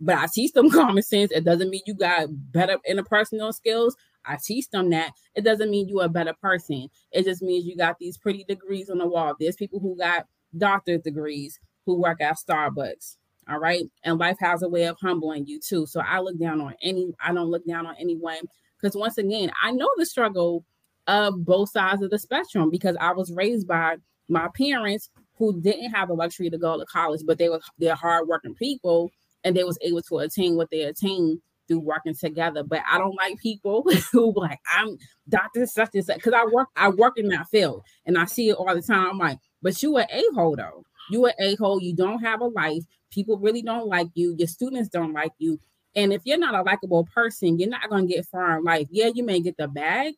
but 0.00 0.16
I 0.16 0.26
teach 0.32 0.52
them 0.52 0.70
common 0.70 1.02
sense. 1.02 1.32
It 1.32 1.44
doesn't 1.44 1.70
mean 1.70 1.82
you 1.86 1.94
got 1.94 2.28
better 2.30 2.78
interpersonal 2.88 3.52
skills. 3.52 3.96
I 4.24 4.36
teach 4.42 4.68
them 4.70 4.90
that. 4.90 5.12
It 5.34 5.44
doesn't 5.44 5.70
mean 5.70 5.88
you're 5.88 6.04
a 6.04 6.08
better 6.08 6.34
person. 6.40 6.88
It 7.12 7.24
just 7.24 7.42
means 7.42 7.64
you 7.64 7.76
got 7.76 7.98
these 7.98 8.18
pretty 8.18 8.44
degrees 8.44 8.90
on 8.90 8.98
the 8.98 9.06
wall. 9.06 9.34
There's 9.38 9.56
people 9.56 9.80
who 9.80 9.96
got 9.96 10.26
doctorate 10.56 11.04
degrees 11.04 11.58
who 11.86 12.00
work 12.00 12.20
at 12.20 12.36
Starbucks. 12.36 13.16
All 13.48 13.58
right. 13.58 13.84
And 14.04 14.18
life 14.18 14.36
has 14.40 14.62
a 14.62 14.68
way 14.68 14.84
of 14.84 14.96
humbling 15.00 15.46
you 15.46 15.58
too. 15.60 15.86
So 15.86 16.00
I 16.00 16.20
look 16.20 16.38
down 16.38 16.60
on 16.60 16.74
any, 16.82 17.12
I 17.24 17.32
don't 17.32 17.50
look 17.50 17.66
down 17.66 17.86
on 17.86 17.94
anyone 17.98 18.40
because 18.80 18.96
once 18.96 19.18
again, 19.18 19.50
I 19.62 19.72
know 19.72 19.88
the 19.96 20.06
struggle 20.06 20.64
of 21.06 21.44
both 21.44 21.70
sides 21.70 22.02
of 22.02 22.10
the 22.10 22.18
spectrum 22.18 22.70
because 22.70 22.96
I 23.00 23.12
was 23.12 23.32
raised 23.32 23.66
by 23.66 23.96
my 24.28 24.48
parents 24.56 25.10
who 25.36 25.58
didn't 25.60 25.90
have 25.90 26.08
the 26.08 26.14
luxury 26.14 26.50
to 26.50 26.58
go 26.58 26.78
to 26.78 26.84
college, 26.86 27.22
but 27.26 27.38
they 27.38 27.48
were 27.48 27.60
they're 27.78 27.94
hardworking 27.94 28.54
people 28.54 29.10
and 29.44 29.56
they 29.56 29.64
was 29.64 29.78
able 29.80 30.02
to 30.02 30.18
attain 30.18 30.56
what 30.56 30.70
they 30.70 30.82
attained 30.82 31.40
through 31.66 31.80
working 31.80 32.14
together. 32.14 32.62
But 32.62 32.82
I 32.90 32.98
don't 32.98 33.14
like 33.14 33.38
people 33.38 33.84
who 34.12 34.32
like 34.36 34.58
I'm 34.72 34.98
Dr. 35.28 35.66
Such 35.66 35.90
and 35.94 36.04
such 36.04 36.16
because 36.16 36.34
I 36.34 36.44
work 36.44 36.68
I 36.76 36.88
work 36.90 37.18
in 37.18 37.28
that 37.28 37.48
field 37.48 37.82
and 38.04 38.18
I 38.18 38.26
see 38.26 38.50
it 38.50 38.54
all 38.54 38.74
the 38.74 38.82
time. 38.82 39.10
I'm 39.10 39.18
like, 39.18 39.38
but 39.62 39.82
you 39.82 39.96
an 39.96 40.06
a-hole 40.10 40.56
though. 40.56 40.84
You 41.10 41.26
an 41.26 41.32
a-hole, 41.40 41.80
you 41.80 41.94
don't 41.94 42.18
have 42.20 42.42
a 42.42 42.46
life. 42.46 42.82
People 43.10 43.38
really 43.38 43.62
don't 43.62 43.88
like 43.88 44.08
you. 44.14 44.34
Your 44.38 44.48
students 44.48 44.88
don't 44.88 45.12
like 45.12 45.32
you. 45.38 45.58
And 45.96 46.12
if 46.12 46.22
you're 46.24 46.38
not 46.38 46.54
a 46.54 46.62
likable 46.62 47.08
person, 47.12 47.58
you're 47.58 47.68
not 47.68 47.88
going 47.88 48.06
to 48.06 48.14
get 48.14 48.26
far 48.26 48.58
in 48.58 48.64
life. 48.64 48.88
Yeah, 48.90 49.10
you 49.14 49.24
may 49.24 49.40
get 49.40 49.56
the 49.56 49.68
bag, 49.68 50.14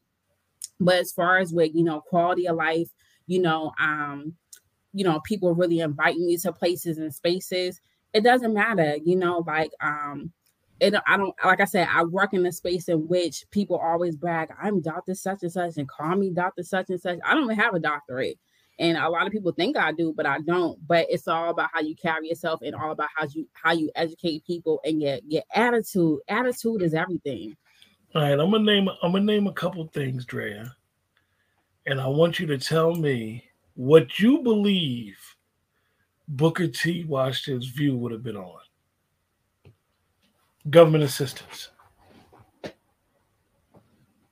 but 0.79 0.97
as 0.97 1.13
far 1.13 1.39
as 1.39 1.53
with, 1.53 1.75
you 1.75 1.85
know, 1.85 2.01
quality 2.01 2.47
of 2.49 2.57
life, 2.57 2.91
you 3.27 3.41
know, 3.41 3.73
um, 3.81 4.35
you 4.93 5.05
know, 5.05 5.21
people 5.21 5.55
really 5.55 5.81
inviting 5.81 6.29
you 6.29 6.39
to 6.39 6.53
places 6.53 6.99
and 6.99 7.15
spaces, 7.15 7.81
it 8.13 8.23
doesn't 8.25 8.55
matter, 8.55 8.97
you 9.05 9.17
know, 9.17 9.45
like 9.47 9.71
um 9.81 10.33
it, 10.81 10.95
I 11.07 11.17
don't 11.17 11.35
like 11.45 11.61
I 11.61 11.67
said, 11.67 11.89
I 11.91 12.05
work 12.05 12.33
in 12.33 12.45
a 12.47 12.53
space 12.53 12.89
in 12.89 13.07
which 13.07 13.45
people 13.51 13.77
always 13.77 14.17
brag, 14.17 14.49
I'm 14.61 14.81
Dr. 14.81 15.15
Such 15.15 15.43
and 15.43 15.53
such 15.53 15.77
and 15.77 15.89
call 15.89 16.17
me 16.17 16.31
Dr. 16.31 16.63
Such 16.63 16.91
and 16.91 17.01
such. 17.01 17.19
I 17.25 17.35
don't 17.35 17.51
have 17.51 17.75
a 17.75 17.79
doctorate. 17.79 18.39
And 18.81 18.97
a 18.97 19.11
lot 19.11 19.27
of 19.27 19.33
people 19.33 19.53
think 19.53 19.77
I 19.77 19.93
do, 19.93 20.15
but 20.17 20.25
I 20.25 20.41
don't. 20.41 20.79
But 20.89 21.07
it's 21.11 21.29
all 21.29 21.51
about 21.51 21.69
how 21.73 21.81
you 21.81 21.95
carry 21.95 22.29
yourself 22.29 22.61
and 22.63 22.75
all 22.75 22.93
about 22.93 23.11
how 23.15 23.27
you 23.31 23.47
how 23.53 23.73
you 23.73 23.91
educate 23.95 24.45
people 24.47 24.81
and 24.85 25.03
your 25.03 25.19
your 25.29 25.43
attitude. 25.55 26.21
Attitude 26.29 26.81
is 26.81 26.95
everything. 26.95 27.55
All 28.15 28.23
right, 28.23 28.33
I'm 28.33 28.51
gonna 28.51 28.65
name 28.65 28.89
I'm 29.03 29.13
gonna 29.13 29.25
name 29.25 29.47
a 29.47 29.53
couple 29.53 29.87
things, 29.89 30.25
Drea, 30.25 30.75
and 31.87 32.01
I 32.01 32.07
want 32.07 32.41
you 32.41 32.47
to 32.47 32.59
tell 32.59 32.95
me 32.95 33.45
what 33.75 34.19
you 34.19 34.43
believe 34.43 35.19
Booker 36.27 36.67
T. 36.67 37.05
Washington's 37.05 37.67
view 37.67 37.99
would 37.99 38.13
have 38.13 38.23
been 38.23 38.37
on 38.37 38.61
government 40.71 41.05
assistance. 41.05 41.69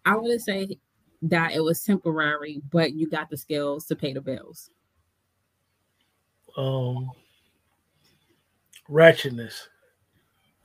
I 0.06 0.16
would 0.16 0.40
say 0.40 0.78
that 1.22 1.52
it 1.52 1.60
was 1.60 1.82
temporary, 1.82 2.62
but 2.70 2.92
you 2.92 3.08
got 3.08 3.30
the 3.30 3.36
skills 3.36 3.86
to 3.86 3.96
pay 3.96 4.12
the 4.12 4.20
bills. 4.20 4.70
Um, 6.56 7.10
ratchetness. 8.88 9.68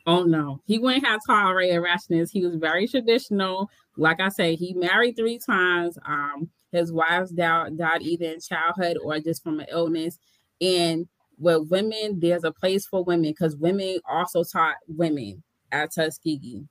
Oh 0.05 0.23
no, 0.23 0.61
he 0.65 0.79
wouldn't 0.79 1.05
have 1.05 1.21
tolerated 1.25 1.81
ratchetness. 1.81 2.29
He 2.31 2.45
was 2.45 2.55
very 2.55 2.87
traditional. 2.87 3.69
Like 3.95 4.19
I 4.19 4.29
say, 4.29 4.55
he 4.55 4.73
married 4.73 5.15
three 5.15 5.39
times. 5.39 5.97
Um, 6.05 6.49
his 6.71 6.91
wives 6.91 7.31
died, 7.31 7.77
died 7.77 8.01
either 8.01 8.25
in 8.25 8.39
childhood 8.41 8.97
or 9.01 9.19
just 9.19 9.43
from 9.43 9.59
an 9.59 9.67
illness. 9.71 10.17
And 10.59 11.07
with 11.37 11.69
women, 11.69 12.19
there's 12.19 12.43
a 12.43 12.51
place 12.51 12.85
for 12.85 13.03
women 13.03 13.31
because 13.31 13.55
women 13.55 13.99
also 14.09 14.43
taught 14.43 14.75
women 14.87 15.43
at 15.71 15.93
Tuskegee. 15.93 16.67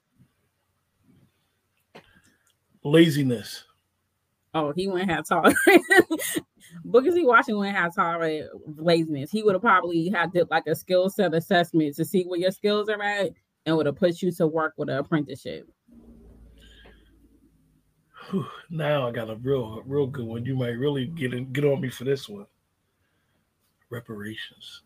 Laziness. 2.84 3.64
Oh, 4.55 4.72
he 4.76 4.86
wouldn't 4.88 5.11
have 5.11 5.26
tolerated. 5.26 5.57
Booker 6.84 7.11
T. 7.11 7.24
Washington 7.24 7.59
wouldn't 7.59 7.76
have 7.76 7.94
tolerated 7.94 8.48
laziness. 8.76 9.30
He 9.30 9.42
would 9.42 9.55
have 9.55 9.62
probably 9.62 10.11
had 10.11 10.32
to, 10.32 10.46
like 10.50 10.66
a 10.66 10.74
skill 10.74 11.09
set 11.09 11.34
assessment 11.34 11.96
to 11.96 12.05
see 12.05 12.24
where 12.24 12.38
your 12.38 12.50
skills 12.50 12.88
are 12.88 13.03
at 13.03 13.30
and 13.64 13.76
would 13.76 13.86
have 13.86 13.96
put 13.96 14.20
you 14.20 14.30
to 14.32 14.46
work 14.46 14.74
with 14.76 14.90
an 14.90 14.98
apprenticeship. 14.98 15.68
Now 18.70 19.09
I 19.09 19.11
got 19.11 19.30
a 19.30 19.36
real, 19.36 19.82
real 19.86 20.07
good 20.07 20.26
one. 20.26 20.44
You 20.44 20.57
might 20.57 20.78
really 20.78 21.07
get 21.07 21.34
in, 21.34 21.53
get 21.53 21.64
on 21.64 21.80
me 21.80 21.90
for 21.90 22.05
this 22.05 22.28
one. 22.28 22.46
Reparations. 23.90 24.82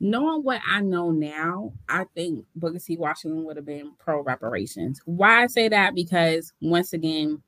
Knowing 0.00 0.42
what 0.42 0.60
I 0.68 0.80
know 0.80 1.10
now, 1.10 1.72
I 1.88 2.04
think 2.14 2.44
Booker 2.54 2.78
T. 2.78 2.96
Washington 2.96 3.44
would 3.44 3.56
have 3.56 3.66
been 3.66 3.92
pro 3.98 4.22
reparations. 4.22 5.00
Why 5.04 5.42
I 5.42 5.46
say 5.46 5.68
that? 5.68 5.94
Because 5.94 6.52
once 6.60 6.92
again, 6.92 7.42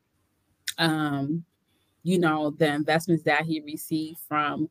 um, 0.79 1.45
you 2.03 2.19
know, 2.19 2.51
the 2.51 2.73
investments 2.73 3.25
that 3.25 3.45
he 3.45 3.61
received 3.61 4.19
from 4.29 4.69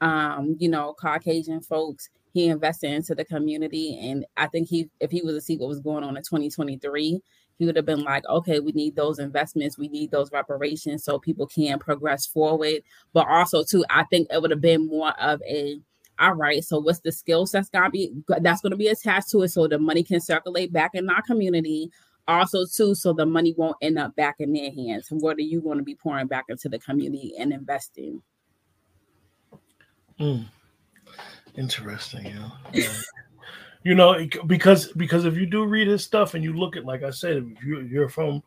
um, 0.00 0.56
you 0.58 0.68
know, 0.68 0.94
Caucasian 0.94 1.60
folks, 1.60 2.10
he 2.32 2.48
invested 2.48 2.90
into 2.90 3.14
the 3.14 3.24
community. 3.24 3.98
And 4.00 4.26
I 4.36 4.48
think 4.48 4.68
he 4.68 4.90
if 5.00 5.10
he 5.10 5.22
was 5.22 5.34
to 5.34 5.40
see 5.40 5.56
what 5.56 5.68
was 5.68 5.80
going 5.80 6.04
on 6.04 6.16
in 6.16 6.22
2023, 6.22 7.22
he 7.56 7.64
would 7.64 7.76
have 7.76 7.86
been 7.86 8.02
like, 8.02 8.26
okay, 8.28 8.60
we 8.60 8.72
need 8.72 8.96
those 8.96 9.18
investments, 9.18 9.78
we 9.78 9.88
need 9.88 10.10
those 10.10 10.32
reparations 10.32 11.04
so 11.04 11.18
people 11.18 11.46
can 11.46 11.78
progress 11.78 12.26
forward. 12.26 12.82
But 13.12 13.28
also, 13.28 13.64
too, 13.64 13.84
I 13.88 14.04
think 14.04 14.28
it 14.30 14.42
would 14.42 14.50
have 14.50 14.60
been 14.60 14.88
more 14.88 15.18
of 15.20 15.40
a 15.48 15.80
all 16.18 16.34
right, 16.34 16.62
so 16.62 16.78
what's 16.78 17.00
the 17.00 17.12
skills 17.12 17.52
that's 17.52 17.68
gonna 17.68 17.90
be 17.90 18.12
that's 18.40 18.60
gonna 18.60 18.76
be 18.76 18.88
attached 18.88 19.30
to 19.30 19.42
it 19.42 19.48
so 19.48 19.66
the 19.66 19.78
money 19.78 20.02
can 20.02 20.20
circulate 20.20 20.72
back 20.72 20.92
in 20.94 21.08
our 21.10 21.22
community. 21.22 21.90
Also, 22.26 22.64
too, 22.64 22.94
so 22.94 23.12
the 23.12 23.26
money 23.26 23.54
won't 23.56 23.76
end 23.82 23.98
up 23.98 24.16
back 24.16 24.36
in 24.38 24.52
their 24.52 24.70
hands. 24.70 25.08
What 25.10 25.36
are 25.36 25.42
you 25.42 25.60
going 25.60 25.76
to 25.76 25.84
be 25.84 25.94
pouring 25.94 26.26
back 26.26 26.46
into 26.48 26.70
the 26.70 26.78
community 26.78 27.34
and 27.38 27.52
investing? 27.52 28.22
Mm. 30.18 30.46
Interesting, 31.56 32.26
yeah. 32.26 32.48
yeah. 32.72 32.92
you 33.84 33.94
know, 33.94 34.26
because 34.46 34.90
because 34.92 35.24
if 35.24 35.36
you 35.36 35.46
do 35.46 35.66
read 35.66 35.86
his 35.86 36.02
stuff 36.02 36.34
and 36.34 36.42
you 36.42 36.54
look 36.54 36.76
at, 36.76 36.86
like 36.86 37.02
I 37.02 37.10
said, 37.10 37.36
if 37.36 37.62
you, 37.62 37.80
you're 37.80 38.08
from 38.08 38.42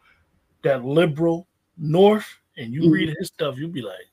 that 0.63 0.83
liberal 0.83 1.47
north 1.77 2.27
and 2.57 2.73
you 2.73 2.81
mm-hmm. 2.81 2.91
read 2.91 3.15
his 3.19 3.27
stuff, 3.27 3.57
you'll 3.57 3.69
be 3.69 3.83
like, 3.83 4.07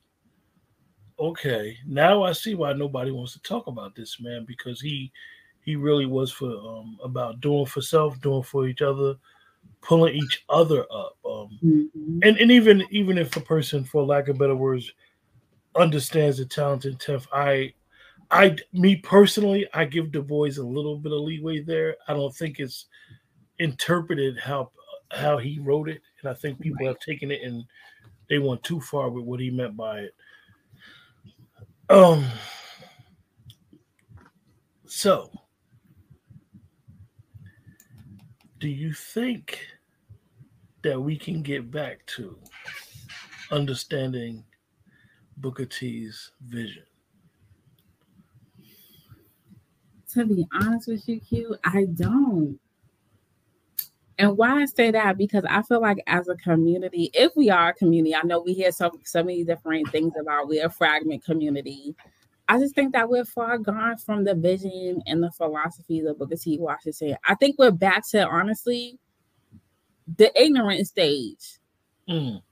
okay, 1.19 1.77
now 1.87 2.23
I 2.23 2.33
see 2.33 2.55
why 2.55 2.73
nobody 2.73 3.11
wants 3.11 3.33
to 3.35 3.43
talk 3.43 3.67
about 3.67 3.95
this 3.95 4.21
man 4.21 4.45
because 4.47 4.81
he 4.81 5.13
he 5.61 5.77
really 5.77 6.07
was 6.07 6.31
for 6.31 6.51
um, 6.51 6.99
about 7.03 7.41
doing 7.41 7.67
for 7.67 7.81
self, 7.81 8.21
doing 8.21 8.43
for 8.43 8.69
each 8.69 8.83
other, 8.83 9.17
pulling 9.81 10.15
each 10.15 10.45
other 10.49 10.83
up. 10.93 11.17
Um, 11.25 11.59
mm-hmm. 11.65 12.19
and, 12.23 12.37
and 12.37 12.51
even 12.51 12.85
even 12.91 13.19
if 13.19 13.37
a 13.37 13.41
person, 13.41 13.85
for 13.85 14.05
lack 14.05 14.29
of 14.29 14.39
better 14.39 14.57
words, 14.57 14.93
understands 15.77 16.39
the 16.39 16.45
talented 16.45 17.01
tenth, 17.01 17.27
I 17.33 17.73
I 18.31 18.57
me 18.73 18.97
personally, 18.97 19.67
I 19.73 19.85
give 19.85 20.13
Du 20.13 20.23
Bois 20.23 20.59
a 20.59 20.63
little 20.63 20.99
bit 20.99 21.13
of 21.13 21.21
leeway 21.21 21.61
there. 21.61 21.97
I 22.09 22.15
don't 22.15 22.35
think 22.35 22.59
it's 22.59 22.87
interpreted 23.59 24.39
how 24.39 24.71
how 25.13 25.39
he 25.39 25.61
wrote 25.61 25.89
it, 25.89 26.03
and 26.21 26.31
I 26.31 26.35
think 26.35 26.61
people 26.61 26.87
right. 26.87 26.89
have 26.89 26.99
taken 26.99 27.31
it 27.31 27.43
and 27.43 27.65
they 28.29 28.39
went 28.39 28.63
too 28.63 28.81
far 28.81 29.11
with 29.11 29.25
what 29.25 29.41
he 29.41 29.51
meant 29.51 29.77
by 29.77 30.01
it. 30.01 30.15
Um. 31.91 32.25
So, 34.87 35.31
do 38.59 38.69
you 38.69 38.93
think 38.95 39.59
that 40.83 41.01
we 41.01 41.19
can 41.19 41.43
get 41.43 41.71
back 41.71 42.07
to 42.07 42.39
understanding 43.51 44.45
Booker 45.37 45.67
T's 45.67 46.31
vision? 46.41 46.85
To 50.15 50.25
be 50.25 50.47
honest 50.53 50.89
with 50.89 51.09
you, 51.09 51.21
Q, 51.21 51.57
I 51.65 51.87
don't. 51.93 52.59
And 54.19 54.37
why 54.37 54.63
I 54.63 54.67
say 54.67 54.93
that 54.93 55.19
because 55.19 55.45
I 55.49 55.63
feel 55.63 55.81
like 55.81 56.03
as 56.07 56.29
a 56.29 56.37
community, 56.37 57.11
if 57.15 57.33
we 57.35 57.51
are 57.51 57.71
a 57.71 57.75
community, 57.75 58.15
I 58.15 58.23
know 58.23 58.41
we 58.41 58.53
hear 58.55 58.71
so 58.71 58.93
so 59.05 59.25
many 59.25 59.45
different 59.45 59.91
things 59.91 60.13
about 60.21 60.47
we're 60.47 60.67
a 60.67 60.71
fragment 60.71 61.25
community. 61.25 61.97
I 62.49 62.59
just 62.59 62.75
think 62.75 62.93
that 62.93 63.09
we're 63.09 63.25
far 63.25 63.59
gone 63.59 63.97
from 63.97 64.25
the 64.25 64.35
vision 64.35 65.03
and 65.07 65.23
the 65.23 65.31
philosophy 65.33 66.01
of 66.01 66.19
Booker 66.19 66.37
T. 66.37 66.59
Washington. 66.59 67.17
I 67.27 67.35
think 67.35 67.57
we're 67.59 67.71
back 67.71 68.07
to 68.11 68.27
honestly 68.27 68.99
the 70.17 70.31
ignorant 70.41 70.87
stage. 70.87 71.59
Mm. 72.09 72.43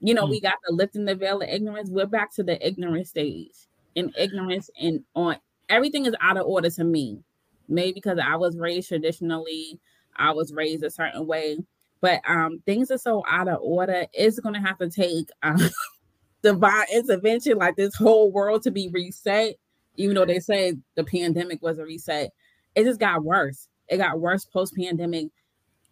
You 0.00 0.14
know, 0.14 0.26
mm. 0.26 0.30
we 0.30 0.40
got 0.40 0.54
the 0.66 0.74
lifting 0.74 1.04
the 1.04 1.14
veil 1.14 1.42
of 1.42 1.48
ignorance. 1.48 1.90
We're 1.90 2.06
back 2.06 2.34
to 2.34 2.42
the 2.42 2.64
ignorant 2.66 3.06
stage. 3.06 3.54
And 3.96 4.12
ignorance 4.18 4.70
and 4.80 5.04
on 5.14 5.36
everything 5.68 6.06
is 6.06 6.16
out 6.20 6.36
of 6.36 6.46
order 6.46 6.70
to 6.70 6.84
me. 6.84 7.22
Maybe 7.68 7.92
because 7.92 8.18
I 8.18 8.36
was 8.36 8.58
raised 8.58 8.88
traditionally, 8.88 9.78
I 10.16 10.32
was 10.32 10.52
raised 10.52 10.84
a 10.84 10.90
certain 10.90 11.26
way. 11.26 11.58
But 12.00 12.20
um, 12.28 12.62
things 12.66 12.90
are 12.90 12.98
so 12.98 13.22
out 13.26 13.48
of 13.48 13.60
order. 13.62 14.06
It's 14.12 14.38
gonna 14.38 14.60
have 14.60 14.78
to 14.78 14.90
take 14.90 15.28
um, 15.42 15.58
divine 16.42 16.86
intervention, 16.92 17.56
like 17.56 17.76
this 17.76 17.94
whole 17.94 18.30
world 18.30 18.62
to 18.64 18.70
be 18.70 18.88
reset. 18.88 19.54
Even 19.96 20.16
though 20.16 20.26
they 20.26 20.40
say 20.40 20.74
the 20.96 21.04
pandemic 21.04 21.62
was 21.62 21.78
a 21.78 21.84
reset, 21.84 22.30
it 22.74 22.84
just 22.84 23.00
got 23.00 23.24
worse. 23.24 23.68
It 23.88 23.98
got 23.98 24.20
worse 24.20 24.44
post 24.44 24.74
pandemic 24.76 25.28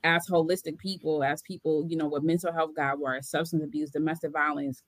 as 0.04 0.26
holistic 0.28 0.78
people, 0.78 1.22
as 1.22 1.42
people, 1.42 1.86
you 1.88 1.96
know, 1.96 2.08
with 2.08 2.22
mental 2.22 2.52
health 2.52 2.74
got 2.74 2.98
worse, 2.98 3.28
substance 3.28 3.62
abuse, 3.62 3.90
domestic 3.90 4.32
violence, 4.32 4.82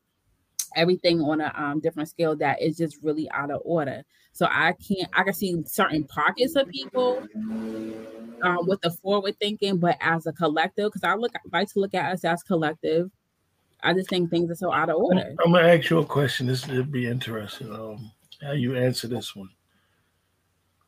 everything 0.76 1.20
on 1.20 1.40
a 1.40 1.52
um, 1.56 1.80
different 1.80 2.08
scale 2.08 2.36
that 2.36 2.60
is 2.60 2.76
just 2.76 2.98
really 3.02 3.30
out 3.30 3.50
of 3.50 3.60
order. 3.64 4.02
So 4.32 4.46
I 4.50 4.72
can't, 4.72 5.08
I 5.12 5.22
can 5.22 5.34
see 5.34 5.62
certain 5.66 6.04
pockets 6.04 6.56
of 6.56 6.68
people 6.68 7.22
um, 8.42 8.58
with 8.66 8.80
the 8.80 8.90
forward 8.90 9.36
thinking, 9.38 9.78
but 9.78 9.96
as 10.00 10.26
a 10.26 10.32
collective, 10.32 10.92
because 10.92 11.04
I 11.04 11.14
look, 11.14 11.32
I 11.34 11.58
like 11.58 11.68
to 11.72 11.80
look 11.80 11.94
at 11.94 12.12
us 12.12 12.24
as 12.24 12.42
collective. 12.42 13.10
I 13.82 13.92
just 13.92 14.08
think 14.08 14.30
things 14.30 14.50
are 14.50 14.56
so 14.56 14.72
out 14.72 14.88
of 14.88 14.96
order. 14.96 15.34
I'm 15.44 15.52
gonna 15.52 15.68
ask 15.68 15.90
you 15.90 15.98
a 15.98 16.06
question. 16.06 16.46
This 16.46 16.66
would 16.66 16.90
be 16.90 17.06
interesting. 17.06 17.70
Um, 17.70 18.10
how 18.42 18.52
you 18.52 18.76
answer 18.76 19.08
this 19.08 19.36
one. 19.36 19.50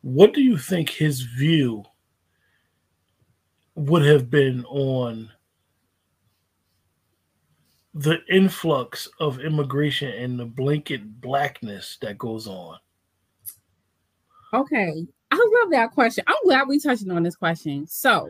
What 0.03 0.35
do 0.35 0.43
you 0.43 0.57
think 0.57 0.91
his 0.91 1.21
view 1.21 1.85
would 3.75 4.05
have 4.05 4.31
been 4.31 4.65
on 4.65 5.31
the 7.97 8.19
influx 8.29 9.09
of 9.21 9.41
immigration 9.41 10.11
and 10.11 10.39
the 10.39 10.45
blanket 10.45 11.21
blackness 11.23 11.97
that 12.03 12.19
goes 12.19 12.47
on? 12.47 12.77
Okay. 14.53 15.07
I 15.31 15.51
love 15.61 15.71
that 15.71 15.93
question. 15.93 16.23
I'm 16.27 16.37
glad 16.45 16.69
we 16.69 16.79
touched 16.79 17.09
on 17.09 17.23
this 17.23 17.37
question. 17.37 17.87
So, 17.87 18.29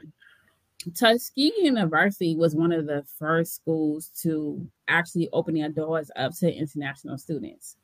Tuskegee 0.94 1.52
University 1.58 2.36
was 2.36 2.54
one 2.54 2.70
of 2.70 2.86
the 2.86 3.04
first 3.18 3.56
schools 3.56 4.10
to 4.22 4.64
actually 4.86 5.28
open 5.32 5.54
their 5.54 5.68
doors 5.68 6.12
up 6.14 6.32
to 6.38 6.52
international 6.52 7.18
students. 7.18 7.76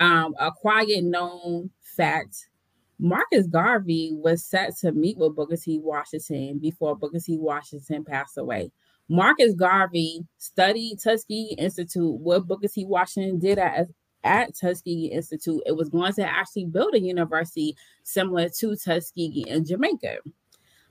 Um, 0.00 0.34
a 0.38 0.50
quiet 0.50 1.04
known 1.04 1.70
fact 1.82 2.48
Marcus 2.98 3.46
Garvey 3.46 4.12
was 4.14 4.44
set 4.44 4.74
to 4.78 4.92
meet 4.92 5.18
with 5.18 5.36
Booker 5.36 5.56
T. 5.56 5.78
Washington 5.78 6.58
before 6.58 6.96
Booker 6.96 7.20
T. 7.20 7.36
Washington 7.36 8.04
passed 8.04 8.38
away. 8.38 8.72
Marcus 9.08 9.54
Garvey 9.54 10.26
studied 10.38 10.98
Tuskegee 11.02 11.54
Institute. 11.58 12.14
What 12.20 12.46
Booker 12.46 12.68
T. 12.68 12.84
Washington 12.84 13.38
did 13.38 13.58
at, 13.58 13.88
at 14.22 14.54
Tuskegee 14.54 15.06
Institute, 15.06 15.62
it 15.66 15.76
was 15.76 15.88
going 15.88 16.12
to 16.14 16.22
actually 16.22 16.66
build 16.66 16.94
a 16.94 17.00
university 17.00 17.76
similar 18.04 18.48
to 18.60 18.76
Tuskegee 18.76 19.46
in 19.48 19.64
Jamaica. 19.64 20.18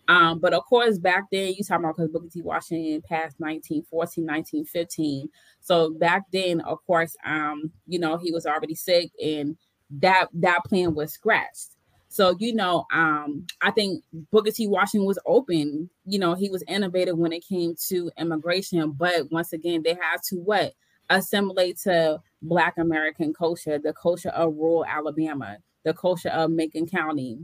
Um, 0.07 0.39
but 0.39 0.53
of 0.53 0.65
course, 0.65 0.97
back 0.97 1.25
then, 1.31 1.53
you 1.53 1.63
talking 1.63 1.83
about 1.83 1.97
because 1.97 2.11
Booker 2.11 2.29
T. 2.31 2.41
Washington 2.41 3.01
passed 3.01 3.35
1914, 3.39 4.25
1915. 4.25 5.29
So 5.59 5.93
back 5.95 6.23
then, 6.31 6.61
of 6.61 6.79
course, 6.87 7.15
um, 7.25 7.71
you 7.87 7.99
know, 7.99 8.17
he 8.17 8.31
was 8.31 8.45
already 8.45 8.75
sick 8.75 9.11
and 9.23 9.57
that 9.99 10.27
that 10.33 10.63
plan 10.65 10.95
was 10.95 11.13
scratched. 11.13 11.76
So, 12.09 12.35
you 12.39 12.53
know, 12.55 12.85
um, 12.93 13.45
I 13.61 13.71
think 13.71 14.03
Booker 14.31 14.51
T. 14.51 14.67
Washington 14.67 15.05
was 15.05 15.19
open. 15.25 15.89
You 16.05 16.19
know, 16.19 16.35
he 16.35 16.49
was 16.49 16.63
innovative 16.67 17.17
when 17.17 17.33
it 17.33 17.45
came 17.47 17.75
to 17.89 18.11
immigration, 18.17 18.91
but 18.91 19.31
once 19.31 19.53
again, 19.53 19.83
they 19.83 19.93
had 19.93 20.21
to 20.29 20.35
what? 20.37 20.73
Assimilate 21.09 21.77
to 21.79 22.21
Black 22.41 22.77
American 22.77 23.33
culture, 23.33 23.79
the 23.79 23.93
culture 23.93 24.29
of 24.29 24.55
rural 24.55 24.85
Alabama, 24.85 25.57
the 25.83 25.93
culture 25.93 26.29
of 26.29 26.51
Macon 26.51 26.87
County. 26.87 27.39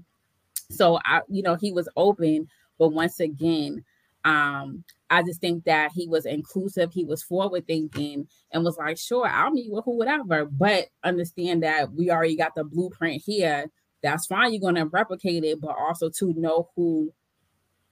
So, 0.70 1.00
I, 1.06 1.22
you 1.30 1.44
know, 1.44 1.56
he 1.56 1.72
was 1.72 1.90
open, 1.96 2.48
but 2.80 2.90
once 2.90 3.20
again, 3.20 3.84
um, 4.26 4.84
I 5.10 5.22
just 5.22 5.42
think 5.42 5.66
that 5.66 5.92
he 5.94 6.08
was 6.08 6.26
inclusive, 6.26 6.92
he 6.92 7.04
was 7.04 7.22
forward 7.22 7.68
thinking, 7.68 8.28
and 8.52 8.64
was 8.64 8.78
like, 8.78 8.98
sure, 8.98 9.28
I'll 9.28 9.52
meet 9.52 9.72
with 9.72 9.86
who, 9.86 9.98
whatever, 9.98 10.46
but 10.46 10.88
understand 11.04 11.64
that 11.64 11.94
we 11.94 12.10
already 12.10 12.36
got 12.36 12.56
the 12.56 12.64
blueprint 12.64 13.22
here 13.26 13.70
that's 14.04 14.28
fine. 14.28 14.54
You're 14.54 14.62
going 14.62 14.76
to 14.76 14.86
replicate 14.86 15.44
it, 15.44 15.62
but 15.62 15.76
also 15.78 16.10
to 16.10 16.34
know 16.34 16.70
who, 16.76 17.12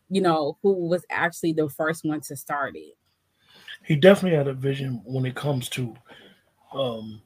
you 0.10 0.22
know, 0.22 0.58
who 0.62 0.74
was 0.74 1.06
actually 1.10 1.54
the 1.54 1.70
first 1.70 2.04
one 2.04 2.22
to 2.22 2.36
start 2.36 2.76
it. 2.76 2.98
He 3.84 3.96
definitely 3.96 4.38
had 4.38 4.48
a 4.48 4.54
vision 4.54 5.02
when 5.06 5.26
it 5.26 5.36
comes 5.36 5.70
to 5.70 5.96
um, 6.74 7.22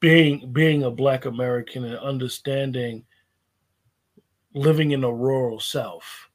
being 0.00 0.52
being 0.52 0.82
a 0.82 0.90
Black 0.90 1.24
American 1.24 1.84
and 1.84 1.98
understanding 1.98 3.04
living 4.54 4.90
in 4.90 5.04
a 5.04 5.12
rural 5.12 5.60
South. 5.60 6.28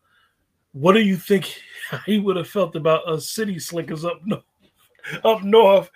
What 0.72 0.94
do 0.94 1.02
you 1.02 1.18
think 1.18 1.62
he 2.06 2.20
would 2.20 2.38
have 2.38 2.50
felt 2.50 2.76
about 2.76 3.08
us 3.08 3.30
city 3.30 3.60
slickers 3.60 4.06
up 4.06 4.22
north, 4.26 4.44
up 5.24 5.44
north, 5.44 5.92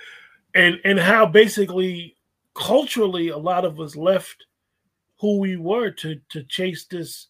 and 0.53 0.80
and 0.84 0.99
how 0.99 1.26
basically 1.26 2.15
culturally 2.53 3.30
a 3.30 3.38
lot 3.38 3.65
of 3.65 3.80
us 3.80 3.95
left 3.95 4.47
who 5.20 5.39
we 5.39 5.55
were 5.55 5.91
to 5.91 6.20
to 6.30 6.43
chase 6.43 6.86
this 6.86 7.28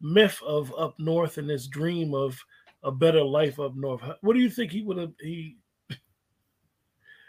myth 0.00 0.40
of 0.46 0.72
up 0.78 0.94
north 0.98 1.38
and 1.38 1.48
this 1.48 1.66
dream 1.66 2.14
of 2.14 2.38
a 2.82 2.90
better 2.90 3.22
life 3.22 3.60
up 3.60 3.74
north. 3.76 4.02
What 4.22 4.34
do 4.34 4.40
you 4.40 4.50
think 4.50 4.72
he 4.72 4.82
would 4.82 4.96
have 4.96 5.12
he 5.20 5.56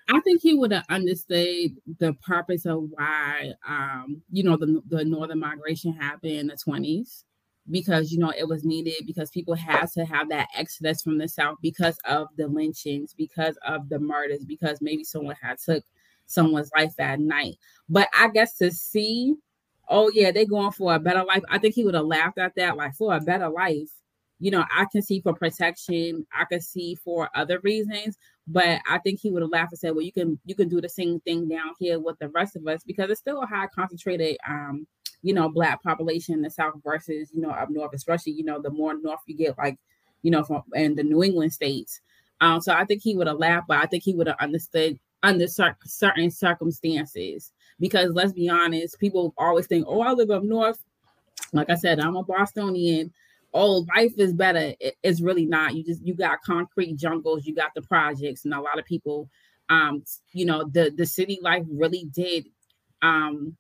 I 0.10 0.20
think 0.22 0.42
he 0.42 0.54
would 0.56 0.74
have 0.74 0.86
understood 0.90 1.78
the 2.00 2.14
purpose 2.22 2.66
of 2.66 2.84
why 2.90 3.54
um, 3.68 4.22
you 4.32 4.44
know 4.44 4.58
the 4.58 4.82
the 4.88 5.06
northern 5.06 5.40
migration 5.40 5.94
happened 5.94 6.34
in 6.34 6.48
the 6.48 6.58
20s 6.58 7.24
because 7.70 8.12
you 8.12 8.20
know 8.20 8.34
it 8.38 8.48
was 8.48 8.66
needed 8.66 9.04
because 9.06 9.30
people 9.30 9.54
had 9.54 9.86
to 9.86 10.04
have 10.06 10.30
that 10.30 10.48
exodus 10.56 11.02
from 11.02 11.18
the 11.18 11.28
south 11.28 11.58
because 11.62 11.98
of 12.06 12.28
the 12.38 12.48
lynchings 12.48 13.14
because 13.14 13.58
of 13.66 13.88
the 13.90 14.00
murders 14.00 14.44
because 14.46 14.80
maybe 14.82 15.04
someone 15.04 15.36
had 15.42 15.58
took 15.60 15.84
someone's 16.26 16.72
life 16.76 16.94
at 17.00 17.20
night 17.20 17.56
but 17.88 18.08
i 18.18 18.28
guess 18.30 18.58
to 18.58 18.72
see 18.72 19.36
oh 19.92 20.10
yeah, 20.14 20.32
they're 20.32 20.46
going 20.46 20.72
for 20.72 20.96
a 20.96 21.00
better 21.00 21.24
life. 21.24 21.44
I 21.50 21.60
think 21.60 21.76
he 21.76 21.84
would 21.84 21.94
have 21.94 22.06
laughed 22.06 22.40
at 22.40 22.56
that, 22.56 22.78
like 22.78 22.96
for 22.96 23.14
a 23.14 23.20
better 23.20 23.50
life. 23.50 23.92
You 24.40 24.50
know, 24.50 24.66
I 24.76 24.86
can 24.92 25.04
see 25.04 25.22
for 25.22 25.34
protection, 25.34 26.26
I 26.34 26.46
can 26.46 26.62
see 26.62 26.96
for 26.96 27.30
other 27.36 27.60
reasons, 27.60 28.18
but 28.48 28.80
I 28.90 28.98
think 28.98 29.20
he 29.20 29.30
would 29.30 29.44
have 29.44 29.52
laughed 29.52 29.74
and 29.74 29.80
said, 29.80 29.92
"Well, 29.92 30.02
you 30.02 30.14
can 30.14 30.40
you 30.46 30.56
can 30.56 30.70
do 30.70 30.82
the 30.82 30.90
same 30.90 31.20
thing 31.20 31.48
down 31.48 31.74
here 31.78 32.00
with 32.00 32.18
the 32.20 32.30
rest 32.30 32.56
of 32.56 32.66
us 32.68 32.84
because 32.84 33.12
it's 33.12 33.20
still 33.20 33.42
a 33.44 33.46
high 33.46 33.68
concentrated, 33.68 34.38
um, 34.50 34.88
you 35.22 35.34
know, 35.36 35.50
black 35.50 35.84
population 35.84 36.34
in 36.34 36.42
the 36.42 36.50
south 36.50 36.74
versus 36.84 37.30
you 37.34 37.42
know 37.42 37.52
up 37.52 37.70
north, 37.70 37.92
especially 37.94 38.32
you 38.32 38.44
know 38.44 38.60
the 38.60 38.72
more 38.72 38.96
north 38.98 39.20
you 39.28 39.36
get, 39.36 39.58
like 39.60 39.78
you 40.24 40.32
know 40.32 40.44
from 40.44 40.64
in 40.74 40.96
the 40.96 41.04
New 41.04 41.24
England 41.24 41.54
states. 41.54 42.00
Um, 42.40 42.62
so 42.62 42.74
I 42.74 42.86
think 42.86 43.04
he 43.04 43.16
would 43.16 43.28
have 43.28 43.38
laughed, 43.38 43.68
but 43.68 43.78
I 43.78 43.86
think 43.86 44.04
he 44.04 44.16
would 44.16 44.26
have 44.26 44.38
understood 44.40 44.98
under 45.22 45.46
certain 45.48 46.32
circumstances 46.32 47.52
because 47.82 48.12
let's 48.14 48.32
be 48.32 48.48
honest, 48.48 49.00
people 49.00 49.34
always 49.38 49.68
think, 49.68 49.86
oh, 49.90 50.02
I 50.02 50.14
live 50.14 50.32
up 50.32 50.44
north. 50.44 50.82
Like 51.52 51.70
I 51.70 51.76
said, 51.76 52.00
I'm 52.00 52.16
a 52.16 52.24
Bostonian. 52.24 53.12
oh, 53.54 53.86
life 53.96 54.14
is 54.18 54.34
better. 54.34 54.74
It, 54.80 54.96
it's 55.04 55.20
really 55.20 55.46
not. 55.46 55.76
You 55.76 55.84
just 55.84 56.06
you 56.06 56.14
got 56.14 56.42
concrete 56.44 56.96
jungles, 56.96 57.46
you 57.46 57.54
got 57.54 57.72
the 57.76 57.82
projects, 57.82 58.46
and 58.46 58.54
a 58.54 58.62
lot 58.62 58.80
of 58.80 58.86
people, 58.86 59.28
um, 59.68 60.04
you 60.32 60.46
know, 60.46 60.64
the 60.72 60.94
the 60.96 61.06
city 61.06 61.40
life 61.42 61.66
really 61.70 62.06
did, 62.14 62.46
um, 63.02 63.58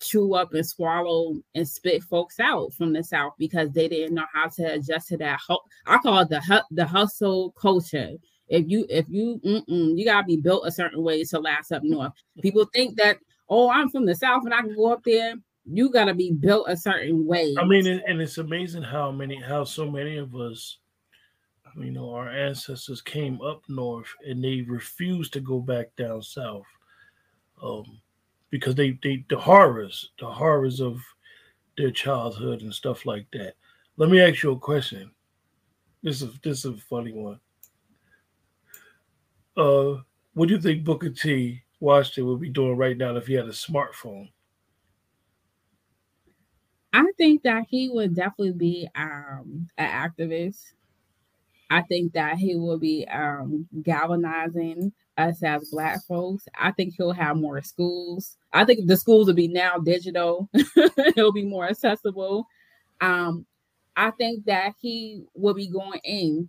chew 0.00 0.34
up 0.34 0.52
and 0.52 0.66
swallow 0.66 1.36
and 1.54 1.66
spit 1.66 2.02
folks 2.02 2.40
out 2.40 2.74
from 2.74 2.92
the 2.92 3.04
south 3.04 3.34
because 3.38 3.70
they 3.70 3.88
didn't 3.88 4.14
know 4.14 4.26
how 4.34 4.48
to 4.48 4.74
adjust 4.74 5.08
to 5.08 5.16
that. 5.18 5.40
I 5.86 5.98
call 5.98 6.20
it 6.20 6.28
the 6.28 6.64
the 6.72 6.84
hustle 6.84 7.52
culture. 7.52 8.10
If 8.48 8.68
you 8.68 8.84
if 8.90 9.06
you 9.08 9.40
you 9.44 10.04
gotta 10.04 10.26
be 10.26 10.36
built 10.36 10.66
a 10.66 10.72
certain 10.72 11.02
way 11.02 11.22
to 11.24 11.38
last 11.38 11.72
up 11.72 11.84
north. 11.84 12.12
People 12.42 12.66
think 12.74 12.96
that 12.98 13.18
oh 13.48 13.70
I'm 13.70 13.88
from 13.90 14.06
the 14.06 14.14
south 14.14 14.44
and 14.44 14.54
I 14.54 14.60
can 14.60 14.74
go 14.74 14.92
up 14.92 15.02
there 15.04 15.34
you 15.64 15.90
got 15.90 16.06
to 16.06 16.14
be 16.14 16.32
built 16.32 16.66
a 16.68 16.76
certain 16.76 17.26
way. 17.26 17.54
I 17.58 17.64
mean, 17.64 17.86
and 17.86 18.20
it's 18.20 18.38
amazing 18.38 18.82
how 18.82 19.12
many, 19.12 19.40
how 19.40 19.64
so 19.64 19.88
many 19.90 20.16
of 20.16 20.34
us, 20.34 20.78
you 21.76 21.92
know, 21.92 22.12
our 22.12 22.28
ancestors 22.28 23.00
came 23.00 23.40
up 23.40 23.62
north 23.68 24.08
and 24.26 24.42
they 24.42 24.62
refused 24.62 25.32
to 25.34 25.40
go 25.40 25.60
back 25.60 25.94
down 25.96 26.22
south, 26.22 26.66
um, 27.62 28.00
because 28.50 28.74
they, 28.74 28.98
they, 29.02 29.24
the 29.30 29.38
horrors, 29.38 30.10
the 30.18 30.26
horrors 30.26 30.80
of 30.80 31.00
their 31.78 31.90
childhood 31.90 32.62
and 32.62 32.74
stuff 32.74 33.06
like 33.06 33.26
that. 33.32 33.54
Let 33.96 34.10
me 34.10 34.20
ask 34.20 34.42
you 34.42 34.52
a 34.52 34.58
question. 34.58 35.10
This 36.02 36.20
is 36.20 36.38
this 36.42 36.64
is 36.64 36.76
a 36.76 36.76
funny 36.76 37.12
one. 37.12 37.38
Uh, 39.56 40.02
what 40.34 40.48
do 40.48 40.54
you 40.54 40.60
think 40.60 40.82
Booker 40.82 41.10
T. 41.10 41.62
Washington 41.82 42.26
would 42.26 42.40
be 42.40 42.48
doing 42.48 42.76
right 42.76 42.96
now 42.96 43.16
if 43.16 43.26
he 43.26 43.34
had 43.34 43.46
a 43.46 43.48
smartphone? 43.48 44.30
I 46.92 47.04
think 47.18 47.42
that 47.42 47.64
he 47.68 47.88
would 47.88 48.14
definitely 48.14 48.52
be 48.52 48.88
um, 48.94 49.66
an 49.76 49.88
activist. 49.88 50.60
I 51.70 51.82
think 51.82 52.12
that 52.12 52.36
he 52.36 52.54
will 52.54 52.78
be 52.78 53.06
um, 53.08 53.66
galvanizing 53.82 54.92
us 55.16 55.42
as 55.42 55.70
Black 55.70 56.04
folks. 56.06 56.46
I 56.56 56.70
think 56.70 56.94
he'll 56.96 57.12
have 57.12 57.36
more 57.36 57.60
schools. 57.62 58.36
I 58.52 58.64
think 58.64 58.86
the 58.86 58.96
schools 58.96 59.26
will 59.26 59.34
be 59.34 59.48
now 59.48 59.78
digital. 59.78 60.48
It'll 61.16 61.32
be 61.32 61.44
more 61.44 61.66
accessible. 61.66 62.46
Um, 63.00 63.44
I 63.96 64.10
think 64.12 64.44
that 64.44 64.74
he 64.80 65.24
will 65.34 65.54
be 65.54 65.68
going 65.68 66.00
in 66.04 66.48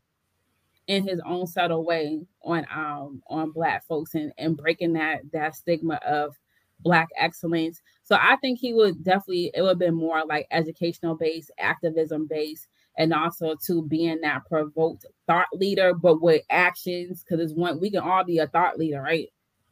in 0.87 1.07
his 1.07 1.21
own 1.25 1.47
subtle 1.47 1.85
way 1.85 2.21
on 2.43 2.65
um 2.73 3.21
on 3.27 3.51
black 3.51 3.85
folks 3.85 4.15
and, 4.15 4.33
and 4.37 4.57
breaking 4.57 4.93
that 4.93 5.21
that 5.31 5.55
stigma 5.55 5.99
of 6.05 6.35
black 6.83 7.07
excellence. 7.17 7.81
So 8.03 8.17
I 8.19 8.35
think 8.37 8.59
he 8.59 8.73
would 8.73 9.03
definitely 9.03 9.51
it 9.53 9.61
would 9.61 9.69
have 9.69 9.79
been 9.79 9.95
more 9.95 10.25
like 10.25 10.47
educational 10.51 11.15
based, 11.15 11.51
activism 11.57 12.27
based, 12.27 12.67
and 12.97 13.13
also 13.13 13.55
to 13.65 13.81
being 13.83 14.21
that 14.21 14.45
provoked 14.45 15.05
thought 15.25 15.47
leader, 15.53 15.93
but 15.93 16.21
with 16.21 16.43
actions. 16.49 17.23
Because 17.23 17.43
it's 17.43 17.57
one 17.57 17.79
we 17.79 17.89
can 17.89 18.01
all 18.01 18.23
be 18.23 18.39
a 18.39 18.47
thought 18.47 18.77
leader, 18.77 19.01
right? 19.01 19.29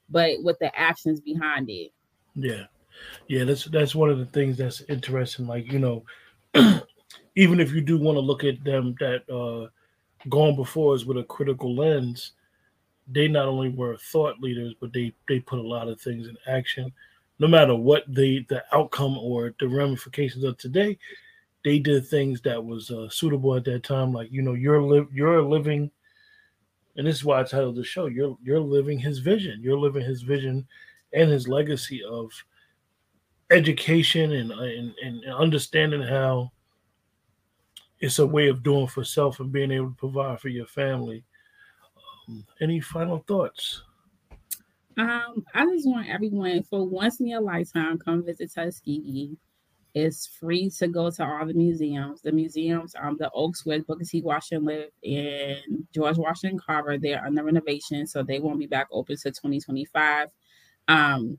But 0.09 0.43
with 0.43 0.59
the 0.59 0.77
actions 0.77 1.21
behind 1.21 1.69
it. 1.69 1.91
Yeah, 2.35 2.63
yeah. 3.27 3.43
That's 3.43 3.65
that's 3.65 3.95
one 3.95 4.09
of 4.09 4.19
the 4.19 4.25
things 4.25 4.57
that's 4.57 4.81
interesting. 4.87 5.47
Like 5.47 5.71
you 5.71 5.79
know, 5.79 6.03
even 7.35 7.59
if 7.59 7.73
you 7.73 7.81
do 7.81 7.99
want 7.99 8.15
to 8.15 8.21
look 8.21 8.43
at 8.45 8.63
them 8.63 8.95
that 8.99 9.29
uh 9.29 9.69
gone 10.29 10.55
before 10.55 10.95
us 10.95 11.05
with 11.05 11.17
a 11.17 11.23
critical 11.23 11.75
lens 11.75 12.33
they 13.11 13.27
not 13.27 13.47
only 13.47 13.69
were 13.69 13.97
thought 13.97 14.39
leaders, 14.39 14.73
but 14.79 14.93
they 14.93 15.13
they 15.27 15.39
put 15.39 15.59
a 15.59 15.67
lot 15.67 15.87
of 15.87 15.99
things 15.99 16.27
in 16.27 16.37
action. 16.47 16.91
No 17.39 17.47
matter 17.47 17.75
what 17.75 18.03
the 18.07 18.45
the 18.49 18.63
outcome 18.73 19.17
or 19.17 19.53
the 19.59 19.67
ramifications 19.67 20.43
of 20.43 20.57
today, 20.57 20.97
they 21.63 21.79
did 21.79 22.07
things 22.07 22.41
that 22.41 22.63
was 22.63 22.91
uh, 22.91 23.09
suitable 23.09 23.55
at 23.55 23.65
that 23.65 23.83
time. 23.83 24.13
Like 24.13 24.31
you 24.31 24.41
know, 24.41 24.53
you're 24.53 24.81
live 24.81 25.07
you're 25.13 25.41
living, 25.41 25.91
and 26.95 27.05
this 27.05 27.17
is 27.17 27.25
why 27.25 27.39
I 27.39 27.43
titled 27.43 27.75
the 27.75 27.83
show. 27.83 28.05
You're 28.05 28.37
you're 28.41 28.59
living 28.59 28.99
his 28.99 29.19
vision. 29.19 29.61
You're 29.61 29.79
living 29.79 30.05
his 30.05 30.21
vision 30.21 30.67
and 31.13 31.29
his 31.29 31.47
legacy 31.47 32.03
of 32.03 32.31
education 33.49 34.31
and 34.33 34.51
and, 34.51 34.93
and 35.03 35.25
understanding 35.33 36.01
how 36.01 36.51
it's 38.01 38.19
a 38.19 38.25
way 38.25 38.49
of 38.49 38.63
doing 38.63 38.87
for 38.87 39.03
self 39.03 39.39
and 39.39 39.51
being 39.51 39.71
able 39.71 39.89
to 39.89 39.95
provide 39.95 40.41
for 40.41 40.49
your 40.49 40.65
family 40.65 41.23
any 42.59 42.79
final 42.79 43.23
thoughts? 43.27 43.83
Um, 44.97 45.45
I 45.53 45.65
just 45.65 45.87
want 45.87 46.09
everyone 46.09 46.63
for 46.63 46.85
once 46.85 47.19
in 47.19 47.27
your 47.27 47.41
lifetime 47.41 47.97
come 47.97 48.25
visit 48.25 48.51
Tuskegee. 48.53 49.37
It's 49.93 50.25
free 50.25 50.69
to 50.77 50.87
go 50.87 51.11
to 51.11 51.25
all 51.25 51.45
the 51.45 51.53
museums. 51.53 52.21
The 52.21 52.31
museums, 52.31 52.95
um, 52.99 53.17
the 53.17 53.29
Oaks 53.33 53.65
where 53.65 53.81
Booker 53.81 54.05
T. 54.05 54.21
Washington 54.21 54.65
lived 54.65 54.91
and 55.03 55.85
George 55.93 56.17
Washington 56.17 56.59
Carver, 56.59 56.97
they're 56.97 57.25
under 57.25 57.43
renovation, 57.43 58.07
so 58.07 58.23
they 58.23 58.39
won't 58.39 58.59
be 58.59 58.67
back 58.67 58.87
open 58.91 59.17
to 59.17 59.31
2025. 59.31 60.29
Um, 60.87 61.37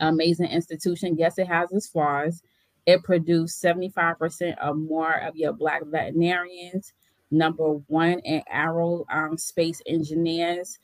amazing 0.00 0.46
institution. 0.46 1.16
Yes, 1.18 1.38
it 1.38 1.48
has 1.48 1.72
its 1.72 1.88
flaws. 1.88 2.42
It 2.86 3.02
produced 3.04 3.62
75% 3.62 4.56
or 4.64 4.74
more 4.74 5.14
of 5.14 5.36
your 5.36 5.52
black 5.52 5.82
veterinarians 5.86 6.92
number 7.32 7.64
one 7.88 8.20
in 8.20 8.42
aero 8.48 9.04
um, 9.10 9.36
space 9.38 9.80
engineers, 9.86 10.78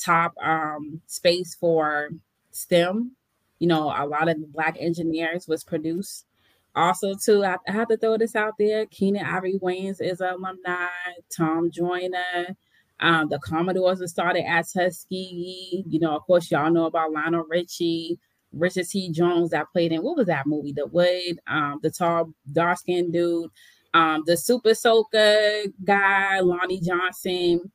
top 0.00 0.34
um, 0.42 1.00
space 1.06 1.56
for 1.58 2.10
STEM. 2.52 3.12
You 3.58 3.66
know, 3.66 3.84
a 3.84 4.06
lot 4.06 4.28
of 4.28 4.52
black 4.52 4.76
engineers 4.78 5.48
was 5.48 5.64
produced. 5.64 6.26
Also, 6.74 7.14
too, 7.14 7.42
I, 7.42 7.56
I 7.66 7.72
have 7.72 7.88
to 7.88 7.96
throw 7.96 8.18
this 8.18 8.36
out 8.36 8.52
there. 8.58 8.84
Keenen 8.86 9.24
Ivory 9.24 9.58
Wayans 9.62 10.00
is 10.00 10.20
an 10.20 10.34
alumni. 10.34 10.88
Tom 11.34 11.70
Joyner. 11.70 12.54
Um, 12.98 13.28
the 13.28 13.38
Commodores 13.38 13.98
that 13.98 14.08
started 14.08 14.44
at 14.46 14.66
Tuskegee. 14.68 15.84
You 15.86 16.00
know, 16.00 16.16
of 16.16 16.22
course, 16.22 16.50
y'all 16.50 16.70
know 16.70 16.86
about 16.86 17.12
Lionel 17.12 17.44
Richie, 17.48 18.18
Richard 18.56 18.88
T. 18.88 19.10
Jones 19.10 19.50
that 19.50 19.70
played 19.72 19.92
in 19.92 20.02
what 20.02 20.16
was 20.16 20.26
that 20.26 20.46
movie? 20.46 20.72
The 20.72 20.86
Wood, 20.86 21.38
um, 21.46 21.80
the 21.82 21.90
tall, 21.90 22.32
dark 22.52 22.78
skinned 22.78 23.12
dude. 23.12 23.50
Um, 23.94 24.24
the 24.26 24.36
Super 24.36 24.74
Soaker 24.74 25.62
guy, 25.84 26.40
Lonnie 26.40 26.80
Johnson. 26.80 27.70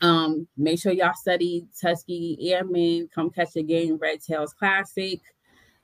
Um, 0.00 0.48
make 0.56 0.80
sure 0.80 0.92
y'all 0.92 1.12
study 1.14 1.66
Tuskegee 1.78 2.52
Airmen, 2.52 3.08
Come 3.14 3.30
Catch 3.30 3.56
a 3.56 3.62
Game, 3.62 3.98
Red 3.98 4.20
Tails 4.22 4.54
Classic, 4.54 5.20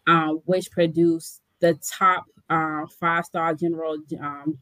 um, 0.07 0.41
which 0.47 0.70
produced 0.70 1.43
the 1.61 1.78
top 1.99 2.24
uh, 2.49 2.87
five 2.99 3.26
star 3.26 3.55
general 3.55 3.99
um, 4.20 4.59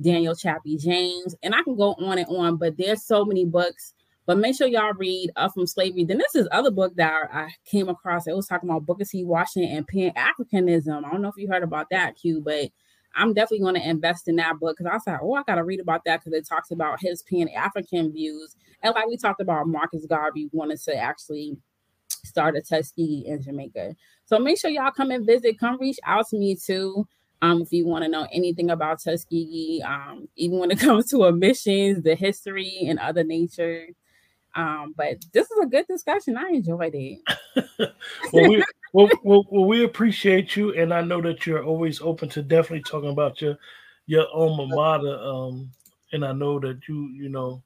Daniel 0.00 0.34
Chappie 0.34 0.76
James. 0.76 1.34
And 1.42 1.54
I 1.54 1.62
can 1.62 1.76
go 1.76 1.94
on 1.94 2.18
and 2.18 2.28
on, 2.28 2.56
but 2.56 2.76
there's 2.76 3.02
so 3.02 3.24
many 3.24 3.44
books. 3.44 3.94
But 4.26 4.38
make 4.38 4.56
sure 4.56 4.66
y'all 4.66 4.94
read 4.94 5.30
Up 5.36 5.52
from 5.52 5.66
Slavery. 5.66 6.04
Then 6.04 6.18
this 6.18 6.34
is 6.34 6.48
other 6.50 6.70
book 6.70 6.96
that 6.96 7.28
I 7.32 7.50
came 7.66 7.88
across. 7.88 8.26
It 8.26 8.34
was 8.34 8.46
talking 8.46 8.68
about 8.68 8.86
Booker 8.86 9.04
T. 9.04 9.24
Washington 9.24 9.76
and 9.76 9.86
Pan 9.86 10.12
Africanism. 10.16 11.04
I 11.04 11.10
don't 11.10 11.20
know 11.20 11.28
if 11.28 11.36
you 11.36 11.48
heard 11.48 11.62
about 11.62 11.90
that, 11.90 12.16
Q, 12.16 12.40
but 12.40 12.70
I'm 13.14 13.34
definitely 13.34 13.60
going 13.60 13.74
to 13.74 13.88
invest 13.88 14.28
in 14.28 14.36
that 14.36 14.58
book 14.58 14.76
because 14.78 14.92
I 14.92 14.98
said, 14.98 15.20
oh, 15.22 15.34
I 15.34 15.42
got 15.42 15.56
to 15.56 15.64
read 15.64 15.80
about 15.80 16.04
that 16.04 16.20
because 16.20 16.32
it 16.38 16.48
talks 16.48 16.70
about 16.70 17.00
his 17.00 17.22
Pan 17.22 17.48
African 17.48 18.12
views. 18.12 18.56
And 18.82 18.94
like 18.94 19.06
we 19.06 19.16
talked 19.16 19.40
about, 19.40 19.68
Marcus 19.68 20.06
Garvey 20.06 20.48
wanted 20.52 20.80
to 20.82 20.96
actually 20.96 21.56
start 22.08 22.56
a 22.56 22.62
Tuskegee 22.62 23.24
in 23.26 23.42
Jamaica. 23.42 23.94
So 24.26 24.38
make 24.38 24.58
sure 24.58 24.70
y'all 24.70 24.90
come 24.90 25.10
and 25.10 25.26
visit. 25.26 25.58
Come 25.58 25.78
reach 25.78 25.98
out 26.04 26.28
to 26.28 26.38
me 26.38 26.56
too. 26.56 27.06
Um, 27.42 27.60
if 27.60 27.72
you 27.72 27.86
want 27.86 28.04
to 28.04 28.10
know 28.10 28.26
anything 28.32 28.70
about 28.70 29.02
Tuskegee, 29.02 29.82
um, 29.82 30.28
even 30.36 30.58
when 30.58 30.70
it 30.70 30.80
comes 30.80 31.10
to 31.10 31.24
emissions, 31.24 32.02
the 32.02 32.14
history, 32.14 32.86
and 32.88 32.98
other 32.98 33.22
nature. 33.22 33.86
Um, 34.54 34.94
but 34.96 35.24
this 35.32 35.50
is 35.50 35.58
a 35.62 35.66
good 35.66 35.86
discussion. 35.86 36.36
I 36.36 36.50
enjoyed 36.50 36.94
it. 36.94 37.18
well, 38.32 38.48
we, 38.48 38.64
well, 38.92 39.08
well, 39.22 39.44
well, 39.50 39.64
we 39.64 39.84
appreciate 39.84 40.54
you, 40.54 40.72
and 40.74 40.94
I 40.94 41.00
know 41.02 41.20
that 41.22 41.46
you're 41.46 41.64
always 41.64 42.00
open 42.00 42.28
to 42.30 42.42
definitely 42.42 42.82
talking 42.82 43.10
about 43.10 43.40
your 43.40 43.58
your 44.06 44.26
alma 44.32 44.66
mater. 44.68 45.18
Um, 45.18 45.70
and 46.12 46.24
I 46.24 46.32
know 46.32 46.60
that 46.60 46.86
you, 46.88 47.08
you 47.08 47.28
know, 47.28 47.62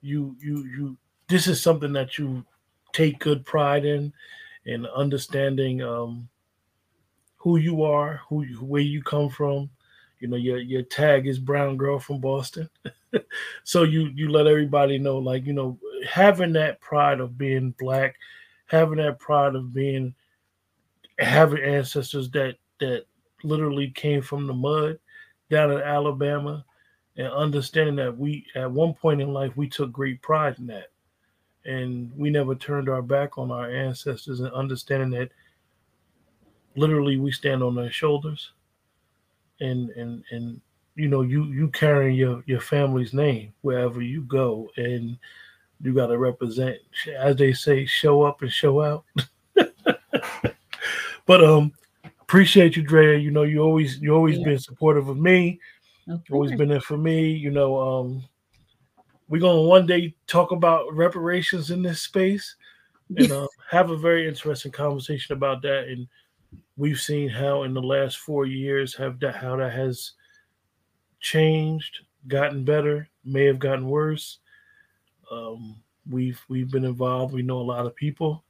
you 0.00 0.36
you 0.40 0.64
you. 0.64 0.96
This 1.28 1.48
is 1.48 1.60
something 1.60 1.92
that 1.94 2.18
you 2.18 2.44
take 2.92 3.18
good 3.18 3.44
pride 3.44 3.84
in, 3.84 4.12
in 4.64 4.86
understanding 4.86 5.82
um, 5.82 6.28
who 7.36 7.56
you 7.56 7.82
are, 7.82 8.20
who 8.28 8.44
where 8.60 8.82
you 8.82 9.02
come 9.02 9.28
from. 9.28 9.68
You 10.20 10.28
know, 10.28 10.36
your 10.36 10.58
your 10.58 10.82
tag 10.82 11.26
is 11.26 11.40
brown 11.40 11.76
girl 11.76 11.98
from 11.98 12.20
Boston. 12.20 12.70
so 13.64 13.82
you 13.82 14.10
you 14.14 14.28
let 14.30 14.46
everybody 14.46 14.98
know, 14.98 15.18
like 15.18 15.46
you 15.46 15.52
know, 15.52 15.78
having 16.08 16.52
that 16.54 16.80
pride 16.80 17.20
of 17.20 17.36
being 17.38 17.74
black 17.78 18.16
having 18.66 18.98
that 18.98 19.18
pride 19.18 19.54
of 19.54 19.72
being 19.72 20.14
having 21.18 21.62
ancestors 21.62 22.30
that 22.30 22.56
that 22.80 23.04
literally 23.42 23.90
came 23.90 24.20
from 24.20 24.46
the 24.46 24.52
mud 24.52 24.98
down 25.50 25.70
in 25.70 25.80
Alabama 25.80 26.64
and 27.16 27.28
understanding 27.28 27.96
that 27.96 28.16
we 28.16 28.44
at 28.54 28.70
one 28.70 28.92
point 28.92 29.22
in 29.22 29.32
life 29.32 29.56
we 29.56 29.68
took 29.68 29.90
great 29.92 30.20
pride 30.20 30.58
in 30.58 30.66
that. 30.66 30.88
And 31.64 32.12
we 32.16 32.30
never 32.30 32.54
turned 32.54 32.88
our 32.88 33.02
back 33.02 33.38
on 33.38 33.50
our 33.50 33.68
ancestors 33.68 34.38
and 34.38 34.52
understanding 34.52 35.10
that 35.10 35.30
literally 36.76 37.16
we 37.16 37.32
stand 37.32 37.62
on 37.62 37.74
their 37.74 37.90
shoulders. 37.90 38.52
And 39.60 39.90
and 39.90 40.22
and 40.30 40.60
you 40.96 41.08
know 41.08 41.20
you 41.20 41.44
you 41.44 41.68
carrying 41.68 42.16
your 42.16 42.42
your 42.46 42.60
family's 42.60 43.12
name 43.12 43.52
wherever 43.60 44.02
you 44.02 44.22
go, 44.22 44.70
and 44.76 45.18
you 45.82 45.94
got 45.94 46.06
to 46.06 46.18
represent, 46.18 46.78
as 47.16 47.36
they 47.36 47.52
say, 47.52 47.84
show 47.84 48.22
up 48.22 48.42
and 48.42 48.50
show 48.50 48.82
out. 48.82 49.04
but 51.26 51.44
um, 51.44 51.72
appreciate 52.22 52.76
you, 52.76 52.82
Drea. 52.82 53.18
You 53.18 53.30
know, 53.30 53.42
you 53.42 53.60
always 53.60 53.98
you 54.00 54.14
always 54.14 54.38
yeah. 54.38 54.44
been 54.44 54.58
supportive 54.58 55.08
of 55.08 55.18
me. 55.18 55.60
Okay. 56.08 56.22
Always 56.32 56.52
been 56.52 56.68
there 56.68 56.80
for 56.80 56.96
me. 56.96 57.30
You 57.30 57.50
know, 57.50 57.78
um, 57.78 58.24
we're 59.28 59.40
gonna 59.40 59.62
one 59.62 59.86
day 59.86 60.14
talk 60.26 60.50
about 60.50 60.92
reparations 60.94 61.70
in 61.70 61.82
this 61.82 62.00
space 62.00 62.56
and 63.16 63.30
uh, 63.30 63.48
have 63.70 63.90
a 63.90 63.96
very 63.96 64.26
interesting 64.26 64.72
conversation 64.72 65.34
about 65.34 65.62
that. 65.62 65.88
And 65.88 66.08
we've 66.76 67.00
seen 67.00 67.28
how 67.28 67.64
in 67.64 67.74
the 67.74 67.82
last 67.82 68.18
four 68.18 68.46
years 68.46 68.94
have 68.94 69.20
that 69.20 69.36
how 69.36 69.56
that 69.56 69.72
has 69.72 70.12
changed, 71.20 72.00
gotten 72.28 72.64
better, 72.64 73.08
may 73.24 73.44
have 73.44 73.58
gotten 73.58 73.88
worse. 73.88 74.38
Um, 75.30 75.76
we've 76.10 76.40
we've 76.48 76.70
been 76.70 76.84
involved. 76.84 77.34
We 77.34 77.42
know 77.42 77.58
a 77.58 77.62
lot 77.62 77.86
of 77.86 77.96
people, 77.96 78.44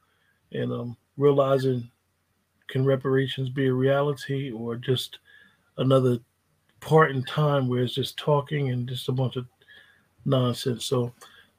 and 0.53 0.73
um, 0.73 0.97
realizing 1.17 1.91
can 2.69 2.85
reparations 2.85 3.49
be 3.49 3.67
a 3.67 3.73
reality 3.73 4.51
or 4.51 4.77
just 4.77 5.19
another 5.79 6.19
part 6.81 7.11
in 7.11 7.23
time 7.25 7.69
where 7.69 7.83
it's 7.83 7.95
just 7.95 8.17
talking 8.17 8.71
and 8.71 8.89
just 8.89 9.09
a 9.09 9.13
bunch 9.13 9.37
of 9.37 9.47
nonsense. 10.25 10.85
So, 10.85 11.13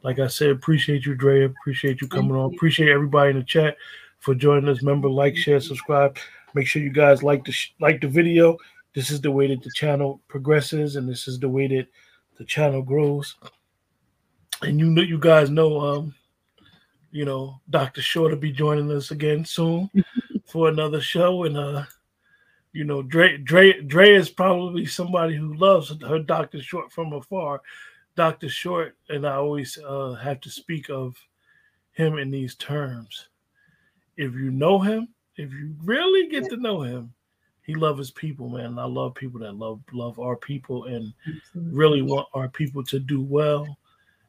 like 0.04 0.20
I 0.20 0.28
said, 0.28 0.50
appreciate 0.50 1.06
you, 1.06 1.16
Dre. 1.16 1.44
Appreciate 1.44 2.02
you 2.02 2.08
coming 2.08 2.36
on. 2.36 2.54
Appreciate 2.54 2.90
everybody 2.90 3.32
in 3.32 3.38
the 3.38 3.44
chat 3.44 3.78
for 4.20 4.36
joining 4.36 4.70
us. 4.70 4.82
Remember, 4.82 5.10
like, 5.10 5.36
share, 5.36 5.60
subscribe. 5.60 6.18
Make 6.54 6.68
sure 6.68 6.82
you 6.82 6.92
guys 6.92 7.24
like 7.24 7.46
the 7.46 7.52
sh- 7.52 7.74
like 7.80 8.02
the 8.02 8.08
video. 8.08 8.58
This 8.94 9.12
is 9.12 9.22
the 9.22 9.32
way 9.32 9.48
that 9.48 9.62
the 9.62 9.72
channel 9.72 10.22
progresses, 10.28 10.96
and 10.96 11.08
this 11.08 11.28
is 11.28 11.40
the 11.40 11.50
way 11.50 11.68
that 11.68 11.88
the 12.38 12.46
channel 12.46 12.82
grows. 12.82 13.36
And 14.62 14.80
you 14.80 14.90
know, 14.90 15.02
you 15.02 15.20
guys 15.20 15.50
know, 15.50 15.80
um, 15.80 16.16
you 17.12 17.26
know, 17.26 17.60
Dr. 17.70 18.02
Short 18.02 18.32
will 18.32 18.40
be 18.40 18.52
joining 18.52 18.92
us 18.92 19.12
again 19.12 19.46
soon 19.46 19.90
for 20.46 20.70
another 20.70 21.02
show, 21.02 21.44
and 21.44 21.58
uh, 21.58 21.84
you 22.74 22.84
know, 22.84 23.02
Dre, 23.02 23.38
Dre, 23.38 23.82
Dre 23.82 24.14
is 24.14 24.30
probably 24.30 24.86
somebody 24.86 25.36
who 25.36 25.56
loves 25.56 25.94
her 26.08 26.20
Dr. 26.20 26.62
Short 26.62 26.92
from 26.92 27.14
afar 27.14 27.62
Dr. 28.16 28.50
Short, 28.50 28.96
and 29.10 29.28
I 29.28 29.36
always 29.36 29.78
uh, 29.78 30.14
have 30.14 30.42
to 30.42 30.50
speak 30.50 30.90
of 30.90 31.16
him 31.92 32.18
in 32.18 32.30
these 32.30 32.56
terms. 32.56 33.30
If 34.18 34.34
you 34.34 34.52
know 34.52 34.80
him, 34.80 35.10
if 35.38 35.52
you 35.52 35.76
really 35.84 36.30
get 36.30 36.50
to 36.50 36.58
know 36.58 36.82
him, 36.82 37.14
he 37.68 37.76
loves 37.76 38.00
his 38.00 38.12
people, 38.12 38.50
man. 38.50 38.66
And 38.66 38.80
I 38.80 38.86
love 38.86 39.14
people 39.14 39.42
that 39.42 39.54
love 39.56 39.82
love 39.92 40.20
our 40.20 40.38
people 40.38 40.86
and 40.86 41.14
really 41.54 42.02
want 42.02 42.28
our 42.34 42.48
people 42.48 42.84
to 42.86 42.98
do 42.98 43.22
well 43.22 43.78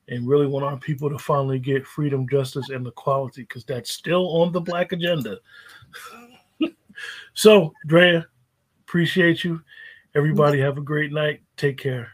and 0.09 0.27
really 0.27 0.47
want 0.47 0.65
our 0.65 0.77
people 0.77 1.09
to 1.09 1.19
finally 1.19 1.61
get 1.61 1.87
freedom, 1.87 2.29
justice, 2.29 2.69
and 2.71 2.87
equality 2.87 3.43
because 3.43 3.65
that's 3.65 3.93
still 3.93 4.43
on 4.43 4.53
the 4.53 4.61
black 4.61 4.93
agenda. 4.93 5.39
so, 7.35 7.73
Drea, 7.87 8.27
appreciate 8.81 9.45
you. 9.45 9.63
Everybody 10.17 10.59
have 10.61 10.77
a 10.77 10.83
great 10.83 11.13
night. 11.13 11.43
Take 11.57 11.79
care. 11.79 12.11